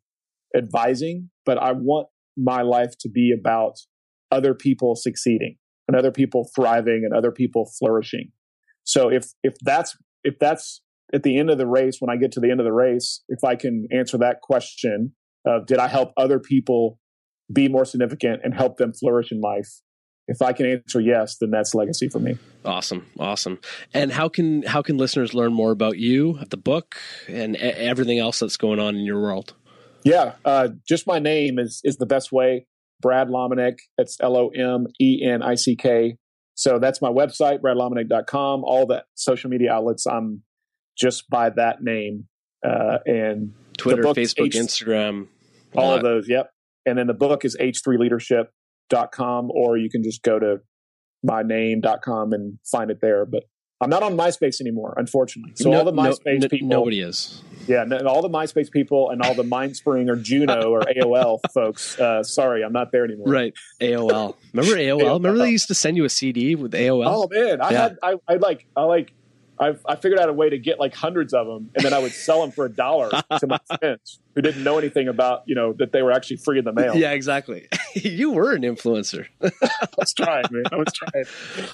advising, 0.56 1.30
but 1.46 1.58
I 1.58 1.72
want 1.72 2.08
my 2.36 2.62
life 2.62 2.94
to 3.00 3.08
be 3.08 3.32
about 3.38 3.74
other 4.30 4.54
people 4.54 4.96
succeeding 4.96 5.56
and 5.86 5.96
other 5.96 6.10
people 6.12 6.50
thriving 6.54 7.02
and 7.04 7.14
other 7.14 7.32
people 7.32 7.70
flourishing. 7.78 8.30
So 8.84 9.08
if 9.10 9.26
if 9.42 9.54
that's 9.62 9.96
if 10.24 10.38
that's 10.38 10.82
at 11.12 11.22
the 11.22 11.38
end 11.38 11.50
of 11.50 11.58
the 11.58 11.66
race, 11.66 11.96
when 12.00 12.10
I 12.10 12.16
get 12.16 12.32
to 12.32 12.40
the 12.40 12.50
end 12.50 12.60
of 12.60 12.64
the 12.64 12.72
race, 12.72 13.22
if 13.28 13.44
I 13.44 13.56
can 13.56 13.88
answer 13.92 14.18
that 14.18 14.40
question 14.42 15.12
of 15.46 15.66
did 15.66 15.78
I 15.78 15.88
help 15.88 16.12
other 16.16 16.38
people 16.38 16.98
be 17.52 17.68
more 17.68 17.84
significant 17.84 18.40
and 18.44 18.54
help 18.54 18.76
them 18.76 18.92
flourish 18.92 19.32
in 19.32 19.40
life? 19.40 19.68
If 20.26 20.42
I 20.42 20.52
can 20.52 20.66
answer 20.66 21.00
yes, 21.00 21.38
then 21.40 21.50
that's 21.50 21.74
legacy 21.74 22.10
for 22.10 22.18
me. 22.18 22.36
Awesome, 22.62 23.06
awesome. 23.18 23.58
And 23.94 24.12
how 24.12 24.28
can 24.28 24.62
how 24.62 24.82
can 24.82 24.98
listeners 24.98 25.32
learn 25.32 25.54
more 25.54 25.70
about 25.70 25.96
you, 25.96 26.38
the 26.50 26.58
book, 26.58 26.96
and 27.26 27.56
everything 27.56 28.18
else 28.18 28.40
that's 28.40 28.58
going 28.58 28.78
on 28.78 28.94
in 28.94 29.02
your 29.02 29.20
world? 29.20 29.54
Yeah, 30.04 30.34
uh, 30.44 30.68
just 30.86 31.06
my 31.06 31.18
name 31.18 31.58
is 31.58 31.80
is 31.82 31.96
the 31.96 32.04
best 32.04 32.30
way. 32.30 32.66
Brad 33.00 33.28
Lomenick. 33.28 33.78
It's 33.96 34.18
L 34.20 34.36
O 34.36 34.48
M 34.48 34.86
E 35.00 35.22
N 35.24 35.42
I 35.42 35.54
C 35.54 35.76
K. 35.76 36.16
So 36.54 36.80
that's 36.80 37.00
my 37.00 37.08
website, 37.08 37.60
bradlomenick.com. 37.60 38.64
All 38.64 38.84
the 38.84 39.04
social 39.14 39.48
media 39.48 39.72
outlets, 39.72 40.06
I'm 40.06 40.42
just 40.98 41.28
by 41.30 41.50
that 41.50 41.82
name. 41.82 42.26
Uh, 42.66 42.98
and 43.06 43.52
Twitter, 43.76 44.02
Facebook, 44.02 44.46
H- 44.46 44.54
Instagram, 44.54 45.28
all 45.74 45.94
of 45.94 46.02
those. 46.02 46.28
Yep. 46.28 46.50
And 46.86 46.98
then 46.98 47.06
the 47.06 47.14
book 47.14 47.44
is 47.44 47.56
h3leadership.com, 47.60 49.50
or 49.52 49.76
you 49.76 49.90
can 49.90 50.02
just 50.02 50.22
go 50.22 50.38
to 50.38 50.60
myname.com 51.26 52.32
and 52.32 52.58
find 52.70 52.90
it 52.90 53.00
there. 53.00 53.24
But 53.26 53.44
I'm 53.80 53.90
not 53.90 54.02
on 54.02 54.16
MySpace 54.16 54.60
anymore, 54.60 54.94
unfortunately. 54.96 55.52
So 55.54 55.70
no, 55.70 55.78
all 55.78 55.84
the 55.84 55.92
MySpace 55.92 56.40
no, 56.40 56.48
people, 56.48 56.68
nobody 56.68 57.00
is. 57.00 57.42
Yeah, 57.68 57.84
all 58.06 58.22
the 58.22 58.30
MySpace 58.30 58.70
people 58.70 59.10
and 59.10 59.22
all 59.22 59.34
the 59.34 59.44
MindSpring 59.44 60.08
or 60.08 60.16
Juno 60.16 60.70
or 60.70 60.80
AOL 60.96 61.38
folks. 61.52 61.98
Uh, 62.00 62.22
sorry, 62.22 62.64
I'm 62.64 62.72
not 62.72 62.90
there 62.92 63.04
anymore. 63.04 63.26
Right, 63.28 63.54
AOL. 63.80 64.34
Remember 64.52 64.76
AOL? 64.76 65.02
AOL? 65.02 65.12
Remember 65.14 65.38
they 65.38 65.50
used 65.50 65.68
to 65.68 65.74
send 65.74 65.96
you 65.96 66.04
a 66.04 66.08
CD 66.08 66.54
with 66.54 66.72
AOL? 66.72 67.04
Oh 67.06 67.28
man, 67.30 67.60
I 67.60 67.70
yeah. 67.70 67.82
had 67.82 67.98
I, 68.02 68.14
I 68.26 68.34
like 68.34 68.66
I 68.74 68.82
like 68.82 69.12
I, 69.60 69.74
I 69.86 69.96
figured 69.96 70.18
out 70.18 70.28
a 70.28 70.32
way 70.32 70.50
to 70.50 70.58
get 70.58 70.78
like 70.78 70.94
hundreds 70.94 71.34
of 71.34 71.46
them, 71.46 71.70
and 71.74 71.84
then 71.84 71.92
I 71.92 71.98
would 71.98 72.12
sell 72.12 72.40
them 72.40 72.50
for 72.50 72.64
a 72.64 72.68
dollar 72.68 73.10
to 73.38 73.46
my 73.46 73.60
friends 73.78 74.20
who 74.34 74.42
didn't 74.42 74.62
know 74.62 74.78
anything 74.78 75.08
about 75.08 75.42
you 75.46 75.54
know 75.56 75.72
that 75.74 75.90
they 75.90 76.00
were 76.00 76.12
actually 76.12 76.36
free 76.36 76.58
in 76.60 76.64
the 76.64 76.72
mail. 76.72 76.94
Yeah, 76.96 77.10
exactly. 77.10 77.66
you 77.94 78.30
were 78.30 78.52
an 78.52 78.62
influencer. 78.62 79.26
I 79.42 79.50
was 79.96 80.12
trying, 80.14 80.44
man. 80.50 80.62
I 80.70 80.76
was 80.76 80.92
trying. 80.94 81.24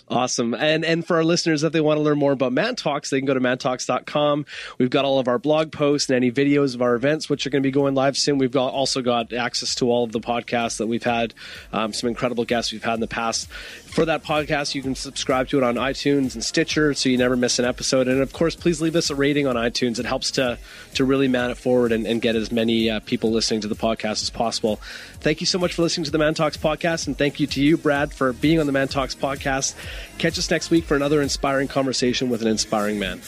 Awesome. 0.08 0.54
And 0.54 0.84
and 0.84 1.06
for 1.06 1.16
our 1.16 1.24
listeners, 1.24 1.62
if 1.62 1.72
they 1.72 1.82
want 1.82 1.98
to 1.98 2.02
learn 2.02 2.18
more 2.18 2.32
about 2.32 2.52
Man 2.52 2.74
Talks, 2.74 3.10
they 3.10 3.18
can 3.18 3.26
go 3.26 3.34
to 3.34 3.40
mantalks.com. 3.40 4.46
We've 4.78 4.88
got 4.90 5.04
all 5.04 5.18
of 5.18 5.28
our 5.28 5.38
blog 5.38 5.72
posts 5.72 6.08
and 6.08 6.16
any 6.16 6.32
videos 6.32 6.74
of 6.74 6.80
our 6.80 6.94
events, 6.94 7.28
which 7.28 7.46
are 7.46 7.50
going 7.50 7.62
to 7.62 7.66
be 7.66 7.70
going 7.72 7.94
live 7.94 8.16
soon. 8.16 8.38
We've 8.38 8.50
got 8.50 8.72
also 8.72 9.02
got 9.02 9.34
access 9.34 9.74
to 9.76 9.90
all 9.90 10.04
of 10.04 10.12
the 10.12 10.20
podcasts 10.20 10.78
that 10.78 10.86
we've 10.86 11.02
had, 11.02 11.34
um, 11.72 11.92
some 11.92 12.08
incredible 12.08 12.46
guests 12.46 12.72
we've 12.72 12.82
had 12.82 12.94
in 12.94 13.00
the 13.00 13.08
past. 13.08 13.48
For 13.94 14.04
that 14.06 14.24
podcast, 14.24 14.74
you 14.74 14.82
can 14.82 14.96
subscribe 14.96 15.46
to 15.50 15.58
it 15.58 15.62
on 15.62 15.76
iTunes 15.76 16.34
and 16.34 16.42
Stitcher, 16.42 16.94
so 16.94 17.08
you 17.08 17.16
never 17.16 17.36
miss 17.36 17.60
an 17.60 17.64
episode. 17.64 18.08
And 18.08 18.20
of 18.22 18.32
course, 18.32 18.56
please 18.56 18.80
leave 18.80 18.96
us 18.96 19.08
a 19.08 19.14
rating 19.14 19.46
on 19.46 19.54
iTunes. 19.54 20.00
It 20.00 20.04
helps 20.04 20.32
to 20.32 20.58
to 20.94 21.04
really 21.04 21.28
man 21.28 21.52
it 21.52 21.56
forward 21.56 21.92
and, 21.92 22.04
and 22.04 22.20
get 22.20 22.34
as 22.34 22.50
many 22.50 22.90
uh, 22.90 22.98
people 22.98 23.30
listening 23.30 23.60
to 23.60 23.68
the 23.68 23.76
podcast 23.76 24.20
as 24.24 24.30
possible. 24.30 24.80
Thank 25.20 25.40
you 25.40 25.46
so 25.46 25.60
much 25.60 25.74
for 25.74 25.82
listening 25.82 26.06
to 26.06 26.10
the 26.10 26.18
Man 26.18 26.34
Talks 26.34 26.56
podcast, 26.56 27.06
and 27.06 27.16
thank 27.16 27.38
you 27.38 27.46
to 27.46 27.62
you, 27.62 27.76
Brad, 27.76 28.12
for 28.12 28.32
being 28.32 28.58
on 28.58 28.66
the 28.66 28.72
Man 28.72 28.88
Talks 28.88 29.14
podcast. 29.14 29.76
Catch 30.18 30.40
us 30.40 30.50
next 30.50 30.70
week 30.70 30.86
for 30.86 30.96
another 30.96 31.22
inspiring 31.22 31.68
conversation 31.68 32.28
with 32.28 32.42
an 32.42 32.48
inspiring 32.48 32.98
man. 32.98 33.20